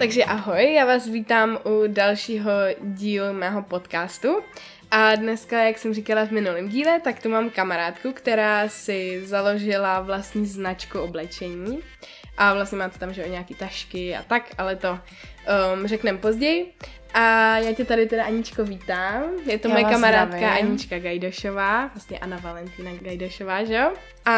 Takže 0.00 0.24
ahoj, 0.24 0.74
já 0.74 0.84
vás 0.84 1.06
vítám 1.06 1.58
u 1.64 1.82
dalšího 1.86 2.50
dílu 2.80 3.32
mého 3.32 3.62
podcastu. 3.62 4.40
A 4.90 5.14
dneska, 5.14 5.64
jak 5.64 5.78
jsem 5.78 5.94
říkala 5.94 6.26
v 6.26 6.30
minulém 6.30 6.68
díle, 6.68 7.00
tak 7.00 7.22
tu 7.22 7.28
mám 7.28 7.50
kamarádku, 7.50 8.12
která 8.12 8.68
si 8.68 9.26
založila 9.26 10.00
vlastní 10.00 10.46
značku 10.46 11.00
oblečení. 11.00 11.78
A 12.38 12.54
vlastně 12.54 12.78
máte 12.78 12.98
tam, 12.98 13.14
že 13.14 13.24
o 13.24 13.28
nějaký 13.28 13.54
tašky 13.54 14.16
a 14.16 14.22
tak, 14.22 14.42
ale 14.58 14.76
to 14.76 14.90
um, 14.90 15.86
řekneme 15.86 16.18
později. 16.18 16.72
A 17.14 17.58
já 17.58 17.72
tě 17.74 17.84
tady 17.84 18.06
teda 18.06 18.24
Aničko 18.24 18.64
vítám. 18.64 19.22
Je 19.46 19.58
to 19.58 19.68
Já 19.68 19.74
moje 19.74 19.84
kamarádka 19.84 20.36
zdravím. 20.36 20.66
Anička 20.66 20.98
Gajdošová, 20.98 21.86
vlastně 21.86 22.18
Anna 22.18 22.36
Valentína 22.36 22.90
Gajdošová, 22.94 23.64
že 23.64 23.74
jo? 23.74 23.92
A 24.24 24.32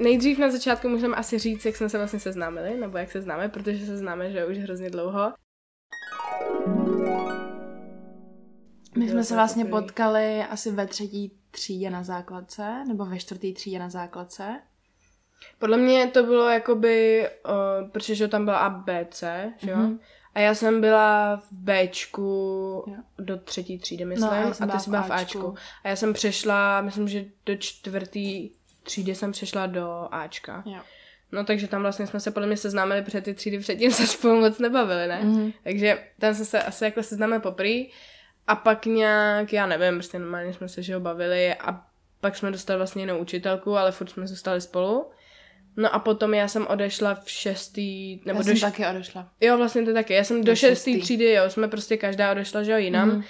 nejdřív 0.00 0.38
na 0.38 0.50
začátku 0.50 0.88
můžeme 0.88 1.16
asi 1.16 1.38
říct, 1.38 1.64
jak 1.64 1.76
jsme 1.76 1.88
se 1.88 1.98
vlastně 1.98 2.20
seznámili, 2.20 2.76
nebo 2.76 2.98
jak 2.98 3.12
se 3.12 3.22
známe, 3.22 3.48
protože 3.48 3.86
se 3.86 3.96
známe, 3.96 4.30
že 4.30 4.46
už 4.46 4.58
hrozně 4.58 4.90
dlouho. 4.90 5.32
My 8.98 9.08
jsme 9.08 9.24
se 9.24 9.34
vlastně 9.34 9.64
poprvé. 9.64 9.82
potkali 9.82 10.42
asi 10.42 10.70
ve 10.70 10.86
třetí 10.86 11.32
třídě 11.50 11.90
na 11.90 12.02
základce, 12.02 12.84
nebo 12.88 13.04
ve 13.04 13.18
čtvrtý 13.18 13.54
třídě 13.54 13.78
na 13.78 13.88
základce. 13.88 14.60
Podle 15.58 15.76
mě 15.76 16.06
to 16.06 16.22
bylo 16.22 16.48
jakoby, 16.48 17.28
uh, 17.48 17.90
protože 17.90 18.14
že 18.14 18.28
tam 18.28 18.44
byla 18.44 18.58
A, 18.58 18.70
B, 18.70 19.06
C, 19.10 19.52
že 19.56 19.70
jo? 19.70 19.76
Mhm. 19.76 19.98
A 20.34 20.40
já 20.40 20.54
jsem 20.54 20.80
byla 20.80 21.36
v 21.36 21.52
Bčku 21.52 22.84
Jo. 22.86 22.94
do 23.18 23.36
třetí 23.36 23.78
třídy, 23.78 24.04
myslím, 24.04 24.30
No, 24.30 24.32
a 24.32 24.48
a 24.50 24.50
ty 24.50 24.66
byla 24.66 24.78
jsi 24.78 24.86
v 24.86 24.90
byla 24.90 25.02
v 25.02 25.10
Ačku. 25.12 25.38
Ačku. 25.38 25.54
A 25.84 25.88
já 25.88 25.96
jsem 25.96 26.12
přešla, 26.12 26.80
myslím, 26.80 27.08
že 27.08 27.24
do 27.46 27.56
čtvrtý 27.56 28.50
třídy 28.82 29.14
jsem 29.14 29.32
přešla 29.32 29.66
do 29.66 30.08
Ačka. 30.10 30.62
Jo. 30.66 30.80
No 31.32 31.44
takže 31.44 31.68
tam 31.68 31.82
vlastně 31.82 32.06
jsme 32.06 32.20
se 32.20 32.30
podle 32.30 32.46
mě 32.46 32.56
seznámili, 32.56 33.02
protože 33.02 33.20
ty 33.20 33.34
třídy 33.34 33.58
předtím 33.58 33.90
se 33.90 34.06
spolu 34.06 34.40
moc 34.40 34.58
nebavili, 34.58 35.06
ne? 35.06 35.20
Mhm. 35.24 35.52
Takže 35.64 35.98
tam 36.18 36.34
jsme 36.34 36.44
se 36.44 36.62
asi 36.62 36.84
jako 36.84 37.02
seznámili 37.02 37.40
poprý 37.40 37.90
a 38.46 38.54
pak 38.56 38.86
nějak, 38.86 39.52
já 39.52 39.66
nevím, 39.66 39.94
prostě 39.94 40.18
normálně 40.18 40.52
jsme 40.52 40.68
se 40.68 40.82
že 40.82 40.98
bavili 40.98 41.54
a 41.54 41.82
pak 42.20 42.36
jsme 42.36 42.50
dostali 42.50 42.76
vlastně 42.76 43.02
jinou 43.02 43.18
učitelku, 43.18 43.76
ale 43.76 43.92
furt 43.92 44.08
jsme 44.10 44.26
zůstali 44.26 44.60
spolu. 44.60 45.10
No 45.76 45.94
a 45.94 45.98
potom 45.98 46.34
já 46.34 46.48
jsem 46.48 46.66
odešla 46.66 47.14
v 47.14 47.30
šestý, 47.30 48.16
nebo 48.26 48.38
Já 48.38 48.42
do 48.42 48.44
jsem 48.44 48.56
š... 48.56 48.60
taky 48.60 48.86
odešla. 48.86 49.28
Jo, 49.40 49.56
vlastně 49.56 49.82
to 49.82 49.92
taky. 49.92 50.14
Já 50.14 50.24
jsem 50.24 50.40
do, 50.44 50.44
Do 50.52 50.56
šestý 50.56 50.92
šestý. 50.92 51.02
třídy, 51.02 51.32
jo, 51.32 51.50
jsme 51.50 51.68
prostě 51.68 51.96
každá 51.96 52.30
odešla, 52.32 52.62
že 52.62 52.72
jo, 52.72 52.78
jinam. 52.78 53.10
Mm. 53.10 53.22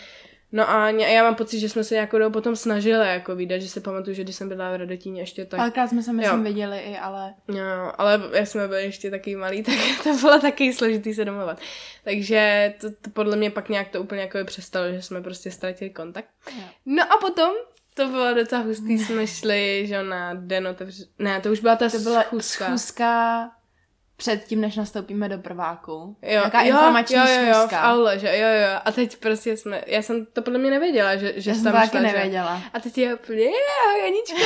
No 0.53 0.71
a 0.71 0.91
já 0.91 1.23
mám 1.23 1.35
pocit, 1.35 1.59
že 1.61 1.69
jsme 1.69 1.85
se 1.85 1.95
nějakou 1.95 2.19
dobu 2.19 2.33
potom 2.33 2.57
snažili 2.57 3.09
jako 3.09 3.37
vydat, 3.37 3.59
že 3.59 3.69
si 3.69 3.81
pamatuju, 3.81 4.17
že 4.17 4.23
když 4.25 4.37
jsem 4.37 4.49
byla 4.49 4.73
v 4.73 4.77
Radotíně 4.77 5.23
ještě 5.23 5.45
tak... 5.45 5.61
Párkrát 5.61 5.89
jsme 5.89 6.03
se 6.03 6.13
myslím 6.13 6.39
Jo. 6.39 6.45
viděli 6.45 6.79
i, 6.79 6.97
ale 6.99 7.35
Jo, 7.49 7.93
ale 7.99 8.21
jak 8.33 8.47
jsme 8.49 8.69
byli 8.69 8.83
ještě 8.83 9.11
taky 9.11 9.37
malí, 9.37 9.63
tak 9.63 9.75
to 10.03 10.15
bylo 10.17 10.41
taky 10.41 10.73
složitý 10.73 11.15
se 11.15 11.25
domluvat. 11.25 11.59
Takže 12.05 12.75
to, 12.81 12.91
to 12.91 13.11
podle 13.13 13.37
mě 13.37 13.51
pak 13.51 13.69
nějak 13.69 13.89
to 13.89 14.03
úplně 14.03 14.21
jako 14.21 14.39
přestalo, 14.45 14.93
že 14.93 15.03
jsme 15.03 15.21
prostě 15.23 15.51
ztratili 15.51 15.91
kontakt. 15.91 16.29
Jo. 16.57 16.65
No 16.87 17.03
a 17.13 17.17
potom 17.21 17.51
to 17.95 18.09
bylo 18.09 18.35
docela 18.35 18.63
hustý, 18.63 18.99
jsme 18.99 19.27
šli, 19.27 19.87
že 19.87 20.03
na 20.03 20.35
den 20.35 20.67
otevř... 20.67 21.09
Ne, 21.19 21.41
to 21.41 21.53
už 21.53 21.61
byla 21.61 21.77
ta 21.77 21.89
to 21.89 21.99
byla 21.99 22.23
schůzka. 22.23 22.65
schůzka 22.65 23.51
předtím, 24.17 24.61
než 24.61 24.77
nastoupíme 24.77 25.29
do 25.29 25.39
prváku. 25.39 26.17
Jo, 26.23 26.43
Jaká 26.45 26.63
jo, 26.63 26.69
informační 26.69 27.17
jo, 27.17 27.23
jo, 27.27 27.47
jo, 27.47 27.69
v 27.69 27.73
aule, 27.73 28.19
že 28.19 28.39
jo, 28.39 28.49
jo. 28.49 28.81
A 28.85 28.93
teď 28.93 29.17
prostě 29.17 29.57
jsme, 29.57 29.83
já 29.87 30.03
jsem 30.03 30.27
to 30.27 30.43
podle 30.43 30.59
mě 30.59 30.71
nevěděla, 30.71 31.17
že, 31.17 31.33
že 31.37 31.51
Já 31.51 31.55
jsem 31.55 31.65
tam 31.65 31.73
taky 31.73 31.89
šla, 31.89 32.01
že? 32.01 32.07
nevěděla. 32.07 32.63
A 32.73 32.81
teď 32.81 32.99
je 32.99 33.15
úplně, 33.15 33.45
Janička, 34.03 34.37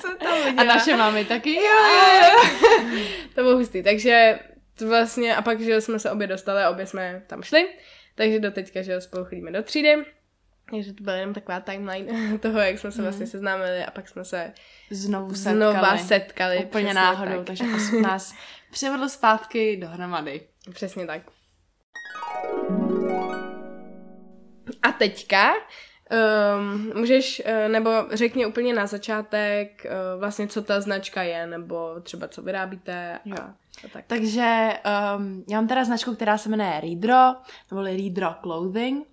jsem 0.00 0.16
tam 0.18 0.38
viděla. 0.44 0.62
A 0.62 0.64
naše 0.64 0.96
mamy 0.96 1.24
taky. 1.24 1.54
Jo, 1.54 1.62
jo, 1.62 2.28
jo. 2.28 2.50
to 3.34 3.42
bylo 3.42 3.56
hustý, 3.56 3.82
takže 3.82 4.38
to 4.78 4.88
vlastně, 4.88 5.36
a 5.36 5.42
pak, 5.42 5.60
že 5.60 5.80
jsme 5.80 5.98
se 5.98 6.10
obě 6.10 6.26
dostali 6.26 6.66
obě 6.66 6.86
jsme 6.86 7.22
tam 7.26 7.42
šli, 7.42 7.68
takže 8.14 8.40
do 8.40 8.50
teďka, 8.50 8.82
že 8.82 9.00
spolu 9.00 9.24
chodíme 9.24 9.52
do 9.52 9.62
třídy, 9.62 9.94
takže 10.76 10.92
to 10.92 11.04
byla 11.04 11.16
jenom 11.16 11.34
taková 11.34 11.60
timeline 11.60 12.38
toho, 12.42 12.58
jak 12.58 12.78
jsme 12.78 12.92
se 12.92 13.02
vlastně 13.02 13.26
seznámili 13.26 13.84
a 13.84 13.90
pak 13.90 14.08
jsme 14.08 14.24
se 14.24 14.52
Znovu 14.90 15.34
setkali. 15.34 15.56
znova 15.56 15.98
setkali. 15.98 16.64
Úplně 16.64 16.94
náhodou, 16.94 17.36
tak. 17.36 17.46
takže 17.46 17.64
osud 17.76 18.00
nás 18.02 18.34
přivedl 18.70 19.08
zpátky 19.08 19.76
dohromady. 19.76 20.40
Přesně 20.72 21.06
tak. 21.06 21.22
A 24.82 24.92
teďka 24.92 25.52
um, 25.54 26.92
můžeš, 27.00 27.42
uh, 27.46 27.72
nebo 27.72 27.90
řekni 28.12 28.46
úplně 28.46 28.74
na 28.74 28.86
začátek 28.86 29.86
uh, 29.86 30.20
vlastně, 30.20 30.46
co 30.48 30.62
ta 30.62 30.80
značka 30.80 31.22
je, 31.22 31.46
nebo 31.46 32.00
třeba 32.02 32.28
co 32.28 32.42
vyrábíte 32.42 33.18
Jo. 33.24 33.36
a, 33.38 33.54
tak. 33.92 34.04
Takže 34.06 34.72
um, 35.16 35.44
já 35.48 35.56
mám 35.60 35.68
teda 35.68 35.84
značku, 35.84 36.14
která 36.14 36.38
se 36.38 36.48
jmenuje 36.48 36.80
Readro, 36.80 37.40
nebo 37.70 37.82
Readro 37.82 38.34
Clothing. 38.42 39.11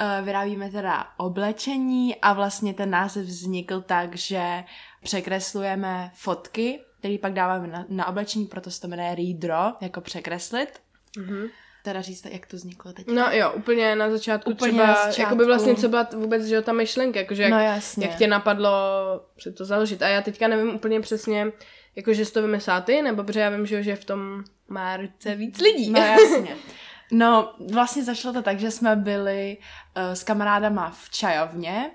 Uh, 0.00 0.24
vyrábíme 0.26 0.70
teda 0.70 1.06
oblečení 1.16 2.16
a 2.16 2.32
vlastně 2.32 2.74
ten 2.74 2.90
název 2.90 3.24
vznikl 3.24 3.80
tak, 3.80 4.16
že 4.16 4.64
překreslujeme 5.02 6.10
fotky, 6.14 6.80
které 6.98 7.18
pak 7.18 7.32
dáváme 7.32 7.66
na, 7.66 7.84
na 7.88 8.08
oblečení, 8.08 8.46
proto 8.46 8.70
se 8.70 8.80
to 8.80 8.88
jmenuje 8.88 9.14
Readro, 9.14 9.72
jako 9.80 10.00
překreslit. 10.00 10.80
Mhm. 11.18 11.46
Teda 11.84 12.00
říct, 12.00 12.26
jak 12.30 12.46
to 12.46 12.56
vzniklo 12.56 12.92
teď. 12.92 13.06
No 13.06 13.26
jo, 13.30 13.52
úplně 13.52 13.96
na 13.96 14.10
začátku 14.10 14.50
Úplně 14.50 14.72
třeba, 14.72 14.86
na 14.86 14.94
začátku. 14.94 15.20
jakoby 15.20 15.44
vlastně 15.44 15.74
co 15.74 15.88
byla 15.88 16.08
vůbec, 16.16 16.44
že 16.44 16.54
jo, 16.54 16.62
ta 16.62 16.72
myšlenka, 16.72 17.20
jakože 17.20 17.42
jak, 17.42 17.52
no 17.52 17.60
jasně. 17.60 18.06
jak 18.06 18.16
tě 18.18 18.26
napadlo 18.26 18.70
se 19.38 19.52
to 19.52 19.64
založit. 19.64 20.02
A 20.02 20.08
já 20.08 20.22
teďka 20.22 20.48
nevím 20.48 20.74
úplně 20.74 21.00
přesně, 21.00 21.52
jakože 21.96 22.24
jsi 22.24 22.32
to 22.32 22.42
vymyslela 22.42 22.80
ty, 22.80 23.02
nebo 23.02 23.24
protože 23.24 23.40
já 23.40 23.50
vím, 23.50 23.66
že, 23.66 23.76
jo, 23.76 23.82
že 23.82 23.96
v 23.96 24.04
tom 24.04 24.44
má 24.68 24.96
ruce 24.96 25.34
víc 25.34 25.60
lidí. 25.60 25.90
No 25.90 26.00
jasně. 26.00 26.56
No, 27.12 27.54
vlastně 27.72 28.04
začalo 28.04 28.34
to 28.34 28.42
tak, 28.42 28.60
že 28.60 28.70
jsme 28.70 28.96
byli 28.96 29.58
uh, 29.96 30.02
s 30.12 30.24
kamarádama 30.24 30.90
v 30.90 31.10
čajovně 31.10 31.90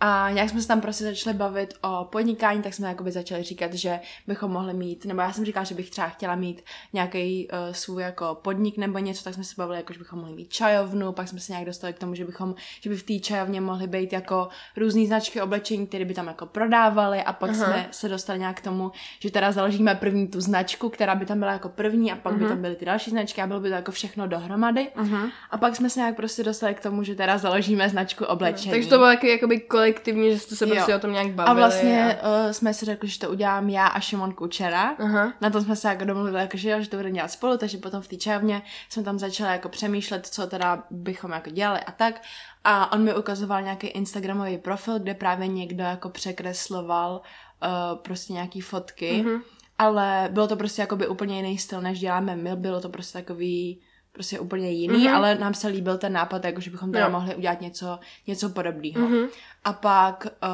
a 0.00 0.30
nějak 0.30 0.50
jsme 0.50 0.60
se 0.62 0.68
tam 0.68 0.80
prostě 0.80 1.04
začali 1.04 1.36
bavit 1.36 1.74
o 1.82 2.08
podnikání, 2.10 2.62
tak 2.62 2.74
jsme 2.74 2.88
jakoby 2.88 3.10
začali 3.10 3.42
říkat, 3.42 3.74
že 3.74 4.00
bychom 4.26 4.50
mohli 4.50 4.74
mít, 4.74 5.04
nebo 5.04 5.20
já 5.20 5.32
jsem 5.32 5.44
říkala, 5.44 5.64
že 5.64 5.74
bych 5.74 5.90
třeba 5.90 6.08
chtěla 6.08 6.34
mít 6.34 6.62
nějaký 6.92 7.48
uh, 7.52 7.74
svůj 7.74 8.02
jako 8.02 8.38
podnik 8.42 8.76
nebo 8.76 8.98
něco, 8.98 9.24
tak 9.24 9.34
jsme 9.34 9.44
se 9.44 9.54
bavili, 9.56 9.76
jako, 9.78 9.92
že 9.92 9.98
bychom 9.98 10.18
mohli 10.18 10.34
mít 10.34 10.52
čajovnu, 10.52 11.12
pak 11.12 11.28
jsme 11.28 11.40
se 11.40 11.52
nějak 11.52 11.66
dostali 11.66 11.92
k 11.92 11.98
tomu, 11.98 12.14
že 12.14 12.24
bychom, 12.24 12.54
že 12.80 12.90
by 12.90 12.96
v 12.96 13.02
té 13.02 13.18
čajovně 13.18 13.60
mohly 13.60 13.86
být 13.86 14.12
jako 14.12 14.48
různé 14.76 15.06
značky 15.06 15.40
oblečení, 15.40 15.86
které 15.86 16.04
by 16.04 16.14
tam 16.14 16.26
jako 16.26 16.46
prodávali 16.46 17.22
a 17.22 17.32
pak 17.32 17.50
Aha. 17.50 17.64
jsme 17.64 17.88
se 17.90 18.08
dostali 18.08 18.38
nějak 18.38 18.60
k 18.60 18.64
tomu, 18.64 18.92
že 19.18 19.30
teda 19.30 19.52
založíme 19.52 19.94
první 19.94 20.28
tu 20.28 20.40
značku, 20.40 20.88
která 20.88 21.14
by 21.14 21.26
tam 21.26 21.38
byla 21.38 21.52
jako 21.52 21.68
první 21.68 22.12
a 22.12 22.16
pak 22.16 22.34
by 22.34 22.48
tam 22.48 22.60
byly 22.62 22.76
ty 22.76 22.84
další 22.84 23.10
značky 23.10 23.42
a 23.42 23.46
bylo 23.46 23.60
by 23.60 23.68
to 23.68 23.74
jako 23.74 23.92
všechno 23.92 24.26
dohromady. 24.26 24.88
Mhm. 24.96 25.30
A 25.50 25.58
pak 25.58 25.76
jsme 25.76 25.90
se 25.90 26.00
nějak 26.00 26.16
prostě 26.16 26.42
dostali 26.42 26.74
k 26.74 26.80
tomu, 26.80 27.02
že 27.02 27.14
teda 27.14 27.38
založíme 27.38 27.88
značku 27.88 28.24
oblečení. 28.24 28.70
Takže 28.70 28.88
to 28.88 28.98
bylo 28.98 29.08
taky 29.08 29.28
jakoby 29.28 29.60
kolektivní, 29.92 30.32
že 30.32 30.38
jste 30.38 30.56
se 30.56 30.68
Jo. 30.68 30.74
prostě 30.74 30.96
o 30.96 30.98
tom 30.98 31.12
nějak 31.12 31.28
bavili. 31.32 31.50
a 31.50 31.54
vlastně 31.54 32.18
uh, 32.46 32.50
jsme 32.52 32.74
si 32.74 32.84
řekli, 32.84 33.08
že 33.08 33.18
to 33.18 33.30
udělám 33.30 33.68
já 33.68 33.86
a 33.86 34.00
Šimon 34.00 34.32
Kučera. 34.34 34.94
Aha. 34.98 35.32
Na 35.40 35.50
tom 35.50 35.62
jsme 35.64 35.76
se 35.76 35.88
jako 35.88 36.04
domluvili, 36.04 36.40
jako, 36.40 36.56
že, 36.56 36.70
jo, 36.70 36.80
že 36.80 36.88
to 36.90 36.96
budeme 36.96 37.14
dělat 37.14 37.30
spolu, 37.30 37.56
takže 37.58 37.78
potom 37.78 38.02
v 38.02 38.08
té 38.08 38.16
čajovně 38.16 38.62
jsme 38.88 39.02
tam 39.02 39.18
začali 39.18 39.52
jako 39.52 39.68
přemýšlet, 39.68 40.26
co 40.26 40.46
teda 40.46 40.82
bychom 40.90 41.30
jako 41.30 41.50
dělali 41.50 41.80
a 41.80 41.92
tak. 41.92 42.22
A 42.64 42.92
on 42.92 43.02
mi 43.04 43.14
ukazoval 43.14 43.62
nějaký 43.62 43.86
Instagramový 43.86 44.58
profil, 44.58 44.98
kde 44.98 45.14
právě 45.14 45.46
někdo 45.46 45.84
jako 45.84 46.08
překresloval 46.10 47.20
uh, 47.62 47.98
prostě 48.02 48.32
nějaký 48.32 48.60
fotky, 48.60 49.22
Mhm. 49.26 49.42
ale 49.78 50.28
bylo 50.32 50.48
to 50.48 50.56
prostě 50.56 50.82
jakoby 50.82 51.08
úplně 51.08 51.36
jiný 51.36 51.58
styl, 51.58 51.80
než 51.80 52.00
děláme 52.00 52.36
my, 52.36 52.56
bylo 52.56 52.80
to 52.80 52.88
prostě 52.88 53.18
takový 53.18 53.80
prostě 54.12 54.38
úplně 54.40 54.70
jiný, 54.70 55.04
Mhm. 55.06 55.14
ale 55.16 55.34
nám 55.34 55.54
se 55.54 55.68
líbil 55.68 55.98
ten 55.98 56.12
nápad, 56.12 56.44
jako 56.44 56.60
že 56.60 56.70
bychom 56.70 56.92
teda 56.92 57.04
Jo. 57.04 57.10
mohli 57.10 57.34
udělat 57.34 57.60
něco, 57.60 57.98
něco 58.26 58.48
podobného. 58.48 59.08
Mhm. 59.08 59.28
A 59.64 59.72
pak 59.72 60.26
uh, 60.26 60.48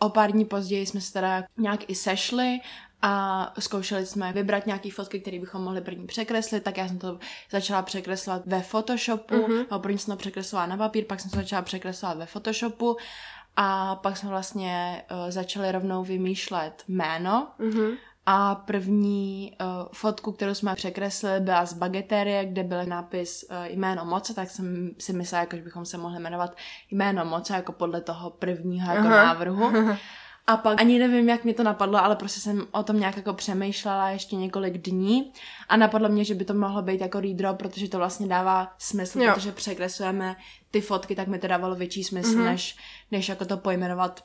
o 0.00 0.08
pár 0.10 0.32
dní 0.32 0.44
později 0.44 0.86
jsme 0.86 1.00
se 1.00 1.12
teda 1.12 1.44
nějak 1.58 1.90
i 1.90 1.94
sešli 1.94 2.60
a 3.02 3.52
zkoušeli 3.58 4.06
jsme 4.06 4.32
vybrat 4.32 4.66
nějaké 4.66 4.90
fotky, 4.90 5.20
které 5.20 5.38
bychom 5.40 5.62
mohli 5.62 5.80
první 5.80 6.06
překreslit, 6.06 6.62
tak 6.62 6.76
já 6.76 6.88
jsem 6.88 6.98
to 6.98 7.18
začala 7.50 7.82
překreslovat 7.82 8.42
ve 8.46 8.60
Photoshopu, 8.62 9.34
Mhm. 9.34 9.44
mm-hmm. 9.52 9.78
první 9.78 9.98
jsem 9.98 10.12
to 10.14 10.18
překreslila 10.18 10.66
na 10.66 10.76
papír, 10.76 11.04
pak 11.04 11.20
jsem 11.20 11.30
to 11.30 11.36
začala 11.36 11.62
překreslovat 11.62 12.18
ve 12.18 12.26
Photoshopu 12.26 12.96
a 13.56 13.96
pak 13.96 14.16
jsme 14.16 14.28
vlastně 14.28 15.04
uh, 15.10 15.30
začali 15.30 15.72
rovnou 15.72 16.04
vymýšlet 16.04 16.82
jméno 16.88 17.48
Mhm. 17.58 17.90
A 18.26 18.54
první 18.54 19.52
uh, 19.60 19.66
fotku, 19.92 20.32
kterou 20.32 20.54
jsme 20.54 20.74
překreslili, 20.74 21.40
byla 21.40 21.66
z 21.66 21.72
bagetérie, 21.72 22.46
kde 22.46 22.64
byl 22.64 22.86
nápis 22.86 23.44
uh, 23.50 23.56
jméno 23.66 24.04
moce, 24.04 24.34
tak 24.34 24.50
jsem 24.50 24.90
si 24.98 25.12
myslela, 25.12 25.40
jako, 25.40 25.56
že 25.56 25.62
bychom 25.62 25.84
se 25.84 25.98
mohli 25.98 26.20
jmenovat 26.20 26.56
jméno 26.90 27.24
moce, 27.24 27.54
jako 27.54 27.72
podle 27.72 28.00
toho 28.00 28.30
prvního 28.30 28.92
jako 28.94 29.06
Aha. 29.06 29.24
návrhu. 29.24 29.72
A 30.46 30.56
pak 30.56 30.80
ani 30.80 30.98
nevím, 30.98 31.28
jak 31.28 31.44
mi 31.44 31.54
to 31.54 31.62
napadlo, 31.62 32.04
ale 32.04 32.16
prostě 32.16 32.40
jsem 32.40 32.66
o 32.72 32.82
tom 32.82 33.00
nějak 33.00 33.16
jako 33.16 33.32
přemýšlela 33.34 34.10
ještě 34.10 34.36
několik 34.36 34.78
dní 34.78 35.32
a 35.68 35.76
napadlo 35.76 36.08
mě, 36.08 36.24
že 36.24 36.34
by 36.34 36.44
to 36.44 36.54
mohlo 36.54 36.82
být 36.82 37.00
jako 37.00 37.20
redraw, 37.20 37.56
protože 37.56 37.88
to 37.88 37.98
vlastně 37.98 38.26
dává 38.26 38.74
smysl, 38.78 39.22
Jo. 39.22 39.34
protože 39.34 39.52
překreslujeme 39.52 40.36
ty 40.70 40.80
fotky, 40.80 41.14
tak 41.14 41.28
mi 41.28 41.38
to 41.38 41.46
dávalo 41.46 41.74
větší 41.74 42.04
smysl, 42.04 42.36
Mhm. 42.36 42.44
než, 42.44 42.76
než 43.10 43.28
jako 43.28 43.44
to 43.44 43.56
pojmenovat 43.56 44.24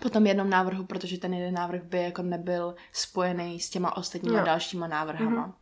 po 0.00 0.10
tom 0.10 0.26
jednom 0.26 0.50
návrhu, 0.50 0.84
protože 0.84 1.18
ten 1.18 1.34
jeden 1.34 1.54
návrh 1.54 1.82
by 1.82 2.02
jako 2.02 2.22
nebyl 2.22 2.74
spojený 2.92 3.60
s 3.60 3.70
těma 3.70 3.96
ostatníma 3.96 4.38
Jo. 4.38 4.44
dalšíma 4.44 4.86
návrhama. 4.86 5.56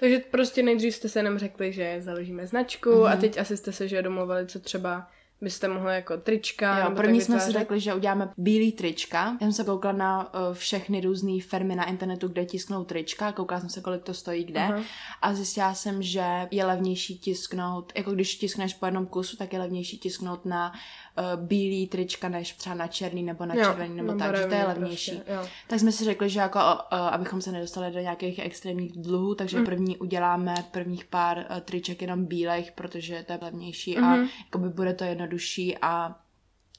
Takže 0.00 0.18
prostě 0.18 0.62
nejdřív 0.62 0.94
jste 0.94 1.08
se 1.08 1.18
jenom 1.18 1.38
řekli, 1.38 1.72
že 1.72 1.96
založíme 2.02 2.46
značku 2.46 2.90
mm-hmm. 2.90 3.12
a 3.12 3.16
teď 3.16 3.38
asi 3.38 3.56
jste 3.56 3.72
se 3.72 3.88
že 3.88 4.02
domluvili, 4.02 4.46
co 4.46 4.60
třeba 4.60 5.08
byste 5.44 5.68
mohli 5.68 5.94
jako 5.94 6.16
trička. 6.16 6.78
Jo, 6.78 6.90
první 6.96 7.20
jsme 7.20 7.40
si 7.40 7.52
řekli, 7.52 7.80
že 7.80 7.94
uděláme 7.94 8.28
bílý 8.36 8.72
trička. 8.72 9.36
Já 9.40 9.46
jsem 9.46 9.52
se 9.52 9.64
koukala 9.64 9.94
na 9.94 10.34
uh, 10.34 10.54
všechny 10.54 11.00
různé 11.00 11.40
firmy 11.40 11.76
na 11.76 11.84
internetu, 11.84 12.28
kde 12.28 12.44
tisknou 12.44 12.84
trička, 12.84 13.32
koukala 13.32 13.60
jsem 13.60 13.70
se, 13.70 13.80
kolik 13.80 14.02
to 14.02 14.14
stojí 14.14 14.44
kde 14.44 14.60
uh-huh. 14.60 14.82
a 15.22 15.34
zjistila 15.34 15.74
jsem, 15.74 16.02
že 16.02 16.48
je 16.50 16.64
levnější 16.64 17.18
tisknout, 17.18 17.92
jako 17.96 18.12
když 18.12 18.34
tiskneš 18.34 18.74
po 18.74 18.86
jednom 18.86 19.06
kusu, 19.06 19.36
tak 19.36 19.52
je 19.52 19.58
levnější 19.58 19.98
tisknout 19.98 20.44
na 20.44 20.72
uh, 20.72 21.42
bílý 21.46 21.86
trička, 21.86 22.28
než 22.28 22.52
třeba 22.52 22.74
na 22.74 22.86
černý 22.86 23.22
nebo 23.22 23.46
na 23.46 23.54
červený, 23.54 23.96
nebo 23.96 24.12
tak, 24.18 24.36
že 24.36 24.46
to 24.46 24.54
je 24.54 24.64
levnější. 24.64 25.10
Prostě, 25.10 25.50
tak 25.66 25.80
jsme 25.80 25.92
si 25.92 26.04
řekli, 26.04 26.30
že 26.30 26.40
jako, 26.40 26.58
uh, 26.58 26.98
abychom 26.98 27.40
se 27.40 27.52
nedostali 27.52 27.92
do 27.92 28.00
nějakých 28.00 28.38
extrémních 28.38 28.92
dluhů, 28.92 29.34
takže 29.34 29.58
mm. 29.58 29.64
první 29.64 29.96
uděláme 29.96 30.54
prvních 30.70 31.04
pár 31.04 31.38
uh, 31.38 31.60
triček 31.60 32.02
jenom 32.02 32.24
bílých, 32.24 32.72
protože 32.72 33.24
to 33.26 33.32
je 33.32 33.38
levnější 33.42 33.96
mm-hmm. 33.96 34.04
a 34.04 34.16
mhm. 34.16 34.28
jakoby 34.44 34.68
bude 34.68 34.94
to 34.94 35.04
jednodušší 35.04 35.33
a 35.82 36.20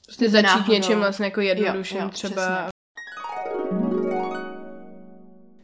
Prostě 0.06 0.30
začít 0.30 0.46
náhodou... 0.46 0.72
něčím 0.72 0.98
vlastně 0.98 1.26
jako 1.26 1.40
jednodušším 1.40 1.98
jo, 1.98 2.04
jo, 2.04 2.10
třeba. 2.10 2.68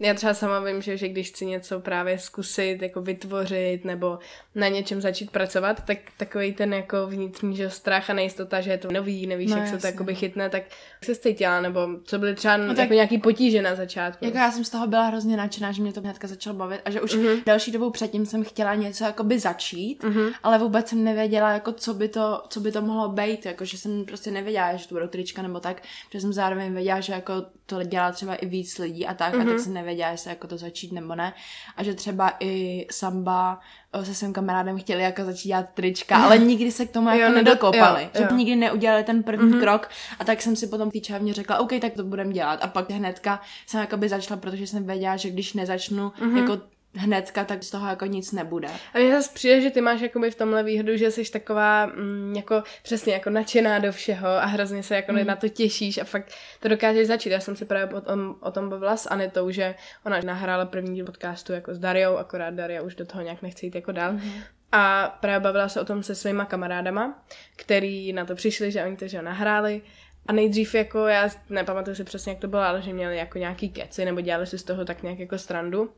Já 0.02 0.14
třeba 0.14 0.34
sama 0.34 0.60
vím, 0.60 0.82
že, 0.82 0.96
že 0.96 1.08
když 1.08 1.28
chci 1.28 1.46
něco 1.46 1.80
právě 1.80 2.18
zkusit, 2.18 2.82
jako 2.82 3.02
vytvořit 3.02 3.84
nebo 3.84 4.18
na 4.54 4.68
něčem 4.68 5.00
začít 5.00 5.30
pracovat, 5.30 5.84
tak 5.84 5.98
takový 6.16 6.52
ten 6.52 6.74
jako 6.74 7.06
vnitřní 7.06 7.56
že 7.56 7.70
strach 7.70 8.10
a 8.10 8.12
nejistota, 8.12 8.60
že 8.60 8.70
je 8.70 8.78
to 8.78 8.92
nový, 8.92 9.26
nevíš, 9.26 9.50
no, 9.50 9.56
jak 9.56 9.64
jasně. 9.64 9.78
se 9.78 9.82
to 9.82 9.86
jakoby 9.86 10.14
chytne, 10.14 10.50
tak 10.50 10.62
se 11.04 11.14
cítila, 11.14 11.60
nebo 11.60 11.88
co 12.04 12.18
byly 12.18 12.34
třeba 12.34 12.56
no, 12.56 12.68
tak, 12.68 12.78
jako 12.78 12.94
nějaký 12.94 13.18
potíže 13.18 13.62
na 13.62 13.74
začátku. 13.74 14.24
Jako 14.24 14.38
já 14.38 14.52
jsem 14.52 14.64
z 14.64 14.70
toho 14.70 14.86
byla 14.86 15.06
hrozně 15.06 15.36
nadšená, 15.36 15.72
že 15.72 15.82
mě 15.82 15.92
to 15.92 16.00
hnedka 16.00 16.28
začalo 16.28 16.56
bavit 16.56 16.80
a 16.84 16.90
že 16.90 17.00
už 17.00 17.14
mm-hmm. 17.14 17.42
další 17.46 17.72
dobou 17.72 17.90
předtím 17.90 18.26
jsem 18.26 18.44
chtěla 18.44 18.74
něco 18.74 19.04
jakoby 19.04 19.38
začít, 19.38 20.02
mm-hmm. 20.02 20.32
ale 20.42 20.58
vůbec 20.58 20.88
jsem 20.88 21.04
nevěděla, 21.04 21.52
jako 21.52 21.72
co 21.72 21.94
by 21.94 22.08
to, 22.08 22.42
co 22.48 22.60
by 22.60 22.72
to 22.72 22.82
mohlo 22.82 23.08
být, 23.08 23.46
jako 23.46 23.64
že 23.64 23.78
jsem 23.78 24.04
prostě 24.04 24.30
nevěděla, 24.30 24.76
že 24.76 24.88
to 24.88 24.94
budou 24.94 25.06
trička 25.06 25.42
nebo 25.42 25.60
tak, 25.60 25.82
že 26.12 26.20
jsem 26.20 26.32
zároveň 26.32 26.74
věděla, 26.74 27.00
že 27.00 27.12
jako 27.12 27.34
to 27.76 27.82
dělá 27.82 28.12
třeba 28.12 28.34
i 28.34 28.46
víc 28.46 28.78
lidí 28.78 29.06
a 29.06 29.14
tak, 29.14 29.34
mm-hmm. 29.34 29.40
a 29.40 29.44
tak 29.44 29.54
mhm. 29.54 29.58
jsem 29.58 29.74
nevěděla, 29.74 30.10
jestli 30.10 30.30
jako 30.30 30.46
to 30.46 30.58
začít 30.58 30.92
nebo 30.92 31.14
ne. 31.14 31.32
A 31.76 31.82
že 31.82 31.94
třeba 31.94 32.32
i 32.40 32.86
samba 32.90 33.60
eh, 33.92 34.04
se 34.04 34.14
svým 34.14 34.32
kamarádem 34.32 34.78
chtěli 34.78 35.02
jako 35.02 35.24
začít 35.24 35.48
dělat 35.48 35.66
trička, 35.74 36.16
ale 36.16 36.38
nikdy 36.38 36.72
se 36.72 36.86
k 36.86 36.90
tomu 36.90 37.08
jako 37.08 37.22
jo, 37.22 37.30
nedokopali. 37.30 38.02
Jo, 38.02 38.08
jo. 38.14 38.26
Že 38.30 38.36
nikdy 38.36 38.56
neudělali 38.56 39.04
ten 39.04 39.22
první 39.22 39.52
mm-hmm. 39.52 39.60
krok 39.60 39.88
a 40.18 40.24
tak 40.24 40.42
jsem 40.42 40.56
si 40.56 40.66
potom 40.66 40.90
té 40.90 41.00
čávně 41.00 41.34
řekla, 41.34 41.58
OK, 41.58 41.72
tak 41.80 41.92
to 41.92 42.04
budem 42.04 42.32
dělat. 42.32 42.58
A 42.62 42.66
pak 42.66 42.90
hnedka 42.90 43.40
jsem 43.66 43.80
jakoby 43.80 44.08
začala, 44.08 44.40
protože 44.40 44.66
jsem 44.66 44.86
věděla, 44.86 45.16
že 45.16 45.30
když 45.30 45.52
nezačnu 45.52 46.08
mm-hmm. 46.08 46.36
jako 46.36 46.58
hnedka, 46.94 47.44
tak 47.44 47.62
z 47.62 47.70
toho 47.70 47.88
jako 47.88 48.06
nic 48.06 48.32
nebude. 48.32 48.68
A 48.94 48.98
mně 48.98 49.12
zase 49.12 49.30
přijde, 49.34 49.60
že 49.60 49.70
ty 49.70 49.80
máš 49.80 50.00
jakoby 50.00 50.30
v 50.30 50.34
tomhle 50.34 50.62
výhodu, 50.62 50.96
že 50.96 51.10
jsi 51.10 51.30
taková 51.30 51.86
mm, 51.86 52.32
jako 52.36 52.62
přesně 52.82 53.12
jako 53.12 53.30
nadšená 53.30 53.78
do 53.78 53.92
všeho 53.92 54.28
a 54.28 54.44
hrozně 54.44 54.82
se 54.82 54.96
jako 54.96 55.12
mm. 55.12 55.26
na 55.26 55.36
to 55.36 55.48
těšíš 55.48 55.98
a 55.98 56.04
fakt 56.04 56.32
to 56.60 56.68
dokážeš 56.68 57.06
začít. 57.06 57.30
Já 57.30 57.40
jsem 57.40 57.56
si 57.56 57.64
právě 57.64 57.94
o 57.94 58.00
tom, 58.00 58.34
o 58.40 58.50
tom 58.50 58.68
bavila 58.68 58.96
s 58.96 59.10
Anetou, 59.10 59.50
že 59.50 59.74
ona 60.06 60.20
nahrála 60.20 60.66
první 60.66 61.04
podcastu 61.04 61.52
jako 61.52 61.74
s 61.74 61.78
Dariou, 61.78 62.16
akorát 62.16 62.54
Daria 62.54 62.82
už 62.82 62.94
do 62.94 63.06
toho 63.06 63.22
nějak 63.22 63.42
nechce 63.42 63.66
jít 63.66 63.74
jako 63.74 63.92
dál. 63.92 64.12
Mm. 64.12 64.32
A 64.72 65.16
právě 65.20 65.40
bavila 65.40 65.68
se 65.68 65.80
o 65.80 65.84
tom 65.84 66.02
se 66.02 66.14
svýma 66.14 66.44
kamarádama, 66.44 67.24
který 67.56 68.12
na 68.12 68.24
to 68.24 68.34
přišli, 68.34 68.72
že 68.72 68.84
oni 68.84 68.96
to 68.96 69.08
že 69.08 69.22
nahráli 69.22 69.82
a 70.26 70.32
nejdřív 70.32 70.74
jako, 70.74 71.06
já 71.06 71.28
nepamatuju 71.50 71.96
si 71.96 72.04
přesně, 72.04 72.32
jak 72.32 72.40
to 72.40 72.48
bylo, 72.48 72.62
ale 72.62 72.82
že 72.82 72.92
měli 72.92 73.16
jako 73.16 73.38
nějaký 73.38 73.70
keci, 73.70 74.04
nebo 74.04 74.20
dělali 74.20 74.46
si 74.46 74.58
z 74.58 74.62
toho 74.62 74.84
tak 74.84 75.02
nějak 75.02 75.18
jako 75.18 75.38
strandu. 75.38 75.92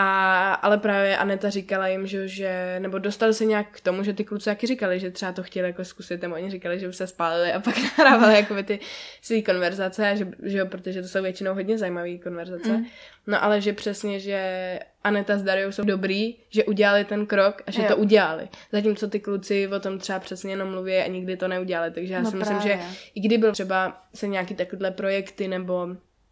A, 0.00 0.52
ale 0.52 0.78
právě 0.78 1.16
Aneta 1.16 1.50
říkala 1.50 1.88
jim, 1.88 2.06
že, 2.06 2.28
že, 2.28 2.76
nebo 2.78 2.98
dostali 2.98 3.34
se 3.34 3.44
nějak 3.44 3.66
k 3.70 3.80
tomu, 3.80 4.02
že 4.02 4.12
ty 4.12 4.24
kluci 4.24 4.44
taky 4.44 4.66
říkali, 4.66 5.00
že 5.00 5.10
třeba 5.10 5.32
to 5.32 5.42
chtěli 5.42 5.66
jako 5.68 5.84
zkusit, 5.84 6.22
nebo 6.22 6.34
oni 6.34 6.50
říkali, 6.50 6.80
že 6.80 6.88
už 6.88 6.96
se 6.96 7.06
spálili 7.06 7.52
a 7.52 7.60
pak 7.60 7.74
nahrávali 7.98 8.34
jako 8.34 8.62
ty 8.62 8.78
své 9.22 9.42
konverzace, 9.42 10.16
že, 10.16 10.28
že 10.42 10.58
jo, 10.58 10.66
protože 10.66 11.02
to 11.02 11.08
jsou 11.08 11.22
většinou 11.22 11.54
hodně 11.54 11.78
zajímavé 11.78 12.18
konverzace. 12.18 12.68
Mm. 12.68 12.86
No 13.26 13.44
ale 13.44 13.60
že 13.60 13.72
přesně, 13.72 14.20
že 14.20 14.78
Aneta 15.04 15.38
s 15.38 15.42
Dariou 15.42 15.72
jsou 15.72 15.84
dobrý, 15.84 16.36
že 16.50 16.64
udělali 16.64 17.04
ten 17.04 17.26
krok 17.26 17.62
a 17.66 17.70
že 17.70 17.82
jo. 17.82 17.88
to 17.88 17.96
udělali. 17.96 18.48
Zatímco 18.72 19.08
ty 19.08 19.20
kluci 19.20 19.68
o 19.68 19.80
tom 19.80 19.98
třeba 19.98 20.18
přesně 20.18 20.52
jenom 20.52 20.70
mluví 20.70 20.96
a 20.96 21.08
nikdy 21.08 21.36
to 21.36 21.48
neudělali. 21.48 21.90
Takže 21.90 22.14
já 22.14 22.20
no 22.20 22.30
si 22.30 22.36
myslím, 22.36 22.58
právě. 22.58 22.76
že 22.76 22.84
i 23.14 23.20
kdyby 23.20 23.52
třeba 23.52 24.02
se 24.14 24.28
nějaký 24.28 24.54
takovéhle 24.54 24.90
projekty 24.90 25.48
nebo 25.48 25.88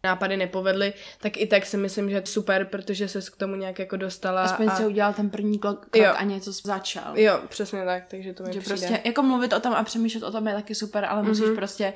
nápady 0.07 0.37
nepovedly, 0.37 0.93
tak 1.21 1.37
i 1.37 1.47
tak 1.47 1.65
si 1.65 1.77
myslím, 1.77 2.09
že 2.09 2.15
je 2.15 2.25
super, 2.25 2.65
protože 2.65 3.07
se 3.07 3.21
k 3.21 3.35
tomu 3.35 3.55
nějak 3.55 3.79
jako 3.79 3.97
dostala. 3.97 4.43
Aspoň 4.43 4.67
a... 4.67 4.75
se 4.75 4.87
udělal 4.87 5.13
ten 5.13 5.29
první 5.29 5.59
krok 5.59 5.87
jo. 5.95 6.13
a 6.17 6.23
něco 6.23 6.51
začal. 6.51 7.19
Jo, 7.19 7.39
přesně 7.47 7.85
tak, 7.85 8.03
takže 8.07 8.33
to 8.33 8.43
mi 8.43 8.53
že 8.53 8.59
přijde. 8.59 8.75
prostě 8.75 9.01
jako 9.03 9.21
mluvit 9.23 9.53
o 9.53 9.59
tom 9.59 9.73
a 9.73 9.83
přemýšlet 9.83 10.23
o 10.23 10.31
tom 10.31 10.47
je 10.47 10.53
taky 10.53 10.75
super, 10.75 11.05
ale 11.05 11.21
mm-hmm. 11.21 11.27
musíš 11.27 11.49
prostě 11.55 11.93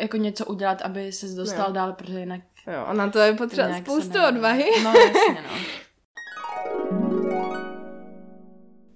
jako 0.00 0.16
něco 0.16 0.44
udělat, 0.46 0.82
aby 0.82 1.12
se 1.12 1.26
dostal 1.26 1.66
jo. 1.66 1.72
dál, 1.72 1.92
protože 1.92 2.20
jinak... 2.20 2.40
Jo, 2.66 2.84
a 2.86 2.92
na 2.92 3.10
to 3.10 3.18
je 3.18 3.32
potřeba 3.32 3.78
spoustu 3.78 4.18
odvahy. 4.28 4.64
No, 4.84 4.90
jasně, 4.90 5.42
no. 5.42 5.56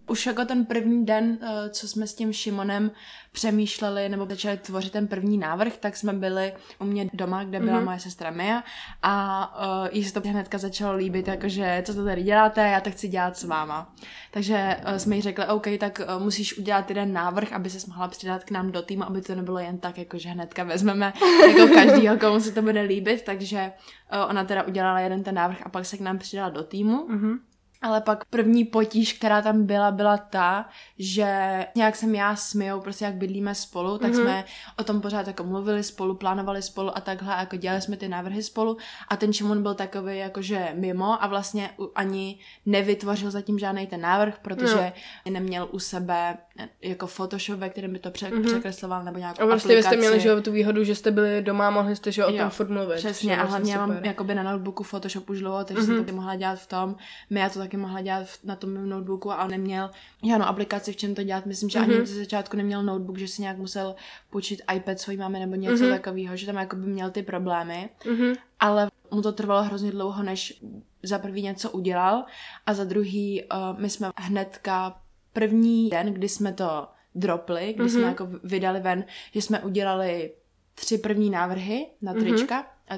už 0.09 0.27
jako 0.27 0.45
ten 0.45 0.65
první 0.65 1.07
den, 1.07 1.39
eh, 1.43 1.71
co 1.71 1.89
jsme 1.89 2.07
s 2.07 2.15
tím 2.15 2.33
Šimonem 2.33 2.91
přemýšleli 3.33 4.09
nebo 4.09 4.27
začali 4.31 4.57
tvořit 4.57 4.93
ten 4.93 5.09
první 5.09 5.39
návrh, 5.39 5.77
tak 5.77 5.97
jsme 5.97 6.13
byli 6.13 6.53
u 6.79 6.85
mě 6.85 7.11
doma, 7.13 7.45
kde 7.45 7.61
byla 7.61 7.81
mm-hmm. 7.81 7.85
moje 7.85 7.99
sestra 7.99 8.31
Mia 8.31 8.63
a 9.03 9.55
uh, 9.83 9.89
jí 9.93 10.05
se 10.05 10.21
to 10.21 10.29
hnedka 10.29 10.59
začalo 10.59 10.97
líbit, 10.97 11.29
jakože 11.29 11.83
co 11.87 11.95
to 11.95 12.05
tady 12.05 12.23
děláte, 12.23 12.61
já 12.61 12.81
to 12.81 12.91
chci 12.91 13.09
dělat 13.09 13.37
s 13.37 13.45
váma. 13.45 13.95
Takže 14.31 14.77
uh, 14.91 14.97
jsme 14.97 15.17
jí 15.17 15.23
řekli, 15.23 15.47
OK, 15.47 15.67
tak 15.81 16.01
uh, 16.01 16.23
musíš 16.23 16.59
udělat 16.59 16.89
jeden 16.89 17.13
návrh, 17.13 17.53
aby 17.53 17.71
se 17.71 17.87
mohla 17.89 18.09
přidat 18.09 18.45
k 18.45 18.51
nám 18.51 18.73
do 18.73 18.83
týmu, 18.83 19.05
aby 19.05 19.23
to 19.23 19.35
nebylo 19.35 19.59
jen 19.59 19.79
tak, 19.79 19.99
jakože 19.99 20.29
hnedka 20.29 20.65
vezmeme 20.65 21.13
jako 21.49 21.75
každýho, 21.75 22.19
komu 22.19 22.41
se 22.41 22.53
to 22.53 22.63
bude 22.63 22.81
líbit, 22.81 23.23
takže 23.23 23.73
uh, 24.13 24.31
ona 24.31 24.45
teda 24.45 24.63
udělala 24.63 25.01
jeden 25.01 25.23
ten 25.23 25.35
návrh 25.35 25.63
a 25.63 25.69
pak 25.69 25.87
se 25.87 25.97
k 25.97 26.01
nám 26.01 26.19
přidala 26.19 26.51
do 26.51 26.63
týmu. 26.63 27.09
Mm-hmm. 27.09 27.39
Ale 27.83 28.01
pak 28.01 28.25
první 28.25 28.65
potíž, 28.65 29.13
která 29.13 29.43
tam 29.43 29.67
byla, 29.67 29.91
byla 29.91 30.17
ta, 30.17 30.69
že 30.99 31.67
nějak 31.75 31.97
jsem 31.97 32.15
já 32.15 32.37
s 32.37 32.55
Mijou, 32.55 32.81
prostě 32.81 33.05
jak 33.05 33.15
bydlíme 33.15 33.55
spolu, 33.55 33.99
tak 33.99 34.13
mm-hmm. 34.13 34.23
jsme 34.23 34.45
o 34.79 34.85
tom 34.85 35.01
pořád 35.01 35.27
jako 35.27 35.45
mluvili 35.45 35.83
spolu, 35.83 36.15
plánovali 36.15 36.63
spolu 36.63 36.97
a 36.97 37.01
takhle, 37.01 37.35
jako 37.39 37.57
dělali 37.57 37.83
jsme 37.83 37.97
ty 37.97 38.09
návrhy 38.09 38.43
spolu 38.43 38.77
a 39.09 39.17
ten 39.17 39.33
Šimon 39.33 39.63
byl 39.63 39.75
takový 39.75 40.19
jakože 40.19 40.69
mimo 40.75 41.23
a 41.23 41.27
vlastně 41.27 41.71
ani 41.95 42.39
nevytvořil 42.67 43.31
zatím 43.31 43.59
žádný 43.59 43.87
ten 43.87 44.01
návrh, 44.01 44.39
protože 44.43 44.93
no. 45.27 45.33
neměl 45.33 45.69
u 45.73 45.79
sebe 45.79 46.39
jako 46.83 47.07
Photoshop, 47.07 47.59
ve 47.59 47.69
kterém 47.69 47.93
by 47.93 47.99
to 47.99 48.11
pře- 48.11 48.31
mm-hmm. 48.31 48.47
překresloval 48.47 49.05
nebo 49.05 49.19
nějakou 49.19 49.43
A 49.43 49.47
vlastně 49.47 49.75
aplikaci. 49.75 49.97
jste 49.97 49.97
měli 49.97 50.21
že, 50.21 50.41
tu 50.41 50.53
výhodu, 50.53 50.85
že 50.85 50.95
jste 50.95 51.11
byli 51.11 51.43
doma, 51.43 51.71
mohli 51.71 51.97
jste 51.97 52.13
že 52.13 52.25
o 52.25 52.33
tom 52.33 52.51
furt 52.51 52.71
mluvit. 52.71 52.97
Přesně 52.97 53.39
a 53.39 53.45
hlavně 53.45 53.73
já 53.73 53.87
mám 53.87 54.05
jakoby 54.05 54.35
na 54.35 54.43
notebooku 54.43 54.83
Photoshop 54.83 55.31
už 55.31 55.41
dlouho, 55.41 55.65
takže 55.65 55.83
mm-hmm. 55.83 55.97
jsem 55.97 56.05
to 56.05 56.13
mohla 56.13 56.37
dělat 56.37 56.59
v 56.59 56.67
tom. 56.67 56.97
My 57.31 57.41
já 57.41 57.49
to 57.49 57.59
taky 57.69 57.77
mohla 57.77 58.01
dělat 58.01 58.27
na 58.45 58.57
tom 58.57 58.71
mém 58.71 58.89
notebooku 58.89 59.31
a 59.31 59.47
neměl 59.47 59.91
žádnou 60.27 60.47
aplikaci, 60.47 60.93
v 60.93 60.97
čem 60.97 61.15
to 61.15 61.23
dělat. 61.23 61.47
Myslím, 61.47 61.69
že 61.69 61.79
mm-hmm. 61.79 61.97
ani 61.97 62.07
ze 62.07 62.15
začátku 62.15 62.57
neměl 62.57 62.83
notebook, 62.83 63.19
že 63.19 63.29
si 63.29 63.43
nějak 63.43 63.59
musel 63.59 63.95
počít 64.31 64.63
iPad 64.75 65.01
svojí 65.01 65.19
máme 65.19 65.39
nebo 65.39 65.55
něco 65.55 65.85
mm-hmm. 65.85 65.97
takového, 65.97 66.37
že 66.37 66.47
tam 66.47 66.57
jako 66.57 66.77
by 66.77 66.87
měl 66.87 67.11
ty 67.11 67.23
problémy. 67.23 67.91
Mm-hmm. 68.05 68.37
Ale 68.61 68.91
mu 69.11 69.23
to 69.23 69.33
trvalo 69.33 69.63
hrozně 69.63 69.91
dlouho, 69.91 70.23
než 70.23 70.61
za 71.03 71.19
prvý 71.19 71.43
něco 71.43 71.71
udělal 71.71 72.25
a 72.67 72.75
za 72.75 72.85
druhý 72.85 73.45
uh, 73.45 73.81
my 73.81 73.91
jsme 73.91 74.11
hnedka 74.17 75.01
první 75.33 75.91
den, 75.91 76.15
kdy 76.15 76.29
jsme 76.29 76.53
to 76.53 76.89
dropli, 77.15 77.73
kdy 77.77 77.85
mm-hmm. 77.85 77.89
jsme 77.89 78.03
jako 78.03 78.29
vydali 78.45 78.81
ven, 78.81 79.05
že 79.33 79.43
jsme 79.43 79.61
udělali 79.61 80.33
tři 80.75 80.99
první 80.99 81.31
návrhy 81.31 81.87
na 82.03 82.13
mhm. 82.13 82.21
trička 82.21 82.63
mm-hmm. 82.63 82.78
A 82.91 82.95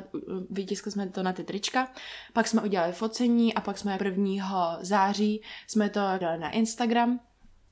vytiskli 0.50 0.92
jsme 0.92 1.08
to 1.08 1.22
na 1.22 1.32
ty 1.32 1.44
trička. 1.44 1.88
Pak 2.32 2.48
jsme 2.48 2.62
udělali 2.62 2.92
focení 2.92 3.54
a 3.54 3.60
pak 3.60 3.78
jsme 3.78 3.98
1. 4.04 4.78
září 4.80 5.42
jsme 5.66 5.90
to 5.90 6.00
dali 6.20 6.38
na 6.38 6.50
Instagram. 6.50 7.20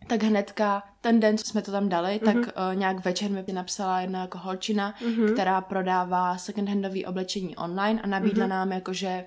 Tak 0.06 0.22
hnedka 0.22 0.82
ten 1.00 1.20
den, 1.20 1.38
co 1.38 1.44
jsme 1.44 1.62
to 1.62 1.72
tam 1.72 1.88
dali, 1.88 2.20
mm-hmm. 2.22 2.24
tak 2.24 2.36
uh, 2.36 2.74
nějak 2.74 3.04
večer 3.04 3.30
mi 3.30 3.44
napsala 3.52 4.00
jedna 4.00 4.20
jako 4.20 4.38
holčina, 4.38 4.94
mm-hmm. 5.00 5.32
která 5.32 5.60
prodává 5.60 6.36
second-handové 6.36 7.08
oblečení 7.08 7.56
online 7.56 8.00
a 8.02 8.06
nabídla 8.06 8.46
mm-hmm. 8.46 8.48
nám 8.48 8.72
jakože 8.72 9.24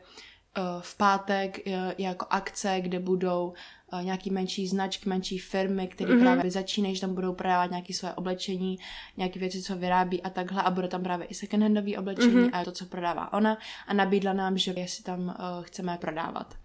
v 0.82 0.98
pátek 0.98 1.68
je, 1.68 1.96
je 1.98 2.06
jako 2.08 2.26
akce, 2.30 2.82
kde 2.82 3.00
budou 3.00 3.54
uh, 3.94 4.04
nějaký 4.04 4.30
menší 4.30 4.68
značky, 4.68 5.10
menší 5.10 5.38
firmy, 5.38 5.88
které 5.88 6.14
mm-hmm. 6.14 6.22
právě 6.22 6.52
začínají, 6.52 6.96
že 6.96 7.02
tam 7.02 7.16
budou 7.16 7.34
prodávat 7.34 7.72
nějaké 7.72 7.94
své 7.94 8.14
oblečení, 8.14 8.80
nějaké 9.18 9.40
věci, 9.40 9.62
co 9.62 9.76
vyrábí 9.76 10.22
a 10.22 10.30
takhle 10.30 10.64
a 10.64 10.72
bude 10.72 10.88
tam 10.88 11.04
právě 11.04 11.28
i 11.28 11.34
second-handové 11.34 12.00
oblečení 12.00 12.36
mm-hmm. 12.36 12.62
a 12.62 12.66
to, 12.66 12.72
co 12.72 12.86
prodává 12.86 13.34
ona 13.34 13.58
a 13.88 13.94
nabídla 13.94 14.34
nám, 14.34 14.58
že 14.58 14.74
jestli 14.78 15.04
tam 15.04 15.20
uh, 15.20 15.34
chceme 15.64 15.98
prodávat. 15.98 16.56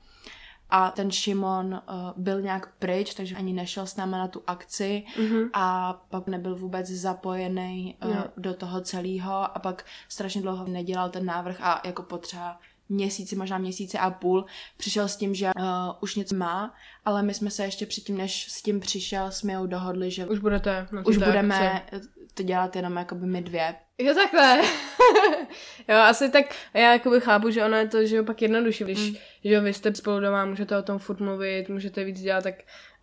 A 0.70 0.90
ten 0.90 1.10
Šimon 1.10 1.74
uh, 1.74 1.80
byl 2.16 2.42
nějak 2.42 2.74
pryč, 2.78 3.14
takže 3.14 3.36
ani 3.36 3.52
nešel 3.52 3.86
s 3.86 3.96
námi 3.96 4.12
na 4.12 4.28
tu 4.28 4.42
akci 4.46 5.04
mm-hmm. 5.18 5.50
a 5.52 5.92
pak 6.10 6.26
nebyl 6.26 6.56
vůbec 6.56 6.86
zapojený 6.86 7.96
uh, 8.04 8.16
do 8.36 8.54
toho 8.54 8.80
celého 8.80 9.56
a 9.56 9.58
pak 9.58 9.84
strašně 10.08 10.42
dlouho 10.42 10.66
nedělal 10.68 11.10
ten 11.10 11.24
návrh 11.24 11.60
a 11.60 11.80
jako 11.84 12.02
potřeba 12.02 12.58
měsíci, 12.88 13.36
možná 13.36 13.58
měsíci 13.58 13.98
a 13.98 14.10
půl, 14.10 14.44
přišel 14.76 15.08
s 15.08 15.16
tím, 15.16 15.34
že 15.34 15.46
uh, 15.58 15.62
už 16.00 16.14
něco 16.14 16.34
má, 16.34 16.74
ale 17.04 17.22
my 17.22 17.34
jsme 17.34 17.50
se 17.50 17.64
ještě 17.64 17.86
předtím, 17.86 18.16
než 18.18 18.52
s 18.52 18.62
tím 18.62 18.80
přišel, 18.80 19.30
jsme 19.32 19.52
jau 19.52 19.66
dohodli, 19.66 20.10
že 20.10 20.26
Už 20.26 20.38
budete 20.38 20.86
na 20.92 21.06
už 21.06 21.16
budeme 21.16 21.70
akci. 21.72 22.00
to 22.34 22.42
dělat 22.42 22.76
jenom 22.76 22.96
jakoby 22.96 23.26
my 23.26 23.42
dvě. 23.42 23.74
Jo, 23.98 24.14
takhle. 24.14 24.60
jo, 25.88 25.96
asi 25.96 26.30
tak 26.30 26.44
já 26.74 26.92
jakoby 26.92 27.20
chápu, 27.20 27.50
že 27.50 27.64
ono 27.64 27.76
je 27.76 27.88
to, 27.88 28.06
že 28.06 28.16
jo, 28.16 28.24
pak 28.24 28.42
jednodušší, 28.42 28.84
když, 28.84 28.98
Mm. 29.10 29.16
že 29.44 29.54
jo, 29.54 29.62
vy 29.62 29.72
jste 29.72 29.94
spolu 29.94 30.20
doma, 30.20 30.44
můžete 30.44 30.78
o 30.78 30.82
tom 30.82 30.98
furt 30.98 31.20
mluvit, 31.20 31.68
můžete 31.68 32.04
víc 32.04 32.20
dělat, 32.20 32.44
tak 32.44 32.54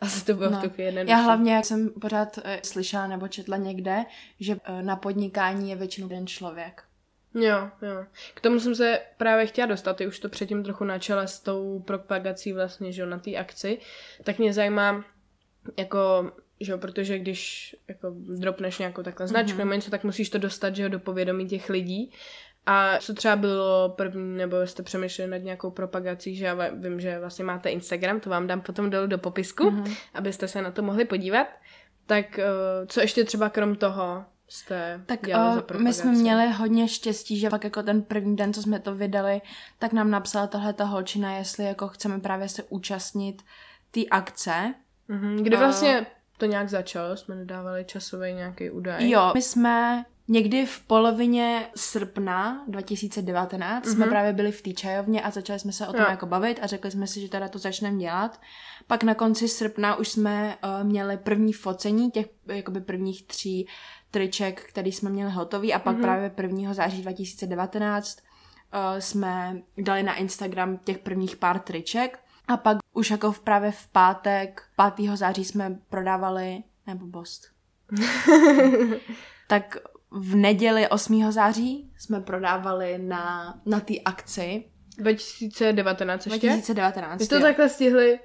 asi 0.01 0.25
to 0.25 0.33
bylo 0.33 0.49
No. 0.51 0.59
v 0.59 0.61
tu 0.63 0.69
chvíli 0.69 0.85
jednodušší. 0.87 1.11
Já 1.11 1.17
hlavně, 1.17 1.53
jak 1.53 1.65
jsem 1.65 1.89
pořád 1.89 2.39
eh, 2.43 2.59
slyšela 2.63 3.07
nebo 3.07 3.27
četla 3.27 3.57
někde, 3.57 4.03
že 4.39 4.55
eh, 4.63 4.83
na 4.83 4.95
podnikání 4.95 5.69
je 5.69 5.75
většinou 5.75 6.07
jeden 6.09 6.27
člověk. 6.27 6.83
Jo, 7.35 7.69
jo. 7.81 8.05
K 8.33 8.41
tomu 8.41 8.59
jsem 8.59 8.75
se 8.75 8.99
právě 9.17 9.45
chtěla 9.45 9.67
dostat, 9.67 9.97
ty 9.97 10.07
už 10.07 10.19
to 10.19 10.29
předtím 10.29 10.63
trochu 10.63 10.83
načala 10.83 11.27
s 11.27 11.39
tou 11.39 11.79
propagací 11.79 12.53
vlastně, 12.53 12.91
že 12.91 13.01
jo, 13.01 13.07
na 13.07 13.19
té 13.19 13.35
akci, 13.35 13.77
tak 14.23 14.39
mě 14.39 14.53
zajímá, 14.53 15.05
jako, 15.77 16.31
že 16.59 16.71
jo, 16.71 16.77
protože 16.77 17.19
když 17.19 17.75
jako 17.87 18.13
dropneš 18.15 18.77
nějakou 18.79 19.03
takhle 19.03 19.27
značku 19.27 19.49
Mhm. 19.49 19.55
mm-hmm. 19.57 19.65
nebo 19.65 19.73
něco, 19.75 19.91
tak 19.91 20.03
musíš 20.03 20.29
to 20.29 20.37
dostat, 20.37 20.75
že 20.75 20.83
jo, 20.83 20.89
do 20.89 20.99
povědomí 20.99 21.47
těch 21.47 21.69
lidí. 21.69 22.11
A 22.65 22.97
co 22.97 23.13
třeba 23.13 23.35
bylo 23.35 23.89
první, 23.89 24.37
nebo 24.37 24.67
jste 24.67 24.83
přemýšleli 24.83 25.31
nad 25.31 25.37
nějakou 25.37 25.71
propagací, 25.71 26.35
že 26.35 26.45
já 26.45 26.69
vím, 26.73 26.99
že 26.99 27.19
vlastně 27.19 27.45
máte 27.45 27.69
Instagram, 27.69 28.19
to 28.19 28.29
vám 28.29 28.47
dám 28.47 28.61
potom 28.61 28.89
dolů 28.89 29.07
do 29.07 29.17
popisku, 29.17 29.71
Mhm. 29.71 29.83
mm-hmm. 29.83 29.95
abyste 30.13 30.47
se 30.47 30.61
na 30.61 30.71
to 30.71 30.81
mohli 30.81 31.05
podívat. 31.05 31.47
Tak 32.05 32.39
eh, 32.39 32.45
co 32.87 33.01
ještě 33.01 33.23
třeba 33.23 33.49
krom 33.49 33.75
toho 33.75 34.25
jste 34.53 35.01
Tak 35.05 35.25
dělali 35.25 35.53
za 35.53 35.61
uh, 35.61 35.65
propagaci? 35.67 35.83
my 35.83 35.93
jsme 35.93 36.11
měli 36.11 36.51
hodně 36.51 36.87
štěstí, 36.87 37.39
že 37.39 37.49
pak 37.49 37.63
jako 37.63 37.83
ten 37.83 38.01
první 38.01 38.35
den, 38.35 38.53
co 38.53 38.61
jsme 38.61 38.79
to 38.79 38.95
vydali, 38.95 39.41
tak 39.79 39.93
nám 39.93 40.11
napsala 40.11 40.47
tahle 40.47 40.73
ta 40.73 40.83
holčina, 40.85 41.35
jestli 41.37 41.65
jako 41.65 41.87
chceme 41.87 42.19
právě 42.19 42.49
se 42.49 42.63
účastnit 42.63 43.41
té 43.91 44.01
akce. 44.11 44.73
Mhm. 45.07 45.37
Kdy 45.43 45.55
A- 45.55 45.59
vlastně 45.59 46.05
to 46.37 46.45
nějak 46.45 46.69
začalo? 46.69 47.17
Jsme 47.17 47.35
nedávali 47.35 47.85
časový 47.85 48.33
nějaký 48.33 48.69
údaj? 48.69 49.09
Jo, 49.09 49.31
my 49.35 49.41
jsme 49.41 50.05
někdy 50.27 50.65
v 50.65 50.79
polovině 50.79 51.67
srpna 51.75 52.63
2019 52.67 53.85
jsme 53.85 54.05
Mhm. 54.05 54.09
právě 54.09 54.33
byli 54.33 54.51
v 54.51 54.61
té 54.61 54.71
čajovně 54.73 55.21
a 55.21 55.31
začali 55.31 55.59
jsme 55.59 55.71
se 55.71 55.87
o 55.87 55.91
tom 55.93 56.01
Jo. 56.01 56.07
jako 56.09 56.25
bavit 56.25 56.59
a 56.61 56.67
řekli 56.67 56.91
jsme 56.91 57.07
si, 57.07 57.21
že 57.21 57.29
teda 57.29 57.47
to 57.47 57.59
začneme 57.59 57.97
dělat. 57.97 58.41
Pak 58.87 59.03
na 59.03 59.15
konci 59.15 59.47
srpna 59.47 59.95
už 59.95 60.07
jsme 60.07 60.57
uh, 60.63 60.87
měli 60.87 61.17
první 61.17 61.53
focení 61.53 62.11
těch 62.11 62.25
jakoby 62.47 62.81
prvních 62.81 63.27
tří 63.27 63.67
triček, 64.13 64.61
který 64.61 64.91
jsme 64.91 65.09
měli 65.09 65.31
hotový 65.31 65.73
a 65.73 65.79
pak 65.79 65.93
Mhm. 65.93 66.01
právě 66.03 66.31
1. 66.41 66.73
září 66.73 67.01
2019 67.01 68.17
uh, 68.73 68.99
jsme 68.99 69.61
dali 69.77 70.03
na 70.03 70.15
Instagram 70.15 70.77
těch 70.77 70.97
prvních 70.97 71.35
pár 71.35 71.59
triček 71.59 72.19
a 72.47 72.57
pak 72.57 72.77
už 72.93 73.11
jako 73.11 73.31
v 73.31 73.39
právě 73.39 73.71
v 73.71 73.87
pátek 73.87 74.63
5. 74.95 75.15
září 75.17 75.45
jsme 75.45 75.79
prodávali, 75.89 76.63
nebo 76.87 77.05
bost, 77.05 77.41
tak 79.47 79.77
v 80.11 80.35
neděli 80.35 80.87
8. 80.87 81.31
září 81.31 81.91
jsme 81.97 82.21
prodávali 82.21 82.97
na, 82.97 83.59
na 83.65 83.79
té 83.79 83.93
akci 84.05 84.65
2019 84.97 86.25
ještě? 86.25 86.47
2019. 86.47 87.19
Vy 87.19 87.27
to 87.27 87.35
jo. 87.35 87.41
takhle 87.41 87.69
stihli 87.69 88.19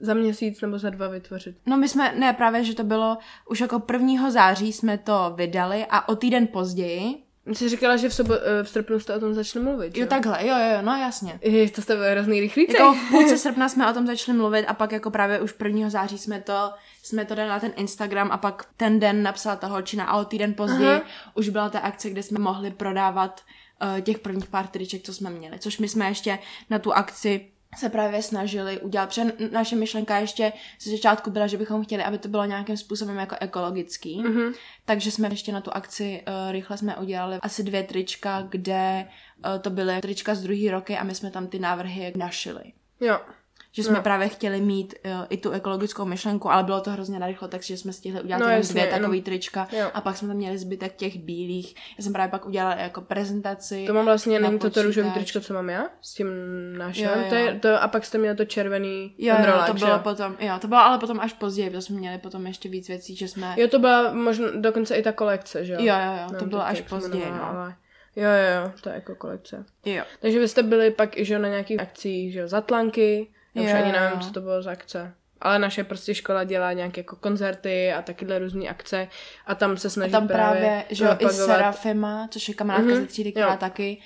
za 0.00 0.14
měsíc 0.14 0.60
nebo 0.60 0.78
za 0.78 0.90
dva 0.90 1.08
vytvořit? 1.08 1.56
No 1.66 1.76
my 1.76 1.88
jsme, 1.88 2.14
ne 2.18 2.32
právě, 2.32 2.64
že 2.64 2.74
to 2.74 2.84
bylo 2.84 3.18
už 3.50 3.60
jako 3.60 3.82
1. 3.92 4.30
září 4.30 4.72
jsme 4.72 4.98
to 4.98 5.32
vydali 5.36 5.86
a 5.90 6.08
o 6.08 6.16
týden 6.16 6.46
později, 6.46 7.28
Jsi 7.52 7.68
říkala, 7.68 7.96
že 7.96 8.08
v, 8.08 8.14
sobo, 8.14 8.34
eh, 8.34 8.64
v 8.64 8.68
srpnu 8.68 9.00
jste 9.00 9.14
o 9.14 9.20
tom 9.20 9.34
začali 9.34 9.64
mluvit, 9.64 9.96
jo 9.96 10.06
takhle, 10.06 10.46
jo, 10.46 10.54
jo, 10.58 10.74
jo, 10.74 10.82
no 10.82 10.96
jasně. 10.96 11.38
Je, 11.42 11.70
to 11.70 11.82
jste 11.82 11.94
byli 11.94 12.10
hrozný 12.10 12.40
rychlíci. 12.40 12.76
Jako 12.76 12.94
v 12.94 13.08
půlce 13.10 13.38
srpna 13.38 13.68
jsme 13.68 13.90
o 13.90 13.94
tom 13.94 14.06
začali 14.06 14.38
mluvit 14.38 14.66
a 14.66 14.74
pak 14.74 14.92
jako 14.92 15.10
právě 15.10 15.40
už 15.40 15.54
1. 15.64 15.90
září 15.90 16.18
jsme 16.18 16.40
to, 16.40 16.72
jsme 17.02 17.24
to 17.24 17.34
dali 17.34 17.48
na 17.48 17.60
ten 17.60 17.72
Instagram 17.76 18.30
a 18.30 18.36
pak 18.36 18.66
ten 18.76 19.00
den 19.00 19.22
napsala 19.22 19.56
ta 19.56 19.66
holčina 19.66 20.04
a 20.04 20.20
o 20.20 20.24
týden 20.24 20.54
později 20.54 20.90
Aha. 20.90 21.02
už 21.34 21.48
byla 21.48 21.68
ta 21.68 21.78
akce, 21.78 22.10
kde 22.10 22.22
jsme 22.22 22.38
mohli 22.38 22.70
prodávat 22.70 23.40
uh, 23.82 24.00
těch 24.00 24.18
prvních 24.18 24.48
pár 24.48 24.66
triček, 24.66 25.02
co 25.02 25.14
jsme 25.14 25.30
měli. 25.30 25.58
Což 25.58 25.78
my 25.78 25.88
jsme 25.88 26.08
ještě 26.08 26.38
na 26.70 26.78
tu 26.78 26.92
akci 26.92 27.50
se 27.76 27.88
právě 27.88 28.22
snažili 28.22 28.80
udělat, 28.80 29.06
protože 29.06 29.32
naše 29.50 29.76
myšlenka 29.76 30.18
ještě 30.18 30.52
ze 30.80 30.90
začátku 30.90 31.30
byla, 31.30 31.46
že 31.46 31.56
bychom 31.56 31.84
chtěli, 31.84 32.04
aby 32.04 32.18
to 32.18 32.28
bylo 32.28 32.44
nějakým 32.44 32.76
způsobem 32.76 33.16
jako 33.16 33.36
ekologický. 33.40 34.22
Mhm. 34.22 34.52
Takže 34.84 35.10
jsme 35.10 35.28
ještě 35.28 35.52
na 35.52 35.60
tu 35.60 35.70
akci 35.72 36.22
uh, 36.28 36.52
rychle 36.52 36.78
jsme 36.78 36.96
udělali 36.96 37.38
asi 37.42 37.62
dvě 37.62 37.82
trička, 37.82 38.46
kde 38.48 39.08
uh, 39.44 39.60
to 39.60 39.70
byly 39.70 40.00
trička 40.00 40.34
z 40.34 40.42
druhý 40.42 40.70
roky 40.70 40.96
a 40.96 41.04
my 41.04 41.14
jsme 41.14 41.30
tam 41.30 41.46
ty 41.46 41.58
návrhy 41.58 42.12
našili. 42.16 42.72
Jo. 43.00 43.20
Že 43.72 43.82
jsme 43.84 43.94
No. 43.94 44.02
právě 44.02 44.28
chtěli 44.28 44.60
mít 44.60 44.94
uh, 45.04 45.10
i 45.30 45.36
tu 45.36 45.50
ekologickou 45.50 46.04
myšlenku, 46.04 46.50
ale 46.50 46.64
bylo 46.64 46.80
to 46.80 46.90
hrozně 46.90 47.18
narychlo, 47.18 47.48
takže 47.48 47.76
jsme 47.76 47.92
stihli 47.92 48.20
udělat 48.22 48.38
No 48.38 48.46
jenom 48.46 48.56
jasně, 48.58 48.72
dvě 48.72 48.84
jenom- 48.84 49.00
takové 49.00 49.20
trička 49.20 49.68
Jo. 49.72 49.90
a 49.94 50.00
pak 50.00 50.16
jsme 50.16 50.28
tam 50.28 50.36
měli 50.36 50.58
zbytek 50.58 50.96
těch 50.96 51.18
bílých. 51.18 51.74
Já 51.98 52.04
jsem 52.04 52.12
právě 52.12 52.30
pak 52.30 52.46
udělala 52.46 52.74
jako 52.74 53.00
prezentaci. 53.00 53.84
To 53.86 53.94
mám 53.94 54.04
vlastně, 54.04 54.40
není 54.40 54.58
to 54.58 54.70
to 54.70 54.82
růžový 54.82 55.10
tričko, 55.10 55.40
co 55.40 55.54
mám 55.54 55.70
já? 55.70 55.86
S 56.02 56.14
tím 56.14 56.26
našem? 56.78 57.04
Jo, 57.04 57.10
jo. 57.22 57.24
To 57.28 57.34
je, 57.34 57.58
to, 57.58 57.82
a 57.82 57.88
pak 57.88 58.04
jste 58.04 58.18
měl 58.18 58.36
to 58.36 58.44
červený 58.44 59.14
Jo, 59.18 59.34
jo, 59.46 59.54
to 59.66 59.78
že 59.78 59.84
bylo 59.86 59.98
potom, 59.98 60.36
jo, 60.40 60.54
to 60.60 60.68
bylo 60.68 60.80
ale 60.80 60.98
potom 60.98 61.20
až 61.20 61.32
později, 61.32 61.70
protože 61.70 61.82
jsme 61.82 61.96
měli 61.98 62.18
potom 62.18 62.46
ještě 62.46 62.68
víc 62.68 62.88
věcí, 62.88 63.16
že 63.16 63.28
jsme... 63.28 63.54
Jo, 63.58 63.68
to 63.68 63.78
byla 63.78 64.12
možná 64.12 64.48
dokonce 64.56 64.94
i 64.96 65.02
ta 65.02 65.12
kolekce, 65.12 65.64
že 65.64 65.72
jo? 65.72 65.78
jo, 65.82 65.94
jo, 66.06 66.12
jo 66.32 66.38
to 66.38 66.46
bylo 66.46 66.66
až 66.66 66.80
později, 66.80 67.26
no. 67.30 67.44
Ale... 67.44 67.74
Jo, 68.16 68.24
jo, 68.30 68.62
jo, 68.64 68.72
to 68.82 68.88
je 68.88 68.94
jako 68.94 69.14
kolekce. 69.14 69.64
Jo. 69.84 70.04
Takže 70.20 70.38
vy 70.40 70.48
jste 70.48 70.62
byli 70.62 70.90
pak, 70.90 71.16
že 71.16 71.38
na 71.38 71.48
nějakých 71.48 71.80
akcích, 71.80 72.32
že 72.32 72.38
jo, 72.40 72.48
Zatlanky, 72.48 73.28
já 73.58 73.64
už 73.66 73.70
Jo, 73.70 73.82
ani 73.84 73.92
nevím, 73.92 74.20
co 74.20 74.30
to 74.32 74.40
bylo 74.40 74.62
za 74.62 74.70
akce. 74.70 75.14
Ale 75.40 75.58
naše 75.58 75.84
prostě 75.84 76.14
škola 76.14 76.44
dělá 76.44 76.72
nějaké 76.72 77.00
jako 77.00 77.16
koncerty 77.16 77.92
a 77.92 78.02
takyhle 78.02 78.38
různé 78.38 78.68
akce 78.68 79.08
a 79.46 79.54
tam 79.54 79.76
se 79.76 79.86
A 79.88 79.90
snaží 79.90 80.12
tam 80.12 80.28
právě, 80.28 80.84
že 80.90 81.04
jo, 81.04 81.16
i 81.18 81.28
Serafima, 81.28 82.28
což 82.30 82.48
je 82.48 82.54
kamarádka 82.54 82.90
Mhm, 82.92 83.00
ze 83.00 83.06
třídy, 83.06 83.32
která 83.32 83.52
jo. 83.52 83.56
taky 83.60 84.00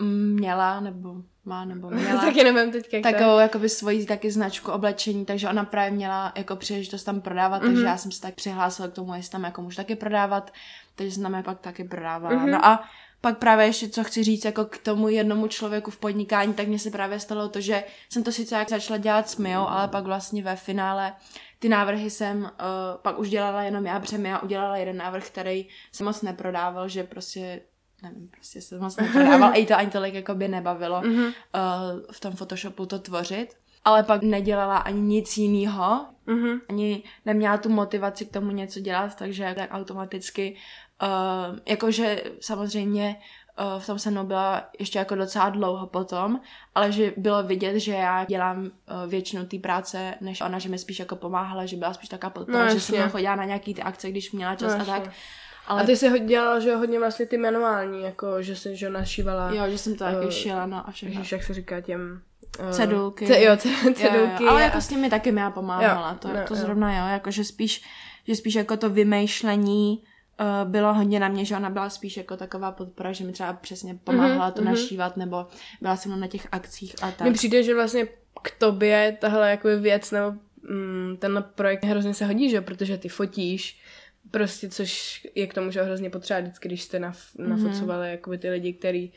měla, 0.00 0.80
nebo 0.80 1.14
má, 1.44 1.64
nebo 1.64 1.90
měla 1.94 2.20
Taky 2.20 2.44
nevím 2.52 2.72
teď, 2.72 2.94
jak 2.94 3.02
takovou 3.02 3.38
jakoby 3.38 3.68
svoji 3.68 4.06
taky 4.06 4.30
značku 4.30 4.72
oblečení, 4.72 5.24
takže 5.24 5.48
ona 5.48 5.64
právě 5.64 5.90
měla 5.90 6.32
jako 6.36 6.56
příležitost 6.56 7.04
tam 7.04 7.20
prodávat, 7.20 7.58
takže 7.58 7.72
Mhm. 7.76 7.86
já 7.86 7.96
jsem 7.96 8.12
se 8.12 8.20
tak 8.20 8.34
přihlásila 8.34 8.88
k 8.88 8.92
tomu, 8.92 9.14
jestli 9.14 9.32
tam 9.32 9.44
jako 9.44 9.62
můžu 9.62 9.76
taky 9.76 9.96
prodávat, 9.96 10.52
takže 10.96 11.20
je 11.36 11.42
pak 11.42 11.60
taky 11.60 11.84
prodávala. 11.84 12.36
Mhm. 12.36 12.50
No 12.50 12.64
a 12.66 12.84
pak 13.20 13.38
právě 13.38 13.66
ještě, 13.66 13.88
co 13.88 14.04
chci 14.04 14.22
říct, 14.24 14.44
jako 14.44 14.64
k 14.64 14.78
tomu 14.78 15.08
jednomu 15.08 15.46
člověku 15.48 15.90
v 15.90 15.96
podnikání, 15.96 16.54
tak 16.54 16.68
mně 16.68 16.78
se 16.78 16.90
právě 16.90 17.20
stalo 17.20 17.48
to, 17.48 17.60
že 17.60 17.84
jsem 18.10 18.22
to 18.22 18.32
sice 18.32 18.54
jak 18.54 18.70
začala 18.70 18.98
dělat 18.98 19.28
s 19.28 19.36
Mijou, 19.36 19.66
ale 19.68 19.88
pak 19.88 20.04
vlastně 20.04 20.42
ve 20.42 20.56
finále 20.56 21.12
ty 21.58 21.68
návrhy 21.68 22.10
jsem 22.10 22.42
uh, 22.42 22.48
pak 23.02 23.18
už 23.18 23.30
dělala 23.30 23.62
jenom 23.62 23.86
já, 23.86 24.00
protože 24.00 24.18
Mia 24.18 24.38
udělala 24.38 24.76
jeden 24.76 24.96
návrh, 24.96 25.26
který 25.26 25.68
se 25.92 26.04
moc 26.04 26.22
neprodával, 26.22 26.88
že 26.88 27.04
prostě 27.04 27.60
nevím, 28.02 28.28
prostě 28.28 28.60
se 28.62 28.78
moc 28.78 28.96
neprodával 28.96 29.50
a 29.52 29.56
jí 29.56 29.66
to 29.66 29.74
ani 29.76 29.90
tolik 29.90 30.14
jako 30.14 30.34
by 30.34 30.48
nebavilo 30.48 31.00
Mhm. 31.02 31.22
uh, 31.24 31.32
v 32.12 32.20
tom 32.20 32.32
Photoshopu 32.32 32.86
to 32.86 32.98
tvořit. 32.98 33.54
Ale 33.84 34.02
pak 34.02 34.22
nedělala 34.22 34.76
ani 34.76 35.00
nic 35.00 35.36
jiného, 35.36 36.06
Mhm. 36.26 36.60
ani 36.68 37.02
neměla 37.26 37.56
tu 37.58 37.68
motivaci 37.68 38.26
k 38.26 38.32
tomu 38.32 38.50
něco 38.50 38.80
dělat, 38.80 39.14
takže 39.14 39.54
tak 39.58 39.68
automaticky, 39.72 40.56
uh, 41.02 41.58
jakože 41.66 42.22
samozřejmě 42.40 43.16
uh, 43.74 43.80
v 43.82 43.86
tom 43.86 43.98
se 43.98 44.10
mnou 44.10 44.24
byla 44.24 44.64
ještě 44.78 44.98
jako 44.98 45.14
docela 45.14 45.48
dlouho 45.50 45.86
potom, 45.86 46.40
ale 46.74 46.92
že 46.92 47.12
bylo 47.16 47.42
vidět, 47.42 47.78
že 47.80 47.92
já 47.92 48.24
dělám 48.24 48.58
uh, 48.64 48.70
většinu 49.10 49.46
té 49.46 49.58
práce, 49.58 50.14
než 50.20 50.40
ona, 50.40 50.58
že 50.58 50.68
mi 50.68 50.78
spíš 50.78 50.98
jako 50.98 51.16
pomáhala, 51.16 51.66
že 51.66 51.76
byla 51.76 51.94
spíš 51.94 52.08
taková 52.08 52.30
podpora, 52.30 52.64
No, 52.64 52.70
že 52.74 52.80
jsem 52.80 53.10
chodila 53.10 53.36
na 53.36 53.44
nějaký 53.44 53.74
ty 53.74 53.82
akce, 53.82 54.10
když 54.10 54.32
měla 54.32 54.54
čas 54.54 54.74
No, 54.74 54.82
a 54.82 54.84
tak. 54.84 55.10
Ale 55.68 55.82
A 55.82 55.86
ty 55.86 55.96
jsi 55.96 56.20
dělala, 56.20 56.60
že 56.60 56.74
hodně 56.74 56.98
vlastně 56.98 57.26
ty 57.26 57.38
manuální, 57.38 58.02
jako, 58.02 58.42
že 58.42 58.56
jsi, 58.56 58.76
že 58.76 58.90
našívala, 58.90 59.50
jo, 59.50 59.62
že 59.70 59.78
jsem 59.78 59.92
to 59.96 60.04
taky 60.04 60.26
eh, 60.28 60.32
šila, 60.32 60.66
no 60.66 60.88
a 60.88 60.90
všechno. 60.90 61.14
Ježiš, 61.18 61.32
jak 61.32 61.42
se 61.42 61.54
říká 61.54 61.80
těm... 61.80 62.22
eh, 62.60 62.72
Cedulky. 62.72 63.26
Ce, 63.26 63.42
jo, 63.42 63.56
ce, 63.56 63.68
cedulky. 63.94 64.02
Jo, 64.44 64.46
jo, 64.46 64.48
ale 64.50 64.62
a- 64.62 64.64
jako 64.64 64.80
s 64.80 64.88
těmi 64.88 65.10
taky 65.10 65.32
mi 65.32 65.40
já 65.40 65.50
pomáhala, 65.50 66.10
Jo, 66.10 66.16
to, 66.18 66.28
no, 66.28 66.34
to 66.34 66.54
jo. 66.54 66.60
zrovna 66.60 66.98
jo, 66.98 67.12
jakože 67.12 67.44
spíš, 67.44 67.82
že 68.28 68.36
spíš 68.36 68.54
jako 68.54 68.76
to 68.76 68.90
vymýšlení 68.90 70.04
uh, 70.40 70.70
bylo 70.70 70.94
hodně 70.94 71.20
na 71.20 71.28
mě, 71.28 71.44
že 71.44 71.56
ona 71.56 71.70
byla 71.70 71.90
spíš 71.90 72.16
jako 72.16 72.36
taková 72.36 72.72
podpora, 72.72 73.12
že 73.12 73.24
mi 73.24 73.32
třeba 73.32 73.52
přesně 73.52 73.98
pomáhala 74.04 74.44
Mhm, 74.46 74.52
to 74.54 74.62
mhm. 74.62 74.70
našívat, 74.70 75.16
nebo 75.16 75.46
byla 75.80 75.96
se 75.96 76.08
mnou 76.08 76.18
na 76.18 76.26
těch 76.26 76.46
akcích 76.52 76.94
a 77.02 77.10
tak. 77.10 77.20
Mně 77.20 77.32
přijde, 77.32 77.62
že 77.62 77.74
vlastně 77.74 78.06
k 78.42 78.50
tobě 78.58 79.16
tahle 79.20 79.50
jakoby 79.50 79.76
věc 79.76 80.10
nebo 80.10 80.34
mm, 80.70 81.16
ten 81.18 81.44
projekt 81.54 81.84
hrozně 81.84 82.14
se 82.14 82.26
hodí, 82.26 82.50
že 82.50 82.60
protože 82.60 82.98
ty 82.98 83.08
fotíš, 83.08 83.80
prostě, 84.30 84.68
což 84.68 85.26
je 85.34 85.46
k 85.46 85.54
tomu, 85.54 85.70
že 85.70 85.82
hrozně 85.82 86.10
potřeba 86.10 86.40
vždycky, 86.40 86.68
když 86.68 86.82
jste 86.82 86.98
naf- 86.98 87.38
Mhm. 87.38 87.50
nafocovali 87.50 88.10
jakoby 88.10 88.38
ty 88.38 88.50
lidi, 88.50 88.72
který 88.72 89.12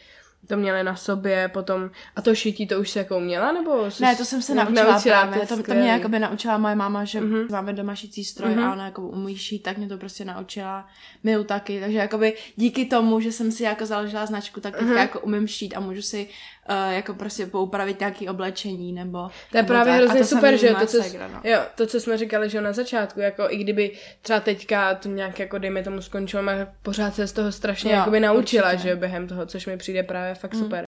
to 0.47 0.57
měli 0.57 0.83
na 0.83 0.95
sobě, 0.95 1.47
potom, 1.53 1.89
a 2.15 2.21
to 2.21 2.35
šití 2.35 2.67
to 2.67 2.79
už 2.79 2.89
se 2.89 2.99
jako 2.99 3.17
uměla, 3.17 3.51
nebo? 3.51 3.89
Ne, 3.99 4.15
to 4.15 4.25
jsem 4.25 4.41
se 4.41 4.55
naučila, 4.55 4.91
naučila 4.91 5.27
právě, 5.27 5.47
to, 5.47 5.63
to 5.63 5.73
mě 5.73 5.89
jakoby 5.89 6.19
naučila 6.19 6.57
moje 6.57 6.75
máma, 6.75 7.05
že 7.05 7.21
mm-hmm. 7.21 7.51
máme 7.51 7.73
doma 7.73 7.95
šicí 7.95 8.25
stroj 8.25 8.51
mm-hmm. 8.51 8.69
a 8.69 8.73
ona 8.73 8.85
jako 8.85 9.07
umí 9.07 9.37
šít, 9.37 9.63
tak 9.63 9.77
mě 9.77 9.87
to 9.87 9.97
prostě 9.97 10.25
naučila, 10.25 10.87
milu 11.23 11.43
taky, 11.43 11.79
takže 11.79 11.97
jakoby 11.97 12.33
díky 12.55 12.85
tomu, 12.85 13.19
že 13.19 13.31
jsem 13.31 13.51
si 13.51 13.63
jako 13.63 13.85
založila 13.85 14.25
značku, 14.25 14.61
tak 14.61 14.73
teďka 14.73 14.93
mm-hmm. 14.93 14.97
jako 14.97 15.19
umím 15.19 15.47
šít 15.47 15.77
a 15.77 15.79
můžu 15.79 16.01
si 16.01 16.29
uh, 16.69 16.93
jako 16.93 17.13
prostě 17.13 17.45
poupravit 17.45 17.99
nějaký 17.99 18.29
oblečení, 18.29 18.93
nebo... 18.93 19.29
To 19.51 19.57
je 19.57 19.63
právě 19.63 19.93
hrozně 19.93 20.23
super, 20.23 20.57
že 20.57 20.75
to, 20.79 20.85
co, 20.85 21.03
segra, 21.03 21.27
no. 21.27 21.41
jo, 21.43 21.59
to, 21.75 21.87
co 21.87 21.99
jsme 21.99 22.17
říkali, 22.17 22.49
že 22.49 22.61
na 22.61 22.73
začátku, 22.73 23.19
jako 23.19 23.43
i 23.49 23.57
kdyby 23.57 23.91
třeba 24.21 24.39
teďka 24.39 24.95
to 24.95 25.09
nějak 25.09 25.39
jako 25.39 25.57
dejme 25.57 25.83
tomu 25.83 26.01
skončilo, 26.01 26.43
pořád 26.83 27.15
se 27.15 27.27
z 27.27 27.33
toho 27.33 27.51
strašně 27.51 27.91
jo, 27.91 27.97
jakoby 27.97 28.19
naučila, 28.19 28.71
určitě. 28.71 28.89
že 28.89 28.95
během 28.95 29.27
toho, 29.27 29.45
což 29.45 29.65
mi 29.65 29.77
přijde 29.77 30.03
právě 30.03 30.35
fakt 30.35 30.53
mm. 30.53 30.59
super. 30.59 30.83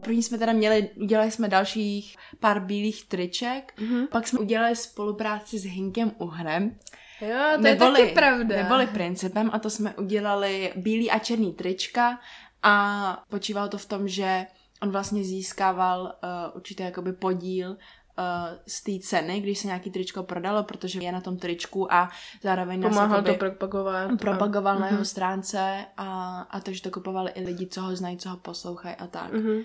První 0.00 0.22
jsme 0.22 0.38
teda 0.38 0.52
měli, 0.52 0.90
udělali 0.96 1.30
jsme 1.30 1.48
dalších 1.48 2.16
pár 2.40 2.60
bílých 2.60 3.08
triček, 3.08 3.72
mm-hmm. 3.78 4.06
pak 4.06 4.28
jsme 4.28 4.38
udělali 4.38 4.76
spolupráci 4.76 5.58
s 5.58 5.64
Hinkem 5.64 6.12
Uhrem. 6.18 6.76
Jo, 7.20 7.38
to 7.54 7.60
neboli, 7.60 8.00
je 8.00 8.06
taky 8.06 8.14
pravda. 8.14 8.56
Neboli 8.56 8.86
principem 8.86 9.50
a 9.52 9.58
to 9.58 9.70
jsme 9.70 9.94
udělali 9.94 10.72
bílý 10.76 11.10
a 11.10 11.18
černý 11.18 11.52
trička 11.52 12.18
a 12.62 13.24
počívalo 13.28 13.68
to 13.68 13.78
v 13.78 13.86
tom, 13.86 14.08
že 14.08 14.46
on 14.82 14.90
vlastně 14.90 15.24
získával 15.24 16.02
uh, 16.02 16.56
určitý 16.56 16.82
jakoby 16.82 17.12
podíl 17.12 17.70
uh, 17.70 17.76
z 18.66 18.82
té 18.82 18.92
ceny, 19.08 19.40
když 19.40 19.58
se 19.58 19.66
nějaký 19.66 19.90
tričko 19.90 20.22
prodalo, 20.22 20.62
protože 20.62 21.00
je 21.00 21.12
na 21.12 21.20
tom 21.20 21.36
tričku 21.36 21.92
a 21.92 22.10
zároveň 22.42 22.82
Pomáhal 22.82 23.22
to 23.22 23.34
propagovat. 23.34 24.10
Propagoval 24.20 24.76
a... 24.76 24.80
na 24.80 24.86
jeho 24.86 25.04
stránce 25.04 25.86
a, 25.96 26.40
a 26.50 26.60
to, 26.60 26.72
že 26.72 26.82
to 26.82 26.90
kupovali 26.90 27.30
i 27.30 27.44
lidi, 27.44 27.66
co 27.66 27.82
ho 27.82 27.96
znají, 27.96 28.16
co 28.16 28.28
ho 28.28 28.36
poslouchají 28.36 28.96
a 28.96 29.06
tak. 29.06 29.32
Uh-huh. 29.32 29.64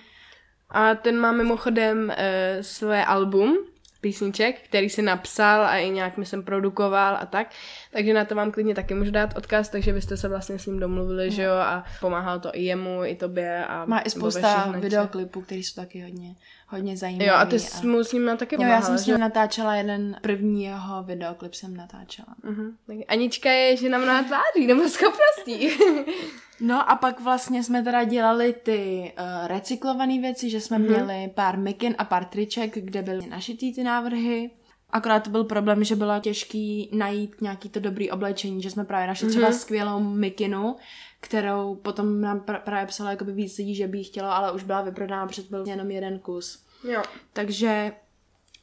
A 0.69 0.95
ten 0.95 1.19
má 1.19 1.31
mimochodem 1.31 2.03
uh, 2.09 2.13
své 2.61 3.05
album, 3.05 3.57
písniček, 4.05 4.61
který 4.61 4.89
si 4.89 5.01
napsal 5.01 5.65
a 5.65 5.77
i 5.77 5.89
nějak 5.89 6.17
myslím 6.17 6.43
produkoval 6.43 7.17
a 7.19 7.25
tak. 7.25 7.49
Takže 7.91 8.13
na 8.13 8.25
to 8.25 8.35
vám 8.35 8.51
klidně 8.51 8.75
taky 8.75 8.93
můžu 8.93 9.11
dát 9.11 9.37
odkaz, 9.37 9.69
takže 9.69 9.93
byste 9.93 10.17
se 10.17 10.29
vlastně 10.29 10.59
s 10.59 10.65
ním 10.65 10.79
domluvili, 10.79 11.31
že 11.31 11.43
jo, 11.43 11.53
a 11.53 11.83
pomáhal 11.99 12.39
to 12.39 12.49
i 12.53 12.61
jemu, 12.63 13.05
i 13.05 13.15
tobě. 13.15 13.65
A 13.65 13.85
Má 13.85 13.99
i 13.99 14.09
spousta 14.09 14.71
videoklipů, 14.79 15.41
které 15.41 15.59
jsou 15.59 15.81
taky 15.81 16.01
hodně, 16.01 16.35
hodně 16.67 16.97
zajímavé. 16.97 17.25
Jo, 17.25 17.35
a 17.35 17.45
ty 17.45 17.59
jsi 17.59 17.87
mu 17.87 18.03
s 18.03 18.11
ním 18.11 18.37
taky 18.37 18.55
pomáhala, 18.55 18.77
Jo, 18.77 18.81
já 18.81 18.87
jsem 18.87 18.97
s 18.97 19.05
ním 19.05 19.15
že? 19.15 19.21
natáčela 19.21 19.75
jeden, 19.75 20.15
první 20.21 20.63
jeho 20.63 21.03
videoklip 21.03 21.53
jsem 21.53 21.77
natáčela. 21.77 22.27
Uh-huh. 22.43 23.03
Anička 23.07 23.51
je 23.51 23.77
žena 23.77 23.97
mnoha 23.97 24.23
tváří, 24.23 24.67
nebo 24.67 24.89
schopností. 24.89 25.69
No 26.59 26.91
a 26.91 26.95
pak 26.95 27.19
vlastně 27.19 27.63
jsme 27.63 27.83
teda 27.83 28.03
dělali 28.03 28.53
ty 28.53 29.11
uh, 29.19 29.47
recyklované 29.47 30.21
věci, 30.21 30.49
že 30.49 30.61
jsme 30.61 30.79
mm-hmm. 30.79 30.89
měli 30.89 31.31
pár 31.33 31.57
mikin 31.57 31.95
a 31.97 32.05
pár 32.05 32.25
triček, 32.25 32.77
kde 32.77 33.01
byly 33.01 33.27
našitý 33.27 33.73
ty 33.73 33.83
návrhy. 33.83 34.51
Akorát 34.89 35.19
to 35.19 35.29
byl 35.29 35.43
problém, 35.43 35.83
že 35.83 35.95
bylo 35.95 36.19
těžký 36.19 36.89
najít 36.93 37.41
nějaký 37.41 37.69
to 37.69 37.79
dobrý 37.79 38.11
oblečení, 38.11 38.61
že 38.61 38.71
jsme 38.71 38.85
právě 38.85 39.07
našli 39.07 39.27
mm-hmm. 39.27 39.31
třeba 39.31 39.51
skvělou 39.51 39.99
mikinu, 39.99 40.75
kterou 41.25 41.75
potom 41.75 42.21
nám 42.21 42.39
pr- 42.39 42.59
právě 42.59 42.87
psala 42.87 43.11
jakoby 43.11 43.31
víc 43.31 43.57
lidí, 43.57 43.75
že 43.75 43.87
by 43.87 43.97
ji 43.97 44.03
chtělo, 44.03 44.29
ale 44.29 44.51
už 44.51 44.63
byla 44.63 44.81
vyprodána, 44.81 45.27
před 45.27 45.49
byl 45.49 45.67
jenom 45.67 45.91
jeden 45.91 46.19
kus. 46.19 46.65
Jo. 46.87 47.03
Takže 47.33 47.91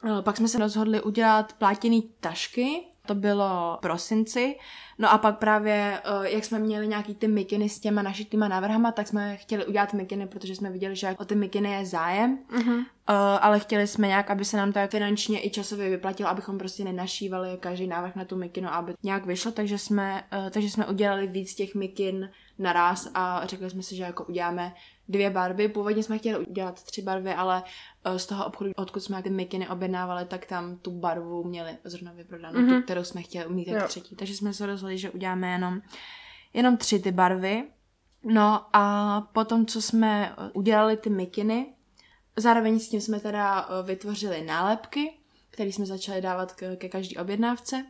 uh, 0.04 0.21
pak 0.21 0.37
jsme 0.37 0.49
se 0.49 0.59
rozhodli 0.59 1.02
udělat 1.02 1.52
plátěný 1.52 2.11
tašky, 2.21 2.85
to 3.07 3.14
bylo 3.14 3.76
v 3.78 3.81
prosinci. 3.81 4.57
No 4.99 5.12
a 5.12 5.19
pak 5.19 5.38
právě, 5.38 6.00
eh, 6.04 6.31
jak 6.31 6.45
jsme 6.45 6.59
měli 6.59 6.88
nějaký 6.88 7.14
ty 7.14 7.28
mikiny 7.28 7.69
s 7.69 7.81
těma 7.81 8.02
našitýma 8.02 8.49
návrhama, 8.49 8.92
tak 8.92 9.09
jsme 9.09 9.37
chtěli 9.37 9.66
udělat 9.66 9.92
mikiny, 9.92 10.26
protože 10.26 10.57
jsme 10.57 10.71
viděli, 10.71 10.97
že 10.97 11.16
o 11.19 11.25
ty 11.25 11.35
mikiny 11.35 11.71
je 11.73 11.87
zájem. 11.87 12.38
Uh-huh. 12.59 12.85
ale 13.40 13.61
chtěli 13.61 13.87
jsme 13.87 14.07
nějak, 14.07 14.31
aby 14.31 14.45
se 14.45 14.57
nám 14.57 14.73
to 14.73 14.81
finančně 14.88 15.47
i 15.47 15.50
časově 15.50 15.90
vyplatilo, 15.90 16.28
abychom 16.28 16.59
prostě 16.59 16.85
nenašívali 16.85 17.57
každý 17.61 17.87
návrh 17.87 18.16
na 18.16 18.25
tu 18.25 18.37
mikinu, 18.37 18.69
aby 18.69 18.95
nějak 19.02 19.26
vyšlo, 19.26 19.52
takže 19.52 19.78
jsme, 19.78 20.25
eh, 20.33 20.50
takže 20.50 20.71
jsme 20.71 20.87
udělali 20.87 21.26
víc 21.26 21.54
těch 21.54 21.75
mikin 21.75 22.31
naraz 22.62 23.09
a 23.14 23.47
řekli 23.47 23.71
jsme 23.71 23.83
si, 23.83 23.97
že 23.97 24.02
jako 24.02 24.25
uděláme 24.25 24.75
dvě 25.09 25.31
barvy. 25.31 25.69
Původně 25.69 26.02
jsme 26.02 26.19
chtěli 26.19 26.46
udělat 26.46 26.83
tři 26.83 27.03
barvy, 27.03 27.35
ale 27.35 27.62
eh, 28.05 28.18
z 28.18 28.27
toho 28.27 28.46
obchodu, 28.46 28.70
odkud 28.77 29.01
jsme 29.01 29.22
ty 29.22 29.31
mikiny 29.31 29.68
objednávali, 29.68 30.25
tak 30.25 30.46
tam 30.46 30.77
tu 30.77 30.90
barvu 30.90 31.44
měli 31.44 31.77
zrovna 31.85 32.12
vyprodanou, 32.12 32.61
mm-hmm. 32.61 32.68
tu, 32.68 32.75
mhm. 32.75 32.83
kterou 32.83 33.05
jsme 33.05 33.22
chtěli 33.22 33.46
umít 33.46 33.68
jako 33.68 33.88
třetí. 33.88 34.16
Takže 34.16 34.35
jsme 34.35 34.53
se 34.53 34.66
rozhodli, 34.66 34.98
že 34.98 35.11
uděláme 35.11 35.53
jenom, 35.53 35.81
jenom 36.55 36.77
tři 36.77 36.98
ty 36.98 37.12
barvy. 37.12 37.64
No 38.25 38.66
a 38.72 39.20
potom, 39.33 39.66
co 39.66 39.83
jsme 39.83 40.35
eh, 40.38 40.51
udělali 40.53 40.96
ty 40.96 41.11
mikiny, 41.11 41.75
zároveň 42.37 42.79
s 42.79 42.88
tím 42.88 43.01
jsme 43.01 43.20
teda 43.20 43.68
eh, 43.68 43.83
vytvořili 43.87 44.44
nálepky, 44.44 45.18
které 45.51 45.72
jsme 45.72 45.87
začali 45.87 46.20
dávat 46.20 46.53
ke, 46.53 46.77
ke 46.77 46.88
každé 46.88 47.20
objednávce. 47.20 47.87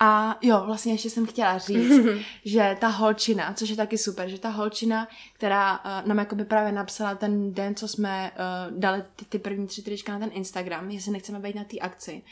A 0.00 0.38
jo, 0.42 0.62
vlastně 0.66 0.92
ještě 0.92 1.10
jsem 1.10 1.26
chtěla 1.26 1.58
říct, 1.58 2.06
že 2.44 2.76
ta 2.80 2.88
holčina, 2.88 3.54
což 3.54 3.68
je 3.68 3.76
taky 3.76 3.98
super, 3.98 4.28
že 4.28 4.38
ta 4.38 4.48
holčina, 4.48 5.08
která 5.32 5.78
uh, 5.78 6.08
nám 6.08 6.18
jakoby 6.18 6.44
právě 6.44 6.72
napsala 6.72 7.14
ten 7.14 7.54
den, 7.54 7.74
co 7.74 7.88
jsme 7.88 8.32
uh, 8.32 8.78
dali 8.78 9.02
ty, 9.16 9.24
ty 9.24 9.38
první 9.38 9.66
tři 9.66 9.82
trička 9.82 10.12
na 10.12 10.18
ten 10.18 10.30
Instagram, 10.32 10.90
jestli 10.90 11.12
nechceme 11.12 11.38
být 11.38 11.56
na 11.56 11.64
té 11.64 11.78
akci, 11.78 12.22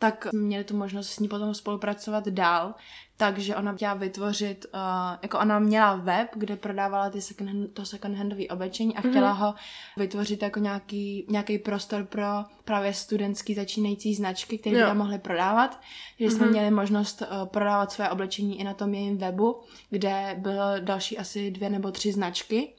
tak 0.00 0.32
měli 0.32 0.64
tu 0.64 0.76
možnost 0.76 1.10
s 1.10 1.18
ní 1.18 1.28
potom 1.28 1.54
spolupracovat 1.54 2.28
dál, 2.28 2.74
takže 3.16 3.56
ona 3.56 3.72
chtěla 3.72 3.94
vytvořit, 3.94 4.66
uh, 4.74 4.80
jako 5.22 5.38
ona 5.38 5.58
měla 5.58 5.96
web, 5.96 6.28
kde 6.34 6.56
prodávala 6.56 7.10
ty 7.10 7.20
second 7.20 7.50
hand, 7.50 7.74
to 7.74 7.84
second 7.84 8.16
handové 8.16 8.46
oblečení 8.46 8.96
a 8.96 9.00
chtěla 9.00 9.34
mm-hmm. 9.34 9.38
ho 9.38 9.54
vytvořit 9.96 10.42
jako 10.42 10.58
nějaký, 10.58 11.26
nějaký 11.28 11.58
prostor 11.58 12.04
pro 12.04 12.24
právě 12.64 12.94
studentský 12.94 13.54
začínající 13.54 14.14
značky, 14.14 14.58
které 14.58 14.76
by 14.76 14.82
tam 14.82 14.98
mohly 14.98 15.18
prodávat. 15.18 15.70
Takže 15.70 16.34
mm-hmm. 16.34 16.36
jsme 16.36 16.46
mhm. 16.46 16.52
měli 16.52 16.70
možnost 16.70 17.22
uh, 17.22 17.48
prodávat 17.48 17.92
své 17.92 18.10
oblečení 18.10 18.60
i 18.60 18.64
na 18.64 18.74
tom 18.74 18.94
jejím 18.94 19.18
webu, 19.18 19.60
kde 19.90 20.36
bylo 20.38 20.64
další 20.80 21.18
asi 21.18 21.50
dvě 21.50 21.70
nebo 21.70 21.90
tři 21.90 22.12
značky. 22.12 22.72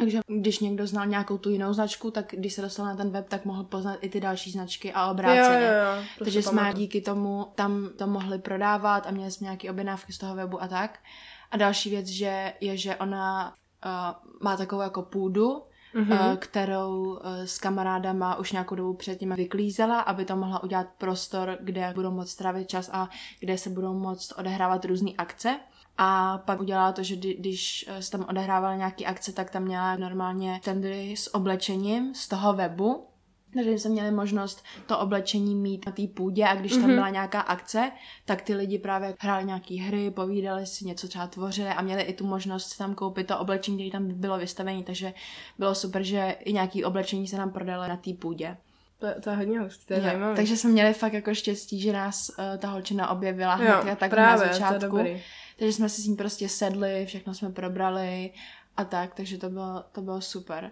Takže 0.00 0.20
když 0.26 0.58
někdo 0.58 0.86
znal 0.86 1.06
nějakou 1.06 1.38
tu 1.38 1.50
jinou 1.50 1.72
značku, 1.72 2.10
tak 2.10 2.34
když 2.38 2.52
se 2.52 2.62
dostal 2.62 2.86
na 2.86 2.96
ten 2.96 3.10
web, 3.10 3.28
tak 3.28 3.44
mohl 3.44 3.64
poznat 3.64 3.98
i 4.00 4.08
ty 4.08 4.20
další 4.20 4.50
značky 4.50 4.92
a 4.92 5.10
obráceně. 5.10 5.66
Jo, 5.66 5.72
jo, 5.72 5.96
jo, 5.96 6.04
Takže 6.18 6.42
jsme 6.42 6.60
pamatuju. 6.60 6.82
díky 6.82 7.00
tomu 7.00 7.46
tam 7.54 7.90
to 7.96 8.06
mohli 8.06 8.38
prodávat 8.38 9.06
a 9.06 9.10
měli 9.10 9.30
jsme 9.30 9.44
nějaké 9.44 9.70
objednávky 9.70 10.12
z 10.12 10.18
toho 10.18 10.34
webu 10.34 10.62
a 10.62 10.68
tak. 10.68 10.98
A 11.50 11.56
další 11.56 11.90
věc 11.90 12.06
že 12.06 12.52
je, 12.60 12.76
že 12.76 12.96
ona 12.96 13.54
uh, 13.84 14.40
má 14.42 14.56
takovou 14.56 14.82
jako 14.82 15.02
půdu, 15.02 15.62
mm-hmm. 15.94 16.30
uh, 16.30 16.36
kterou 16.36 17.04
uh, 17.04 17.18
s 17.44 17.58
kamarádama 17.58 18.36
už 18.36 18.52
nějakou 18.52 18.74
dobu 18.74 18.94
předtím 18.94 19.34
vyklízela, 19.36 20.00
aby 20.00 20.24
to 20.24 20.36
mohla 20.36 20.62
udělat 20.62 20.86
prostor, 20.98 21.58
kde 21.60 21.92
budou 21.94 22.10
moct 22.10 22.30
strávit 22.30 22.68
čas 22.68 22.90
a 22.92 23.08
kde 23.40 23.58
se 23.58 23.70
budou 23.70 23.94
moct 23.94 24.32
odehrávat 24.38 24.84
různé 24.84 25.10
akce. 25.18 25.60
A 25.98 26.38
pak 26.38 26.60
udělala 26.60 26.92
to, 26.92 27.02
že 27.02 27.16
když 27.16 27.84
eh, 27.88 28.02
se 28.02 28.10
tam 28.10 28.26
odehrávala 28.28 28.76
nějaký 28.76 29.06
akce, 29.06 29.32
tak 29.32 29.50
tam 29.50 29.62
měla 29.62 29.96
normálně 29.96 30.60
tendry 30.64 31.14
s 31.16 31.34
oblečením 31.34 32.14
z 32.14 32.28
toho 32.28 32.52
webu, 32.52 33.06
takže 33.54 33.70
jsme 33.70 33.90
měli 33.90 34.10
možnost 34.10 34.64
to 34.86 34.98
oblečení 34.98 35.54
mít 35.54 35.86
na 35.86 35.92
té 35.92 36.02
půdě 36.06 36.44
a 36.44 36.54
když 36.54 36.72
tam 36.72 36.82
mm-hmm. 36.82 36.94
byla 36.94 37.10
nějaká 37.10 37.40
akce, 37.40 37.90
tak 38.24 38.42
ty 38.42 38.54
lidi 38.54 38.78
právě 38.78 39.14
hráli 39.18 39.44
nějaké 39.44 39.74
hry, 39.74 40.10
povídali 40.10 40.66
si, 40.66 40.84
něco 40.84 41.08
třeba 41.08 41.26
tvořili 41.26 41.68
a 41.68 41.82
měli 41.82 42.02
i 42.02 42.12
tu 42.12 42.26
možnost 42.26 42.76
tam 42.76 42.94
koupit 42.94 43.26
to 43.26 43.38
oblečení, 43.38 43.76
které 43.76 43.90
tam 43.90 44.20
bylo 44.20 44.38
vystavení, 44.38 44.84
takže 44.84 45.14
bylo 45.58 45.74
super, 45.74 46.02
že 46.02 46.36
i 46.40 46.52
nějaké 46.52 46.84
oblečení 46.84 47.28
se 47.28 47.36
nám 47.36 47.50
prodalo 47.50 47.88
na 47.88 47.96
té 47.96 48.12
půdě. 48.12 48.56
To, 48.98 49.06
to 49.20 49.30
je 49.30 49.36
hodně 49.36 49.60
hustý, 49.60 49.86
to 49.86 49.94
je 49.94 50.00
zajímavé. 50.00 50.36
Takže 50.36 50.56
jsme 50.56 50.70
měli 50.70 50.94
fakt 50.94 51.12
jako 51.12 51.34
štěstí, 51.34 51.80
že 51.80 51.92
nás 51.92 52.28
uh, 52.28 52.44
ta 52.58 52.68
holčina 52.68 53.10
objevila 53.10 53.54
hned 53.54 53.98
tak 53.98 54.10
právě, 54.10 54.46
na 54.46 54.52
začátku. 54.52 54.78
To 54.78 54.98
je 54.98 55.04
dobrý 55.04 55.22
takže 55.58 55.72
jsme 55.72 55.88
si 55.88 56.02
s 56.02 56.06
ním 56.06 56.16
prostě 56.16 56.48
sedli, 56.48 57.06
všechno 57.06 57.34
jsme 57.34 57.50
probrali 57.50 58.32
a 58.76 58.84
tak, 58.84 59.14
takže 59.14 59.38
to 59.38 59.50
bylo, 59.50 59.84
to 59.92 60.02
bylo 60.02 60.20
super. 60.20 60.70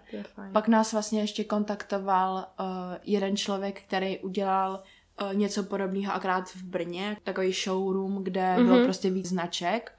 Pak 0.51 0.67
nás 0.67 0.93
vlastně 0.93 1.21
ještě 1.21 1.43
kontaktoval 1.43 2.35
uh, 2.59 2.65
jeden 3.03 3.37
člověk, 3.37 3.81
který 3.81 4.19
udělal 4.19 4.83
uh, 5.21 5.33
něco 5.33 5.63
podobného 5.63 6.13
akrát 6.13 6.49
v 6.49 6.63
Brně, 6.63 7.17
takový 7.23 7.53
showroom, 7.53 8.23
kde 8.23 8.41
mm-hmm. 8.41 8.65
bylo 8.65 8.83
prostě 8.83 9.09
víc 9.09 9.25
značek. 9.25 9.91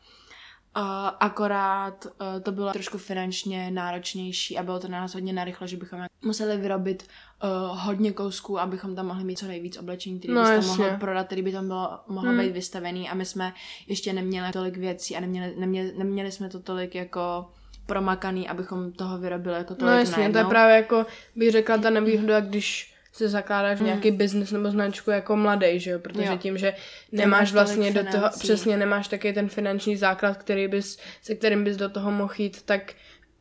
Uh, 0.77 0.83
akorát 1.21 2.07
uh, 2.07 2.43
to 2.43 2.53
bylo 2.53 2.73
trošku 2.73 2.99
finančně 2.99 3.71
náročnější 3.71 4.59
a 4.59 4.63
bylo 4.63 4.79
to 4.79 4.89
na 4.89 5.01
nás 5.01 5.15
hodně 5.15 5.33
narychle, 5.33 5.69
že 5.69 5.77
bychom 5.77 6.01
museli 6.25 6.57
vyrobit 6.57 7.09
uh, 7.45 7.79
hodně 7.79 8.13
kousků, 8.13 8.61
abychom 8.61 8.95
tam 8.95 9.07
mohli 9.07 9.25
mít 9.25 9.39
co 9.39 9.47
nejvíc 9.47 9.79
oblečení, 9.79 10.19
který 10.19 10.35
no, 10.35 10.43
by 10.43 10.49
tam 10.49 10.67
mohlo 10.67 10.87
prodat, 11.01 11.27
který 11.27 11.43
by 11.43 11.53
tam 11.53 11.67
bylo, 11.67 12.01
mohlo 12.09 12.31
hmm. 12.31 12.41
být 12.41 12.53
vystavený. 12.53 13.09
A 13.09 13.15
my 13.15 13.25
jsme 13.25 13.53
ještě 13.87 14.13
neměli 14.13 14.53
tolik 14.53 14.77
věcí 14.77 15.17
a 15.17 15.21
neměli, 15.21 15.55
neměli, 15.57 15.93
neměli 15.97 16.33
jsme 16.33 16.49
to 16.49 16.61
tolik 16.61 16.95
jako 16.95 17.51
promakaný, 17.87 18.49
abychom 18.49 18.93
toho 18.93 19.19
vyrobili 19.19 19.55
jako 19.55 19.75
tolik 19.75 19.93
No 19.93 19.99
jasně, 19.99 20.31
to 20.31 20.39
je 20.39 20.45
právě 20.45 20.77
jako, 20.77 21.07
bych 21.37 21.51
řekla, 21.51 21.79
ta 21.79 21.91
nevýhoda, 21.91 22.41
když 22.41 22.96
se 23.17 23.29
zakládáš 23.29 23.81
mm. 23.81 23.87
nějaký 23.87 24.11
biznis 24.11 24.53
nebo 24.53 24.71
značku 24.71 25.11
jako 25.11 25.37
mladý, 25.37 25.81
že 25.81 25.91
jo? 25.91 25.99
Protože 25.99 26.25
jo. 26.25 26.37
tím, 26.37 26.59
že 26.59 26.75
nemáš 27.13 27.53
vlastně 27.53 27.93
do 27.93 28.05
toho, 28.05 28.31
přesně 28.39 28.77
nemáš 28.77 29.09
taky 29.09 29.33
ten 29.33 29.49
finanční 29.49 29.97
základ, 29.97 30.37
který 30.37 30.69
bys, 30.69 30.99
se 31.23 31.35
kterým 31.35 31.65
bys 31.65 31.77
do 31.77 31.89
toho 31.89 32.11
mohl 32.11 32.35
jít, 32.39 32.63
tak 32.63 32.93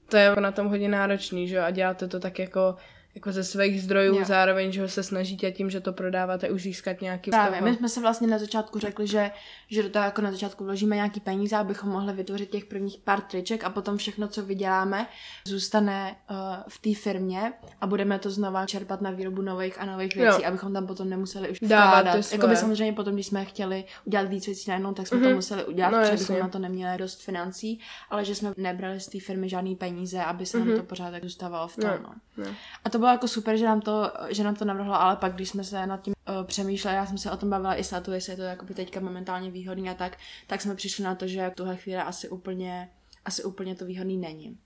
to 0.10 0.18
je 0.18 0.36
na 0.40 0.52
tom 0.52 0.68
hodně 0.68 0.90
náročný, 0.90 1.48
že 1.48 1.56
jo, 1.56 1.64
a 1.64 1.72
děláte 1.72 2.08
to 2.08 2.20
tak 2.20 2.40
jako 2.40 2.76
jako 3.16 3.32
ze 3.32 3.44
svých 3.44 3.84
zdrojů, 3.84 4.16
jo. 4.16 4.26
zároveň, 4.26 4.72
že 4.72 4.82
ho 4.82 4.88
se 4.88 5.04
snažíte 5.04 5.52
tím, 5.52 5.70
že 5.70 5.80
to 5.80 5.94
prodáváte, 5.94 6.50
už 6.50 6.62
získat 6.62 7.02
nějaký 7.02 7.32
Právě, 7.32 7.62
my 7.62 7.76
jsme 7.76 7.90
se 7.90 8.02
vlastně 8.02 8.28
na 8.28 8.38
začátku 8.38 8.80
řekli, 8.80 9.08
že, 9.08 9.32
že 9.68 9.84
do 9.84 9.90
toho 9.90 10.06
jako 10.06 10.22
na 10.22 10.32
začátku 10.32 10.64
vložíme 10.64 10.96
nějaký 10.96 11.20
peníze, 11.20 11.56
abychom 11.56 11.90
mohli 11.90 12.14
vytvořit 12.14 12.50
těch 12.50 12.66
prvních 12.66 12.98
pár 13.04 13.22
triček 13.22 13.64
a 13.64 13.70
potom 13.70 13.98
všechno, 13.98 14.28
co 14.28 14.46
vyděláme, 14.46 15.08
zůstane 15.48 16.16
uh, 16.30 16.38
v 16.68 16.80
té 16.80 16.94
firmě 17.02 17.54
a 17.82 17.88
budeme 17.88 18.20
to 18.20 18.30
znova 18.30 18.66
čerpat 18.66 19.02
na 19.02 19.12
výrobu 19.12 19.42
nových 19.42 19.82
a 19.82 19.86
nových 19.86 20.16
věcí, 20.16 20.42
jo. 20.42 20.48
abychom 20.48 20.74
tam 20.74 20.88
potom 20.88 21.10
nemuseli 21.10 21.50
už 21.50 21.62
vkládat. 21.62 22.32
Jako 22.32 22.48
by 22.48 22.56
samozřejmě 22.56 22.94
potom, 22.94 23.14
když 23.14 23.26
jsme 23.26 23.46
chtěli 23.46 23.86
udělat 24.06 24.28
víc 24.28 24.46
věcí 24.46 24.70
najednou, 24.70 24.94
tak 24.94 25.08
jsme 25.08 25.18
mm-hmm. 25.18 25.22
to 25.22 25.28
mhm. 25.28 25.36
museli 25.36 25.66
udělat, 25.66 25.90
no, 25.90 26.00
protože 26.00 26.18
bychom 26.18 26.40
na 26.40 26.48
to 26.48 26.60
neměli 26.60 26.98
dost 26.98 27.22
financí, 27.22 27.80
ale 28.10 28.26
že 28.26 28.36
jsme 28.36 28.54
nebrali 28.58 29.00
z 29.00 29.08
té 29.08 29.20
firmy 29.20 29.50
žádný 29.50 29.76
peníze, 29.76 30.24
aby 30.24 30.46
se 30.46 30.58
mm-hmm. 30.58 30.60
nám 30.60 30.68
mhm. 30.68 30.78
to 30.78 30.84
pořád 30.84 31.12
tak 31.12 31.24
zůstávalo 31.24 31.68
v 31.68 31.76
tom. 31.76 31.92
No. 32.04 32.14
No. 32.38 32.46
A 32.84 32.90
to 32.90 33.00
bylo 33.06 33.14
jako 33.14 33.28
super, 33.28 33.58
že 33.58 33.66
nám 33.66 33.82
to, 33.82 34.12
že 34.30 34.44
nám 34.44 34.56
to 34.56 34.66
navrhlo, 34.66 34.94
ale 34.94 35.16
pak, 35.16 35.36
když 35.36 35.50
jsme 35.50 35.64
se 35.64 35.88
nad 35.88 36.02
tím 36.02 36.14
uh, 36.30 36.48
přemýšleli, 36.48 36.98
já 36.98 37.06
jsem 37.06 37.18
se 37.18 37.32
o 37.32 37.38
tom 37.38 37.50
bavila 37.50 37.76
i 37.76 37.84
s 37.84 37.94
Atu, 37.94 38.12
jestli 38.12 38.34
je 38.34 38.38
to 38.38 38.44
jakoby 38.44 38.74
teďka 38.74 39.00
momentálně 39.00 39.52
výhodný 39.52 39.90
a 39.90 39.94
tak, 39.94 40.18
tak 40.48 40.62
jsme 40.62 40.76
přišli 40.76 41.04
na 41.04 41.16
to, 41.16 41.28
že 41.28 41.50
v 41.50 41.56
tuhle 41.56 41.76
chvíli 41.76 41.98
asi 41.98 42.30
úplně, 42.30 42.90
asi 43.26 43.44
úplně 43.44 43.76
to 43.76 43.86
výhodný 43.86 44.18
není. 44.18 44.58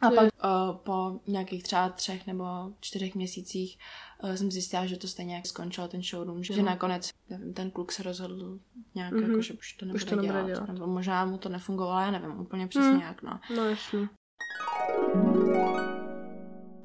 A 0.00 0.10
pak 0.10 0.24
uh, 0.24 0.76
po 0.76 1.20
nějakých 1.26 1.62
třeba 1.62 1.88
třech 1.88 2.26
nebo 2.26 2.44
čtyřech 2.80 3.14
měsících 3.14 3.78
uh, 4.22 4.34
jsem 4.34 4.50
zjistila, 4.50 4.86
že 4.86 4.96
to 4.96 5.08
stejně 5.08 5.34
jak 5.34 5.46
skončilo 5.46 5.88
ten 5.88 6.02
showroom, 6.02 6.42
že, 6.42 6.54
že 6.54 6.62
nakonec 6.62 7.10
nevím, 7.30 7.54
ten 7.54 7.70
kluk 7.70 7.92
se 7.92 8.02
rozhodl 8.02 8.58
nějak 8.94 9.12
mm-hmm. 9.12 9.28
jako, 9.28 9.42
že 9.42 9.54
už 9.54 9.72
to 9.72 9.86
nebude, 9.86 10.04
už 10.04 10.10
to 10.10 10.16
nebude 10.16 10.32
dělat, 10.32 10.46
dělat. 10.46 10.68
Nebo 10.68 10.86
možná 10.86 11.24
mu 11.24 11.38
to 11.38 11.48
nefungovalo, 11.48 12.00
já 12.00 12.10
nevím 12.10 12.40
úplně 12.40 12.66
přesně 12.66 12.90
mm. 12.90 13.00
jak, 13.00 13.22
no. 13.22 13.40
No 13.56 13.64
jasně. 13.64 14.08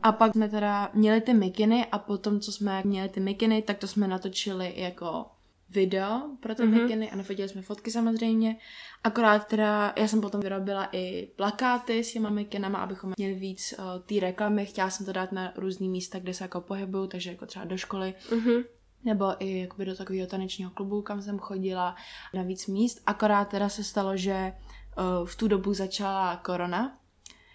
A 0.03 0.11
pak 0.11 0.31
jsme 0.31 0.49
teda 0.49 0.89
měli 0.93 1.21
ty 1.21 1.33
mikiny 1.33 1.85
a 1.85 1.99
potom, 1.99 2.39
co 2.39 2.51
jsme 2.51 2.81
měli 2.85 3.09
ty 3.09 3.19
mikiny, 3.19 3.61
tak 3.61 3.77
to 3.77 3.87
jsme 3.87 4.07
natočili 4.07 4.73
jako 4.75 5.25
video 5.69 6.21
pro 6.39 6.55
ty 6.55 6.63
mm-hmm. 6.63 6.81
mikiny 6.81 7.11
a 7.11 7.15
nafotili 7.15 7.49
jsme 7.49 7.61
fotky 7.61 7.91
samozřejmě. 7.91 8.55
Akorát 9.03 9.47
teda, 9.47 9.93
já 9.97 10.07
jsem 10.07 10.21
potom 10.21 10.41
vyrobila 10.41 10.89
i 10.91 11.27
plakáty 11.35 12.03
s 12.03 12.13
těma 12.13 12.29
mikinama, 12.29 12.79
abychom 12.79 13.13
měli 13.17 13.33
víc 13.33 13.73
uh, 13.79 13.85
té 14.05 14.19
reklamy. 14.19 14.65
Chtěla 14.65 14.89
jsem 14.89 15.05
to 15.05 15.11
dát 15.11 15.31
na 15.31 15.53
různý 15.55 15.89
místa, 15.89 16.19
kde 16.19 16.33
se 16.33 16.43
jako 16.43 16.61
pohybuju, 16.61 17.07
takže 17.07 17.29
jako 17.29 17.45
třeba 17.45 17.65
do 17.65 17.77
školy. 17.77 18.13
Mm-hmm 18.29 18.63
nebo 19.03 19.25
i 19.39 19.59
jakoby 19.59 19.85
do 19.85 19.95
takového 19.95 20.27
tanečního 20.27 20.71
klubu, 20.71 21.01
kam 21.01 21.21
jsem 21.21 21.39
chodila 21.39 21.95
na 22.33 22.43
víc 22.43 22.67
míst. 22.67 23.01
Akorát 23.05 23.45
teda 23.45 23.69
se 23.69 23.83
stalo, 23.83 24.17
že 24.17 24.53
uh, 24.97 25.27
v 25.27 25.35
tu 25.35 25.47
dobu 25.47 25.73
začala 25.73 26.37
korona, 26.37 26.97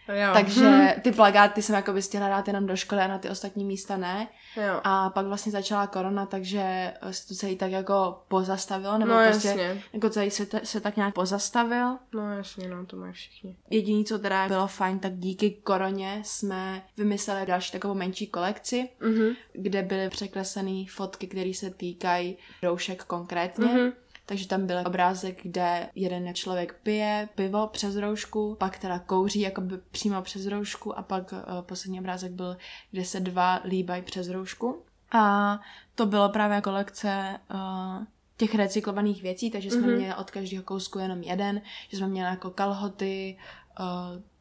Jo. 0.09 0.33
Takže 0.33 0.97
ty 1.03 1.13
plagáty 1.13 1.63
jsem 1.63 1.75
jako 1.75 2.03
stihla 2.03 2.29
dát 2.29 2.49
jenom 2.49 2.67
do 2.67 2.77
školy 2.77 3.01
a 3.01 3.09
na 3.09 3.19
ty 3.19 3.31
ostatní 3.31 3.65
místa 3.65 3.97
ne. 3.97 4.29
Jo. 4.57 4.81
A 4.85 5.11
pak 5.11 5.27
vlastně 5.27 5.53
začala 5.53 5.87
korona, 5.87 6.27
takže 6.27 6.95
se 7.11 7.29
to 7.29 7.35
celý 7.35 7.57
tak 7.57 7.71
jako 7.71 8.23
pozastavilo, 8.29 8.99
nebo 8.99 9.13
no, 9.13 9.21
prostě 9.29 9.49
jasně. 9.49 9.83
jako 9.93 10.11
celý 10.11 10.31
se, 10.31 10.47
te, 10.47 10.61
se 10.65 10.81
tak 10.81 10.97
nějak 10.97 11.15
pozastavil. 11.15 11.99
No 12.15 12.33
jasně, 12.33 12.69
no 12.69 12.87
to 12.87 12.97
mají 12.97 13.13
všichni. 13.13 13.57
Jediný, 13.71 14.05
co 14.05 14.19
teda 14.19 14.49
bylo 14.49 14.67
fajn, 14.67 14.99
tak 14.99 15.13
díky 15.17 15.51
koroně 15.51 16.23
jsme 16.25 16.83
vymysleli 16.97 17.47
další 17.47 17.73
takovou 17.73 17.95
menší 17.95 18.27
kolekci, 18.27 18.89
mm-hmm. 19.01 19.37
kde 19.53 19.83
byly 19.83 20.09
překreslené 20.09 20.85
fotky, 20.91 21.27
které 21.27 21.55
se 21.55 21.71
týkají 21.71 22.39
roušek 22.63 23.05
konkrétně. 23.05 23.67
Mm-hmm 23.67 23.93
takže 24.27 24.49
tam 24.49 24.67
byl 24.67 24.79
obrázek, 24.87 25.43
kde 25.43 25.91
jeden 25.95 26.35
člověk 26.35 26.75
pije 26.83 27.29
pivo 27.35 27.67
přes 27.67 27.97
roušku, 27.97 28.57
pak 28.59 28.79
teda 28.79 28.99
kouří 28.99 29.41
jako 29.41 29.61
by 29.61 29.79
přímo 29.91 30.23
přes 30.23 30.47
roušku 30.47 30.99
a 30.99 31.03
pak 31.03 31.33
uh, 31.33 31.39
poslední 31.61 32.01
obrázek 32.01 32.33
byl, 32.33 32.57
kde 32.91 33.05
se 33.05 33.21
dva 33.21 33.61
líbají 33.65 34.03
přes 34.03 34.29
roušku. 34.29 34.83
A 35.13 35.59
to 35.95 36.07
bylo 36.07 36.29
právě 36.29 36.61
kolekce 36.61 37.39
uh, 37.55 38.05
těch 38.37 38.55
recyklovaných 38.55 39.23
věcí, 39.23 39.51
takže 39.51 39.71
jsme 39.71 39.83
mm-hmm. 39.83 39.97
měli 39.97 40.15
od 40.15 40.31
každého 40.31 40.65
kousku 40.65 40.99
jenom 40.99 41.23
jeden, 41.23 41.63
že 41.89 41.97
jsme 41.97 42.09
měli 42.09 42.31
jako 42.31 42.51
kalhoty, 42.51 43.39
uh, 43.81 43.87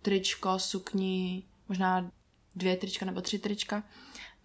tričko, 0.01 0.59
sukni, 0.59 1.43
možná 1.69 2.11
dvě 2.55 2.77
trička 2.77 3.05
nebo 3.05 3.21
tři 3.21 3.39
trička 3.39 3.83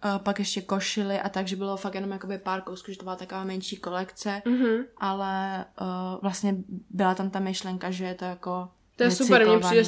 Uh, 0.05 0.17
pak 0.17 0.39
ještě 0.39 0.61
košily 0.61 1.19
a 1.19 1.29
tak, 1.29 1.47
že 1.47 1.55
bylo 1.55 1.77
fakt 1.77 1.95
jenom 1.95 2.11
jakoby 2.11 2.37
pár 2.37 2.61
kousků, 2.61 2.91
že 2.91 2.97
to 2.97 3.03
byla 3.03 3.15
taková 3.15 3.43
menší 3.43 3.77
kolekce, 3.77 4.41
mm-hmm. 4.45 4.83
ale 4.97 5.65
uh, 5.81 5.87
vlastně 6.21 6.55
byla 6.89 7.15
tam 7.15 7.29
ta 7.29 7.39
myšlenka, 7.39 7.91
že 7.91 8.05
je 8.05 8.15
to 8.15 8.25
jako 8.25 8.69
To 8.95 9.03
je 9.03 9.11
super, 9.11 9.47
mně 9.47 9.59
přijde 9.59 9.85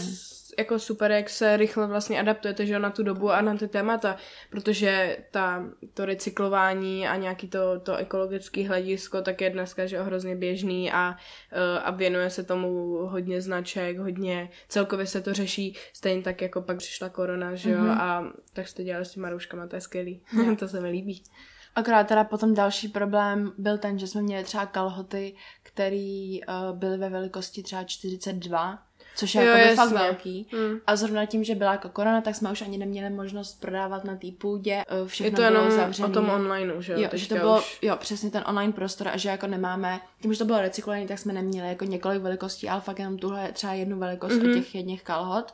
jako 0.58 0.80
super, 0.80 1.12
jak 1.12 1.30
se 1.30 1.58
rychle 1.58 1.88
vlastně 1.88 2.20
adaptujete 2.20 2.66
že 2.66 2.80
na 2.80 2.89
tu 2.89 3.04
dobu 3.04 3.32
a 3.32 3.42
na 3.42 3.58
ty 3.58 3.68
témata, 3.68 4.16
protože 4.50 5.18
ta, 5.32 5.66
to 5.94 6.06
recyklování 6.06 7.08
a 7.08 7.16
nějaký 7.16 7.48
to, 7.48 7.80
to 7.80 7.96
ekologické 7.96 8.68
hledisko 8.68 9.22
tak 9.22 9.42
je 9.42 9.50
dneska 9.50 9.86
že 9.86 10.02
hrozně 10.02 10.36
běžný 10.36 10.92
a, 10.92 11.16
eh, 11.52 11.80
a 11.80 11.92
věnuje 11.92 12.30
se 12.30 12.44
tomu 12.44 12.98
hodně 13.06 13.42
značek, 13.42 13.98
hodně, 13.98 14.50
celkově 14.68 15.06
se 15.06 15.22
to 15.22 15.34
řeší, 15.34 15.78
stejně 15.94 16.22
tak 16.22 16.42
jako 16.42 16.62
pak 16.62 16.78
přišla 16.78 17.10
korona, 17.10 17.56
že 17.56 17.72
jo, 17.72 17.80
mm-hmm. 17.80 18.02
a 18.02 18.34
tak 18.54 18.68
jste 18.68 18.84
dělali 18.84 19.06
s 19.06 19.12
těma 19.12 19.30
rouškama, 19.30 19.68
to 19.68 19.76
je 19.76 19.82
skvělý, 19.82 20.22
to 20.60 20.68
se 20.68 20.82
mi 20.82 20.89
líbí. 20.89 21.24
Akorát 21.76 22.08
teda 22.08 22.24
potom 22.24 22.54
další 22.54 22.88
problém 22.88 23.52
byl 23.58 23.78
ten, 23.78 24.00
že 24.00 24.08
jsme 24.08 24.22
měli 24.22 24.44
třeba 24.44 24.66
kalhoty, 24.66 25.36
které 25.63 26.38
uh, 26.48 26.78
byly 26.78 26.98
ve 26.98 27.10
velikosti 27.10 27.63
třeba 27.63 27.84
42 27.84 28.80
což 29.15 29.36
je 29.36 29.45
jo, 29.45 29.58
jako 29.58 29.76
fakt 29.76 29.91
velký. 29.91 30.47
Hmm. 30.52 30.80
A 30.88 30.95
zrovna 30.95 31.26
tím, 31.26 31.43
že 31.43 31.56
byla 31.56 31.71
jako 31.71 31.89
korona, 31.89 32.21
tak 32.21 32.36
jsme 32.36 32.52
už 32.52 32.62
ani 32.62 32.78
neměli 32.78 33.10
možnost 33.10 33.62
prodávat 33.62 34.04
na 34.04 34.15
té 34.15 34.28
půdě. 34.38 34.84
Eh, 34.88 35.08
všechno 35.08 35.28
je 35.28 35.36
to 35.36 35.41
jenom 35.41 35.65
bylo 35.65 35.78
zavřený. 35.78 36.10
o 36.10 36.13
tom 36.13 36.30
online, 36.30 36.73
že 36.80 36.93
jo? 36.93 37.10
že 37.13 37.30
to 37.30 37.36
bylo, 37.36 37.58
už... 37.58 37.80
jo, 37.82 37.95
přesně 37.95 38.32
ten 38.32 38.43
online 38.47 38.73
prostor 38.73 39.08
a 39.08 39.17
že 39.17 39.30
jako 39.30 39.47
nemáme, 39.47 39.99
tím, 40.21 40.34
že 40.34 40.39
to 40.39 40.45
bylo 40.45 40.62
recyklované, 40.62 41.08
tak 41.08 41.19
jsme 41.19 41.34
neměli 41.34 41.69
jako 41.69 41.86
několik 41.86 42.21
velikostí, 42.21 42.69
ale 42.69 42.82
fakt 42.82 42.99
jenom 42.99 43.17
tuhle 43.17 43.52
třeba 43.52 43.73
jednu 43.73 43.99
velikost 43.99 44.34
mm-hmm. 44.34 44.54
těch 44.54 44.76
jedných 44.76 45.04
kalhot. 45.04 45.54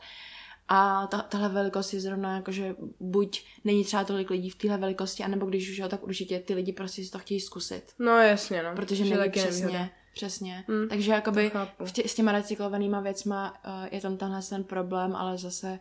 A 0.72 1.08
ta, 1.08 1.17
tahle 1.17 1.50
velikost 1.50 1.93
je 1.93 2.00
zrovna 2.00 2.36
jako, 2.36 2.52
že 2.52 2.76
buď 3.00 3.45
není 3.63 3.84
třeba 3.84 4.04
tolik 4.04 4.30
lidí 4.30 4.50
v 4.50 4.56
téhle 4.56 4.78
velikosti, 4.78 5.24
anebo 5.24 5.45
když 5.45 5.69
už 5.69 5.78
jo, 5.78 5.89
tak 5.89 6.04
určitě 6.04 6.39
ty 6.39 6.54
lidi 6.54 6.74
prostě 6.74 7.04
si 7.04 7.12
to 7.12 7.19
chtějí 7.19 7.39
zkusit. 7.39 7.84
No 8.00 8.17
jasně, 8.17 8.63
no. 8.63 8.76
Protože 8.76 9.04
není 9.04 9.32
přesně, 9.32 9.65
nevýhoda. 9.65 9.89
Přesně. 10.13 10.63
Hmm. 10.67 10.89
Takže 10.89 11.12
jakoby 11.12 11.52
tě, 11.91 12.08
s 12.08 12.15
těma 12.15 12.32
recyklovanýma 12.32 13.00
věcma 13.00 13.54
uh, 13.67 13.88
je 13.91 14.02
tam 14.02 14.17
tenhle 14.17 14.41
ten 14.41 14.63
problém, 14.63 15.15
ale 15.15 15.38
zase 15.38 15.80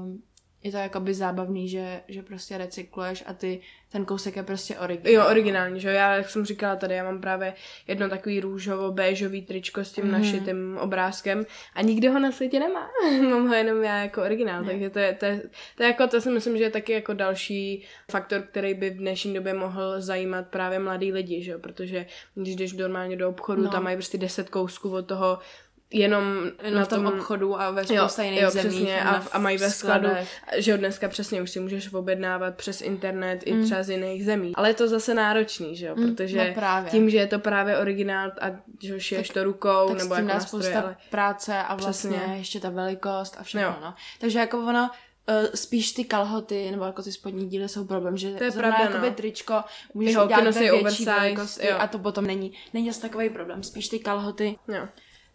um, 0.00 0.22
je 0.64 0.70
to 0.72 0.76
jakoby 0.76 1.14
zábavný, 1.14 1.68
že, 1.68 2.00
že 2.08 2.22
prostě 2.22 2.58
recykluješ 2.58 3.24
a 3.26 3.32
ty 3.34 3.60
ten 3.92 4.04
kousek 4.04 4.36
je 4.36 4.42
prostě 4.42 4.78
originální. 4.78 5.14
Jo, 5.14 5.26
originální, 5.30 5.80
že 5.80 5.88
Já, 5.88 6.14
jak 6.14 6.30
jsem 6.30 6.44
říkala 6.44 6.76
tady, 6.76 6.94
já 6.94 7.04
mám 7.04 7.20
právě 7.20 7.54
jedno 7.86 8.08
takový 8.08 8.40
růžovo-béžový 8.40 9.46
tričko 9.46 9.80
s 9.80 9.92
tím 9.92 10.04
mm. 10.04 10.10
našitým 10.10 10.78
obrázkem 10.80 11.46
a 11.74 11.82
nikdo 11.82 12.12
ho 12.12 12.18
na 12.18 12.32
světě 12.32 12.60
nemá. 12.60 12.90
mám 13.30 13.48
ho 13.48 13.54
jenom 13.54 13.82
já 13.82 14.02
jako 14.02 14.22
originál, 14.22 14.62
ne. 14.62 14.66
takže 14.66 14.90
to 14.90 14.98
je, 14.98 15.12
to, 15.12 15.24
je, 15.24 15.42
to 15.76 15.82
je 15.82 15.86
jako, 15.86 16.06
to 16.06 16.20
si 16.20 16.30
myslím, 16.30 16.58
že 16.58 16.64
je 16.64 16.70
taky 16.70 16.92
jako 16.92 17.12
další 17.12 17.84
faktor, 18.10 18.42
který 18.42 18.74
by 18.74 18.90
v 18.90 18.96
dnešní 18.96 19.34
době 19.34 19.54
mohl 19.54 20.00
zajímat 20.00 20.46
právě 20.48 20.78
mladý 20.78 21.12
lidi, 21.12 21.42
že 21.42 21.52
jo? 21.52 21.58
protože 21.58 22.06
když 22.34 22.56
jdeš 22.56 22.72
normálně 22.72 23.16
do 23.16 23.28
obchodu, 23.28 23.62
no. 23.62 23.70
tam 23.70 23.82
mají 23.82 23.96
prostě 23.96 24.18
deset 24.18 24.50
kousků 24.50 24.90
od 24.90 25.06
toho 25.06 25.38
jenom 25.94 26.50
na 26.74 26.86
tom, 26.86 27.04
tom 27.04 27.14
obchodu 27.14 27.60
a 27.60 27.70
ve 27.70 27.84
spousta 27.84 28.22
jiných 28.22 28.42
jo, 28.42 28.50
zemích. 28.50 28.70
Přesně, 28.70 29.04
a, 29.04 29.22
a 29.32 29.38
mají 29.38 29.58
ve 29.58 29.70
skladu, 29.70 30.08
že 30.56 30.74
od 30.74 30.76
dneska 30.76 31.08
přesně 31.08 31.42
už 31.42 31.50
si 31.50 31.60
můžeš 31.60 31.92
objednávat 31.92 32.56
přes 32.56 32.80
internet 32.80 33.46
mm. 33.46 33.62
i 33.62 33.64
třeba 33.64 33.82
z 33.82 33.90
jiných 33.90 34.24
zemí. 34.24 34.52
Ale 34.54 34.70
je 34.70 34.74
to 34.74 34.88
zase 34.88 35.14
náročný, 35.14 35.76
že 35.76 35.86
jo, 35.86 35.94
mm, 35.96 36.06
protože 36.06 36.48
no 36.48 36.54
právě. 36.54 36.90
tím, 36.90 37.10
že 37.10 37.16
je 37.16 37.26
to 37.26 37.38
právě 37.38 37.78
originál 37.78 38.32
a 38.40 38.46
že 38.82 39.00
šiješ 39.00 39.28
to 39.28 39.44
rukou, 39.44 39.88
tak 39.88 39.98
nebo 39.98 40.14
jako 40.14 40.28
nástroje, 40.28 40.74
ale... 40.74 40.96
práce 41.10 41.58
a 41.58 41.74
vlastně 41.74 42.16
přesně. 42.16 42.36
ještě 42.36 42.60
ta 42.60 42.70
velikost 42.70 43.36
a 43.38 43.42
všechno, 43.42 43.68
jo. 43.68 43.74
no. 43.82 43.94
Takže 44.20 44.38
jako 44.38 44.58
ono, 44.58 44.90
Uh, 45.42 45.46
spíš 45.54 45.92
ty 45.92 46.04
kalhoty 46.04 46.70
nebo 46.70 46.84
jako 46.84 47.02
ty 47.02 47.12
spodní 47.12 47.48
díly 47.48 47.68
jsou 47.68 47.84
problém, 47.84 48.16
že 48.16 48.30
to 48.30 48.44
je 48.44 48.50
pravda, 48.50 49.00
no. 49.00 49.10
tričko 49.10 49.54
můžeš 49.94 50.16
udělat 50.16 50.44
ve 50.44 50.60
větší 50.60 51.04
velikosti 51.04 51.66
jo. 51.66 51.76
a 51.78 51.86
to 51.86 51.98
potom 51.98 52.26
není, 52.26 52.52
není 52.74 52.90
asi 52.90 53.00
takový 53.00 53.30
problém. 53.30 53.62
Spíš 53.62 53.88
ty 53.88 53.98
kalhoty 53.98 54.58
jo. 54.68 54.88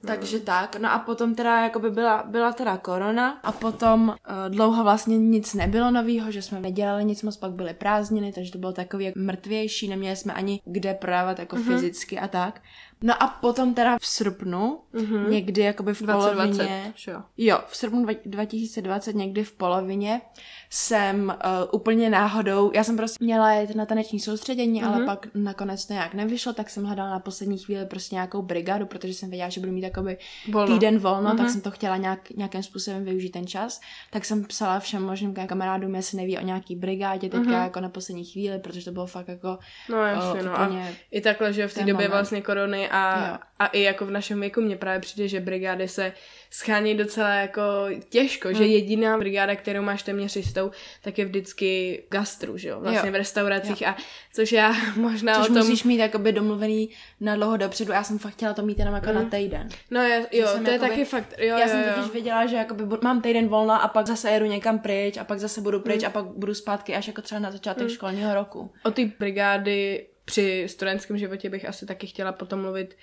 Takže 0.06 0.38
no. 0.38 0.44
tak, 0.44 0.76
no 0.76 0.92
a 0.92 1.00
potom 1.00 1.36
teda 1.36 1.64
jakoby 1.64 1.92
byla, 1.92 2.24
byla 2.28 2.52
teda 2.52 2.78
korona 2.78 3.40
a 3.44 3.52
potom 3.52 4.10
uh, 4.10 4.16
dlouho 4.50 4.84
vlastně 4.84 5.18
nic 5.18 5.54
nebylo 5.54 5.92
novýho, 5.92 6.32
že 6.32 6.42
jsme 6.42 6.60
nedělali 6.60 7.06
nic 7.06 7.24
moc, 7.24 7.38
pak 7.38 7.52
byly 7.52 7.74
prázdniny, 7.74 8.34
takže 8.34 8.52
to 8.52 8.58
bylo 8.58 8.72
takový 8.72 9.06
jak 9.06 9.16
mrtvější, 9.16 9.88
neměli 9.88 10.16
jsme 10.16 10.34
ani 10.34 10.62
kde 10.66 10.94
prodávat 10.94 11.40
jako 11.40 11.56
mm-hmm. 11.56 11.64
fyzicky 11.64 12.20
a 12.20 12.28
tak. 12.28 12.62
No 13.02 13.24
a 13.24 13.28
potom 13.28 13.74
teda 13.74 13.98
v 14.02 14.08
srpnu, 14.08 14.80
mm-hmm. 14.94 15.30
někdy 15.30 15.62
jakoby 15.62 15.94
v 15.94 16.02
2020, 16.02 16.58
polovině, 16.58 16.94
jo. 17.08 17.22
jo, 17.38 17.60
v 17.68 17.78
srpnu 17.78 18.06
2020 18.26 19.16
někdy 19.16 19.44
v 19.44 19.52
polovině 19.52 20.22
jsem 20.70 21.34
uh, 21.46 21.70
úplně 21.72 22.10
náhodou, 22.10 22.72
já 22.74 22.84
jsem 22.84 22.98
prostě 22.98 23.24
měla 23.24 23.54
jít 23.54 23.76
na 23.76 23.86
taneční 23.86 24.20
soustředění, 24.20 24.84
mm-hmm. 24.84 24.94
ale 24.96 25.06
pak 25.06 25.28
nakonec 25.36 25.86
to 25.86 25.94
nějak 25.94 26.14
nevyšlo, 26.14 26.54
tak 26.54 26.70
jsem 26.70 26.84
hledala 26.84 27.10
na 27.10 27.20
poslední 27.20 27.58
chvíli 27.58 27.86
prostě 27.86 28.16
nějakou 28.16 28.42
brigádu, 28.42 28.86
protože 28.86 29.14
jsem 29.14 29.30
věděla, 29.30 29.50
že 29.50 29.60
budu 29.60 29.72
mít 29.72 29.82
jakoby 29.90 30.18
Volno. 30.52 30.74
týden 30.74 31.00
volno, 31.00 31.30
tak 31.30 31.40
Mhm. 31.40 31.50
jsem 31.50 31.62
to 31.62 31.72
chtěla 31.72 31.98
nějak, 31.98 32.30
nějakým 32.30 32.64
způsobem 32.64 33.06
využít 33.06 33.30
ten 33.30 33.48
čas. 33.48 33.82
Tak 34.10 34.26
jsem 34.26 34.46
psala 34.46 34.80
všem 34.80 35.04
možným 35.04 35.34
kamarádům, 35.34 35.96
jestli 35.96 36.18
neví 36.18 36.38
o 36.38 36.42
nějaký 36.42 36.76
brigádě 36.76 37.30
teďka 37.30 37.50
Mhm. 37.52 37.64
jako 37.64 37.80
na 37.80 37.90
poslední 37.90 38.26
chvíli, 38.26 38.60
protože 38.60 38.86
to 38.86 38.92
bylo 38.92 39.06
fakt 39.08 39.28
jako 39.28 39.58
No 39.90 39.98
jasně, 40.06 40.42
o, 40.42 40.46
no. 40.46 40.60
A 40.60 40.70
i 41.12 41.22
takhle, 41.22 41.54
že 41.54 41.68
v 41.68 41.74
té 41.74 41.80
době 41.80 41.94
moment. 41.94 42.12
vlastně 42.12 42.42
korony 42.42 42.90
a, 42.90 43.28
Jo. 43.32 43.38
a 43.60 43.68
i 43.68 43.82
jako 43.82 44.06
v 44.06 44.12
našem 44.12 44.40
věku 44.40 44.62
mně 44.62 44.76
právě 44.76 45.00
přijde, 45.00 45.28
že 45.28 45.40
brigády 45.40 45.88
se 45.88 46.14
schání 46.52 46.96
docela 46.96 47.30
jako 47.30 47.62
těžko, 48.10 48.50
že 48.54 48.64
Hmm. 48.64 48.72
jediná 48.72 49.18
brigáda, 49.18 49.56
kterou 49.56 49.82
máš 49.82 50.04
téměř 50.04 50.36
jistou, 50.36 50.72
tak 51.04 51.18
je 51.18 51.26
vždycky 51.26 52.04
gastru, 52.12 52.58
že 52.58 52.70
jo, 52.70 52.80
vlastně 52.80 53.08
Jo. 53.10 53.12
v 53.14 53.16
restauracích 53.16 53.88
a 53.88 53.98
což 54.34 54.52
já 54.52 54.74
možná 54.96 55.34
Což 55.36 55.50
o 55.50 55.54
tom... 55.54 55.58
musíš 55.58 55.84
mít 55.84 55.98
jakoby 55.98 56.32
domluvený 56.32 56.90
na 57.22 57.36
dlouho 57.36 57.58
dopředu. 57.58 57.92
Já 57.92 58.04
jsem 58.04 58.20
fakt 58.20 58.34
chtěla 58.34 58.54
to 58.54 58.62
mít 58.62 58.80
jenom 58.80 58.96
jako 58.96 59.12
na 59.12 59.24
týden. 59.24 59.68
No 59.92 60.02
je, 60.02 60.18
jo, 60.32 60.48
to 60.48 60.70
je 60.70 60.72
jakoby- 60.74 60.80
taky 60.90 61.06
fakt, 61.06 61.34
jo, 61.38 61.46
já 61.48 61.60
jo, 61.60 61.68
jsem 61.68 61.80
jo. 61.84 61.94
totiž 61.96 62.12
věděla, 62.14 62.46
že 62.46 62.56
jakoby 62.56 62.84
mám 63.04 63.22
týden 63.22 63.48
volna 63.48 63.78
a 63.78 63.88
pak 63.88 64.08
zase 64.08 64.30
jedu 64.32 64.46
někam 64.46 64.80
pryč 64.80 65.18
a 65.18 65.24
pak 65.24 65.40
zase 65.40 65.62
budu 65.62 65.80
pryč 65.80 66.04
a 66.04 66.10
pak 66.10 66.26
budu 66.26 66.54
zpátky 66.54 66.96
až 66.96 67.08
jako 67.08 67.22
třeba 67.22 67.40
na 67.40 67.52
začátek 67.52 67.90
školního 67.90 68.34
roku. 68.34 68.72
O 68.84 68.92
té 68.92 69.02
brigády 69.20 70.06
při 70.26 70.66
studentském 70.70 71.18
životě 71.18 71.50
bych 71.50 71.66
asi 71.66 71.86
taky 71.86 72.08
chtěla 72.08 72.32
potom 72.32 72.62
mluvit 72.62 72.96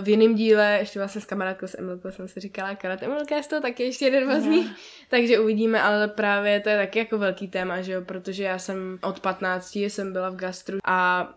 v 0.00 0.08
jiném 0.08 0.34
díle, 0.34 0.76
ještě 0.78 0.98
vlastně 0.98 1.20
s 1.20 1.24
kamarádkou 1.24 1.66
s 1.66 1.78
Emilkou 1.78 2.10
jsem 2.10 2.28
si 2.28 2.40
říkala, 2.40 2.74
karate 2.74 3.06
Emilka 3.06 3.36
je 3.36 3.42
z 3.42 3.46
toho 3.46 3.62
taky 3.62 3.82
ještě 3.82 4.04
jeden 4.04 4.42
z 4.42 4.44
nich, 4.44 4.66
takže 5.10 5.38
uvidíme, 5.38 5.82
ale 5.82 6.08
právě 6.08 6.60
to 6.60 6.68
je 6.68 6.76
taky 6.76 6.98
jako 6.98 7.18
velký 7.18 7.48
téma, 7.48 7.80
že 7.82 7.92
jo, 7.92 8.02
protože 8.02 8.44
já 8.44 8.58
jsem 8.58 8.98
od 9.02 9.20
15 9.20 9.76
jsem 9.76 10.12
byla 10.12 10.30
v 10.30 10.36
gastru 10.36 10.78
a 10.84 11.28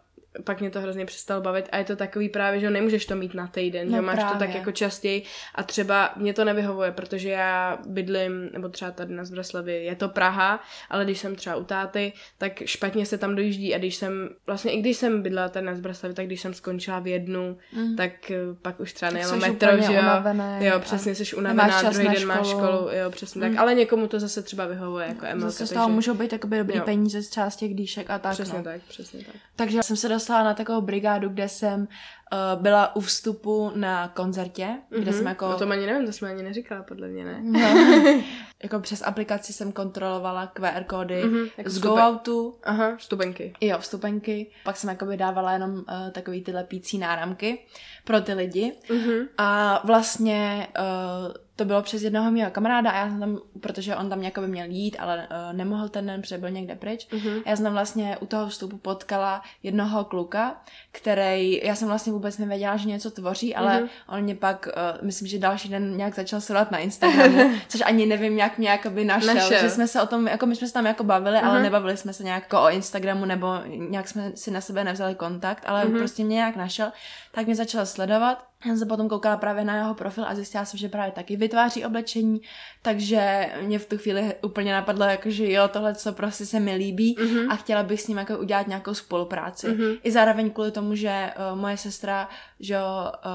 pak 0.44 0.60
mě 0.60 0.70
to 0.70 0.82
hrozně 0.82 1.06
přestalo 1.06 1.41
bavit 1.41 1.70
a 1.72 1.78
je 1.78 1.84
to 1.84 1.96
takový 1.96 2.30
právě, 2.30 2.60
že 2.60 2.70
nemůžeš 2.70 3.06
to 3.06 3.15
mít 3.15 3.34
na 3.34 3.48
týden, 3.48 3.91
No 3.91 3.96
že 3.98 4.02
máš 4.02 4.20
to 4.20 4.26
tak 4.26 4.38
právě. 4.38 4.58
jako 4.58 4.72
častěji 4.72 5.24
a 5.56 5.63
třeba 5.63 6.13
mě 6.15 6.34
to 6.34 6.46
nevyhovuje, 6.46 6.91
protože 6.91 7.30
já 7.30 7.78
bydlím, 7.88 8.50
nebo 8.54 8.70
třeba 8.70 8.91
tady 8.91 9.13
na 9.13 9.24
Zbraslavi 9.26 9.84
je 9.86 9.96
to 9.96 10.10
Praha, 10.10 10.63
ale 10.89 11.04
když 11.06 11.20
jsem 11.20 11.36
třeba 11.36 11.56
u 11.56 11.63
táty, 11.63 12.13
tak 12.38 12.65
špatně 12.65 13.06
se 13.06 13.17
tam 13.17 13.36
dojíždí 13.36 13.76
a 13.76 13.78
když 13.78 13.96
jsem, 13.96 14.30
vlastně 14.48 14.72
i 14.72 14.80
když 14.80 14.98
jsem 14.98 15.22
bydlela 15.22 15.50
tady 15.50 15.65
na 15.65 15.76
Zbraslavi, 15.76 16.15
tak 16.15 16.26
když 16.26 16.41
jsem 16.41 16.54
skončila 16.54 17.00
v 17.00 17.08
jednu, 17.08 17.58
Mm. 17.74 17.96
tak 17.96 18.32
eh, 18.32 18.38
pak 18.62 18.80
už 18.80 18.94
třeba 18.94 19.12
nejelo 19.12 19.38
metro, 19.38 19.78
že 19.78 19.94
jo. 19.94 20.00
unavený 20.02 20.65
Jo, 20.65 20.80
přesně, 20.80 21.15
jsi 21.15 21.36
unavená, 21.36 21.82
druhý 21.82 22.08
den 22.08 22.26
máš 22.28 22.48
školu. 22.48 22.89
jo, 22.91 23.10
přesně 23.12 23.41
tak, 23.41 23.52
Mm. 23.52 23.60
ale 23.60 23.74
někomu 23.76 24.08
to 24.08 24.20
zase 24.20 24.41
třeba 24.41 24.65
vyhovuje, 24.65 25.08
jako 25.08 25.26
Emilka, 25.26 25.50
Zase 25.50 25.56
z 25.65 25.70
takže... 25.70 25.74
toho 25.74 25.89
můžou 25.89 26.13
být 26.13 26.34
dobrý 26.46 26.78
Jo. 26.78 26.84
peníze 26.86 27.24
z 27.24 27.56
těch 27.56 27.76
dýšek 27.76 28.10
a 28.10 28.20
tak. 28.20 28.34
Přesně 28.34 28.58
no. 28.58 28.63
tak, 28.63 28.82
přesně 28.82 29.20
tak. 29.26 29.36
Takže 29.56 29.84
jsem 29.84 29.96
se 29.98 30.08
dostala 30.22 30.44
na 30.44 30.54
takovou 30.54 30.82
brigádu, 30.82 31.30
kde 31.30 31.50
jsem 31.50 31.80
uh, 31.82 32.62
byla 32.62 32.96
u 32.96 33.00
vstupu 33.00 33.72
na 33.76 34.08
koncertě, 34.08 34.68
kde 34.90 35.14
jsem 35.14 35.26
jako... 35.28 35.50
O 35.50 35.54
tom 35.60 35.72
ani 35.72 35.86
nevím, 35.86 36.06
to 36.06 36.14
jsme 36.14 36.30
ani 36.30 36.44
neříkala, 36.44 36.84
podle 36.84 37.08
mě, 37.08 37.26
ne? 37.26 37.40
No, 37.44 37.60
jako 38.64 38.80
přes 38.80 39.02
aplikaci 39.02 39.54
jsem 39.54 39.72
kontrolovala 39.72 40.48
QR 40.48 40.84
kódy 40.88 41.24
Mhm, 41.24 41.46
jako 41.58 41.70
z 41.70 41.78
vstupe- 41.82 41.88
GoOutu, 41.96 42.56
Aha, 42.64 42.96
vstupenky. 42.98 43.54
jo, 43.62 43.78
vstupenky. 43.80 44.52
Pak 44.64 44.78
jsem 44.78 44.90
jako 44.90 45.06
dávala 45.16 45.52
jenom 45.54 45.72
uh, 45.74 45.84
takový 46.12 46.42
ty 46.44 46.52
lepící 46.52 46.98
náramky 46.98 47.60
pro 48.04 48.22
ty 48.22 48.34
lidi. 48.34 48.74
Mhm. 48.92 49.28
A 49.38 49.82
vlastně 49.86 50.68
uh, 50.80 51.34
to 51.56 51.66
bylo 51.66 51.82
přes 51.82 52.02
jednoho 52.02 52.32
mého 52.32 52.52
kamaráda 52.52 52.92
a 52.92 52.98
já 52.98 53.10
jsem 53.10 53.20
tam, 53.20 53.38
protože 53.62 53.96
on 53.96 54.10
tam 54.10 54.22
jakoby 54.24 54.48
měl 54.48 54.66
jít, 54.70 54.98
ale 55.00 55.28
uh, 55.32 55.58
nemohl 55.58 55.90
ten 55.90 56.06
den, 56.06 56.22
protože 56.22 56.38
byl 56.38 56.50
někde 56.50 56.76
pryč. 56.76 57.08
Mhm. 57.14 57.42
Já 57.46 57.56
jsem 57.56 57.64
tam 57.66 57.74
vlastně 57.74 58.18
u 58.18 58.26
toho 58.26 58.48
vstupu 58.50 58.78
potkala 58.78 59.42
jednoho 59.64 60.06
kluka, 60.06 60.62
který, 60.92 61.62
já 61.64 61.76
jsem 61.76 61.88
vlastně 61.88 62.14
vůbec 62.14 62.38
nevěděla, 62.38 62.78
že 62.78 62.88
něco 62.90 63.12
tvoří, 63.12 63.56
ale 63.56 63.80
Mhm. 63.80 63.90
on 64.08 64.22
mě 64.22 64.36
pak, 64.36 64.68
uh, 64.98 65.06
myslím, 65.06 65.28
že 65.28 65.40
další 65.40 65.70
den 65.70 65.98
nějak 65.98 66.16
začal 66.16 66.42
sledovat 66.42 66.72
na 66.72 66.78
Instagramu, 66.78 67.52
což 67.68 67.82
ani 67.86 68.06
nevím, 68.06 68.38
jak 68.38 68.58
mě 68.58 68.70
jakoby 68.70 69.06
našel, 69.06 69.34
Našel. 69.36 69.62
že 69.62 69.70
jsme 69.70 69.88
se 69.88 70.02
o 70.02 70.06
tom, 70.08 70.28
jako 70.28 70.46
my 70.46 70.56
jsme 70.56 70.68
se 70.68 70.74
tam 70.74 70.86
jako 70.86 71.04
bavili, 71.04 71.38
ale 71.38 71.54
Mhm. 71.54 71.64
nebavili 71.64 71.98
jsme 71.98 72.14
se 72.14 72.24
nějak 72.24 72.44
jako 72.44 72.62
o 72.64 72.70
Instagramu, 72.70 73.26
nebo 73.26 73.48
nějak 73.66 74.08
jsme 74.08 74.32
si 74.36 74.52
na 74.52 74.62
sebe 74.62 74.84
nevzali 74.84 75.16
kontakt, 75.16 75.64
ale 75.68 75.86
Mhm. 75.86 75.98
prostě 75.98 76.24
mě 76.24 76.36
nějak 76.36 76.56
našel, 76.56 76.92
tak 77.32 77.46
mě 77.46 77.56
začal 77.56 77.86
sledovat. 77.86 78.51
Já 78.65 78.69
jsem 78.71 78.78
se 78.78 78.86
potom 78.86 79.10
koukala 79.10 79.38
právě 79.38 79.63
na 79.63 79.76
jeho 79.76 79.93
profil 79.93 80.26
a 80.28 80.36
zjistila 80.36 80.65
jsem, 80.65 80.78
že 80.78 80.89
právě 80.89 81.12
taky 81.12 81.36
vytváří 81.36 81.86
oblečení, 81.86 82.41
takže 82.82 83.50
mě 83.62 83.80
v 83.80 83.86
tu 83.86 83.97
chvíli 83.97 84.36
úplně 84.43 84.74
napadlo, 84.74 85.06
jako, 85.06 85.30
že 85.30 85.52
jo, 85.52 85.67
tohle 85.67 85.95
co 85.95 86.13
prostě 86.13 86.45
se 86.45 86.60
mi 86.60 86.76
líbí 86.76 87.15
Mhm. 87.19 87.52
a 87.52 87.56
chtěla 87.56 87.84
bych 87.84 88.02
s 88.02 88.08
ním 88.08 88.17
jako 88.17 88.38
udělat 88.38 88.67
nějakou 88.67 88.93
spolupráci. 88.93 89.67
Mhm. 89.67 89.95
I 90.04 90.12
zároveň 90.12 90.50
kvůli 90.52 90.71
tomu, 90.71 90.95
že 90.95 91.34
uh, 91.54 91.60
moje 91.60 91.78
sestra 91.78 92.30
že 92.60 92.78
uh, 92.80 92.84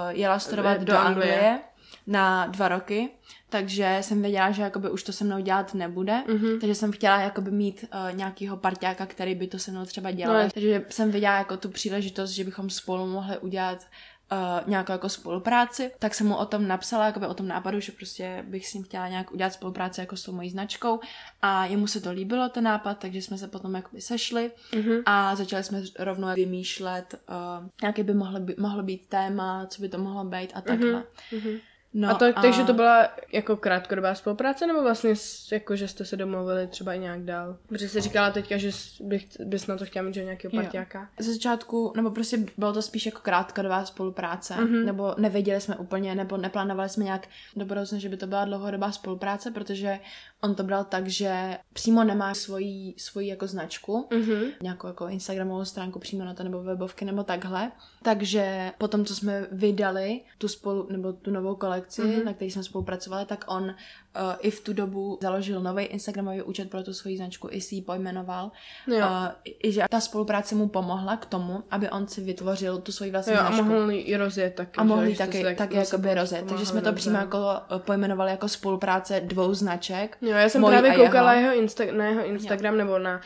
jela 0.08 0.38
studovat 0.38 0.78
Do 0.78 0.84
do, 0.84 0.98
Anglie. 0.98 1.34
Anglie 1.34 1.58
na 2.06 2.46
dva 2.46 2.68
roky, 2.68 3.08
takže 3.48 3.98
jsem 4.00 4.22
věděla, 4.22 4.50
že 4.50 4.62
jakoby 4.62 4.90
už 4.90 5.02
to 5.02 5.12
se 5.12 5.24
mnou 5.24 5.38
dělat 5.40 5.74
nebude, 5.74 6.22
Mhm. 6.28 6.60
takže 6.60 6.74
jsem 6.74 6.92
chtěla 6.92 7.20
jakoby 7.20 7.50
mít 7.50 7.84
uh, 8.10 8.16
nějakýho 8.16 8.56
parťáka, 8.56 9.06
který 9.06 9.34
by 9.34 9.46
to 9.46 9.58
se 9.58 9.70
mnou 9.70 9.84
třeba 9.84 10.10
dělal. 10.10 10.36
No, 10.36 10.42
No, 10.42 10.50
takže 10.54 10.84
jsem 10.88 11.10
viděla 11.10 11.38
jako 11.38 11.56
tu 11.56 11.68
příležitost, 11.68 12.30
že 12.30 12.44
bychom 12.44 12.70
spolu 12.70 13.06
mohli 13.06 13.38
udělat 13.38 13.86
uh, 14.32 14.68
nějakou 14.68 14.92
jako 14.92 15.08
spolupráci, 15.08 15.92
tak 15.98 16.14
jsem 16.14 16.26
mu 16.26 16.36
o 16.36 16.46
tom 16.46 16.68
napsala, 16.68 17.06
jakoby 17.06 17.26
o 17.26 17.34
tom 17.34 17.48
nápadu, 17.48 17.80
že 17.80 17.92
prostě 17.92 18.44
bych 18.48 18.68
s 18.68 18.74
ním 18.74 18.84
chtěla 18.84 19.08
nějak 19.08 19.32
udělat 19.32 19.52
spolupráci 19.52 20.00
jako 20.00 20.16
s 20.16 20.22
tou 20.22 20.32
mojí 20.32 20.50
značkou 20.50 21.00
a 21.42 21.66
jemu 21.66 21.86
se 21.86 22.00
to 22.00 22.12
líbilo 22.12 22.48
ten 22.48 22.64
nápad, 22.64 22.98
takže 22.98 23.22
jsme 23.22 23.38
se 23.38 23.48
potom 23.48 23.74
jakoby 23.74 24.00
sešli 24.00 24.50
Mhm. 24.74 25.02
a 25.06 25.34
začali 25.36 25.64
jsme 25.64 25.82
rovnou 25.98 26.28
vymýšlet, 26.34 27.14
uh, 27.60 27.68
jaký 27.82 28.02
by 28.02 28.14
mohlo, 28.14 28.40
by 28.40 28.54
mohlo 28.58 28.82
být 28.82 29.06
téma, 29.08 29.66
co 29.66 29.82
by 29.82 29.88
to 29.88 29.98
mohlo 29.98 30.24
být 30.24 30.52
a 30.54 30.60
takhle. 30.60 31.04
Mhm. 31.32 31.56
No 31.98 32.10
a 32.10 32.14
to, 32.14 32.32
takže 32.32 32.64
to 32.64 32.72
byla 32.72 33.08
jako 33.32 33.56
krátkodobá 33.56 34.14
spolupráce, 34.14 34.66
nebo 34.66 34.82
vlastně 34.82 35.14
jako, 35.52 35.76
že 35.76 35.88
jste 35.88 36.04
se 36.04 36.16
domluvili 36.16 36.66
třeba 36.66 36.94
i 36.94 36.98
nějak 36.98 37.22
dál? 37.24 37.56
Protože 37.66 37.88
jsi 37.88 38.00
říkala 38.00 38.30
teďka, 38.30 38.56
že 38.56 38.70
bych, 39.00 39.26
bys 39.44 39.66
na 39.66 39.76
to 39.76 39.84
chtěla 39.84 40.02
mít 40.04 40.14
že 40.14 40.24
nějakého 40.24 40.52
partiáka. 40.62 41.08
Ze 41.18 41.32
začátku, 41.32 41.92
nebo 41.96 42.10
prostě 42.10 42.38
bylo 42.58 42.72
to 42.72 42.82
spíš 42.82 43.06
jako 43.06 43.20
krátkodobá 43.22 43.84
spolupráce, 43.84 44.54
Mhm. 44.56 44.86
nebo 44.86 45.14
nevěděli 45.18 45.60
jsme 45.60 45.76
úplně, 45.76 46.14
nebo 46.14 46.36
neplánovali 46.36 46.88
jsme 46.88 47.04
nějak 47.04 47.28
do 47.56 47.64
budoucna, 47.64 47.98
že 47.98 48.08
by 48.08 48.16
to 48.16 48.26
byla 48.26 48.44
dlouhodobá 48.44 48.92
spolupráce, 48.92 49.50
protože 49.50 49.98
on 50.42 50.54
to 50.54 50.62
bral 50.62 50.84
tak, 50.84 51.06
že 51.08 51.58
přímo 51.72 52.04
nemá 52.04 52.34
svoji, 52.34 52.94
svoji 52.98 53.28
jako 53.28 53.46
značku, 53.46 54.08
Mhm. 54.12 54.44
nějakou 54.62 54.86
jako 54.86 55.08
Instagramovou 55.08 55.64
stránku 55.64 55.98
přímo 55.98 56.24
na 56.24 56.34
to, 56.34 56.44
nebo 56.44 56.62
webovky, 56.62 57.04
nebo 57.04 57.22
takhle. 57.24 57.72
Takže 58.02 58.72
potom, 58.78 59.04
co 59.04 59.16
jsme 59.16 59.46
vydali 59.52 60.20
tu 60.38 60.48
spolu, 60.48 60.88
nebo 60.90 61.12
tu 61.12 61.30
novou 61.30 61.54
kolekci, 61.56 62.02
Mhm. 62.02 62.10
mm-hmm. 62.10 62.24
na 62.24 62.32
který 62.34 62.50
jsme 62.50 62.62
spolupracovali, 62.62 63.26
tak 63.26 63.44
on 63.48 63.74
uh, 64.20 64.34
i 64.40 64.50
v 64.50 64.60
tu 64.60 64.72
dobu 64.72 65.18
založil 65.22 65.60
nový 65.60 65.84
Instagramový 65.84 66.42
účet 66.42 66.70
pro 66.70 66.82
tu 66.82 66.92
svoji 66.94 67.16
značku, 67.16 67.48
i 67.50 67.60
si 67.60 67.74
ji 67.74 67.82
pojmenoval. 67.82 68.50
Jo. 68.86 68.96
Uh, 68.96 69.28
I 69.62 69.72
že 69.72 69.82
ta 69.90 70.00
spolupráce 70.00 70.54
mu 70.54 70.68
pomohla 70.68 71.16
k 71.16 71.26
tomu, 71.26 71.62
aby 71.70 71.90
on 71.90 72.08
si 72.08 72.20
vytvořil 72.20 72.78
tu 72.78 72.92
svoji 72.92 73.10
vlastní 73.10 73.32
Jo, 73.32 73.38
a 73.40 73.46
značku. 73.46 73.64
mohl 73.64 73.90
ji 73.90 74.16
rozjet 74.16 74.54
taky. 74.54 74.78
A 74.78 75.04
Že 75.04 75.14
jste 75.14 75.26
taky, 75.26 75.54
taky 75.54 75.76
zase 75.76 75.96
jakoby 75.96 76.14
rozjet. 76.14 76.44
Takže 76.48 76.66
jsme 76.66 76.82
to 76.82 76.92
přímo 76.92 77.16
jako 77.18 77.38
eh, 77.76 77.78
pojmenovali 77.78 78.30
jako 78.30 78.48
spolupráce 78.48 79.20
dvou 79.20 79.54
značek. 79.54 80.18
Jo, 80.20 80.30
já 80.36 80.48
jsem 80.48 80.64
právě 80.64 80.90
a 80.92 80.96
koukala 80.96 81.32
jeho. 81.34 81.52
jeho. 81.52 81.62
Insta- 81.66 81.96
na 81.96 82.04
jeho 82.04 82.26
Instagram 82.26 82.76
nebo 82.76 82.98
na 82.98 83.16
uh, 83.16 83.20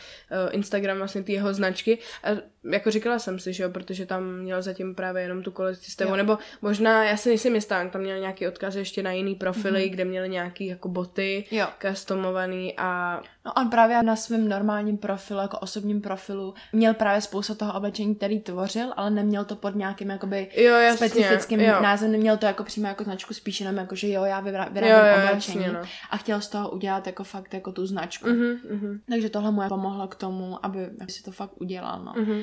Instagram 0.54 0.98
vlastně 0.98 1.22
ty 1.22 1.32
jeho 1.32 1.54
značky 1.54 1.98
a 2.24 2.28
jako 2.64 2.90
říkala 2.90 3.18
jsem 3.18 3.38
si, 3.38 3.52
že 3.52 3.62
jo, 3.62 3.70
protože 3.70 4.06
tam 4.06 4.34
měl 4.34 4.62
zatím 4.62 4.94
právě 4.94 5.22
jenom 5.22 5.42
tu 5.42 5.50
kolekci 5.50 5.90
s 5.90 6.16
nebo 6.16 6.38
možná, 6.62 7.04
já 7.04 7.16
si 7.16 7.28
nejsem 7.28 7.54
jistá, 7.54 7.88
tam 7.88 8.02
měl 8.02 8.18
nějaký 8.18 8.48
odkaz 8.48 8.74
ještě 8.74 9.02
na 9.02 9.12
jiný 9.12 9.34
profily, 9.34 9.80
mm-hmm. 9.80 9.90
kde 9.90 10.04
měl 10.04 10.26
nějaký 10.28 10.66
jako 10.66 10.88
boty 10.88 11.44
Jo. 11.50 11.66
customovaný 11.82 12.74
a 12.76 13.20
No 13.46 13.52
on 13.52 13.70
právě 13.70 14.02
na 14.02 14.16
svém 14.16 14.48
normálním 14.48 14.98
profilu, 14.98 15.40
jako 15.40 15.58
osobním 15.58 16.00
profilu, 16.00 16.54
měl 16.72 16.94
právě 16.94 17.20
spoustu 17.20 17.54
toho 17.54 17.74
oblečení, 17.74 18.14
který 18.14 18.40
tvořil, 18.40 18.92
ale 18.96 19.10
neměl 19.10 19.44
to 19.44 19.56
pod 19.56 19.74
nějakým 19.74 20.10
jakoby 20.10 20.48
jo, 20.56 20.72
jasně, 20.76 21.08
specifickým 21.08 21.60
jo. 21.60 21.82
názvem, 21.82 22.12
neměl 22.12 22.36
to 22.36 22.46
jako 22.46 22.64
přímo 22.64 22.86
jako 22.88 23.04
značku, 23.04 23.34
spíš 23.34 23.60
jenom 23.60 23.76
jako, 23.76 23.94
že 23.94 24.08
jo, 24.08 24.24
já 24.24 24.42
vybra- 24.42 24.64
Jo, 24.66 24.70
vyrábím 24.72 25.22
jo, 25.22 25.28
oblečení 25.28 25.64
jasně, 25.64 25.72
no. 25.78 25.80
a 26.10 26.16
chtěl 26.16 26.40
z 26.40 26.48
toho 26.48 26.70
udělat 26.70 27.06
jako 27.06 27.24
fakt 27.24 27.54
jako 27.54 27.72
tu 27.72 27.86
značku. 27.86 28.28
Mhm, 28.28 28.58
mhm, 28.70 29.00
Takže 29.10 29.30
tohle 29.30 29.50
mu 29.50 29.68
pomohlo 29.68 30.08
k 30.08 30.14
tomu, 30.14 30.66
aby, 30.66 30.90
aby 31.00 31.12
si 31.12 31.22
to 31.22 31.30
fakt 31.30 31.52
udělal, 31.60 32.02
no. 32.04 32.12
mhm. 32.16 32.42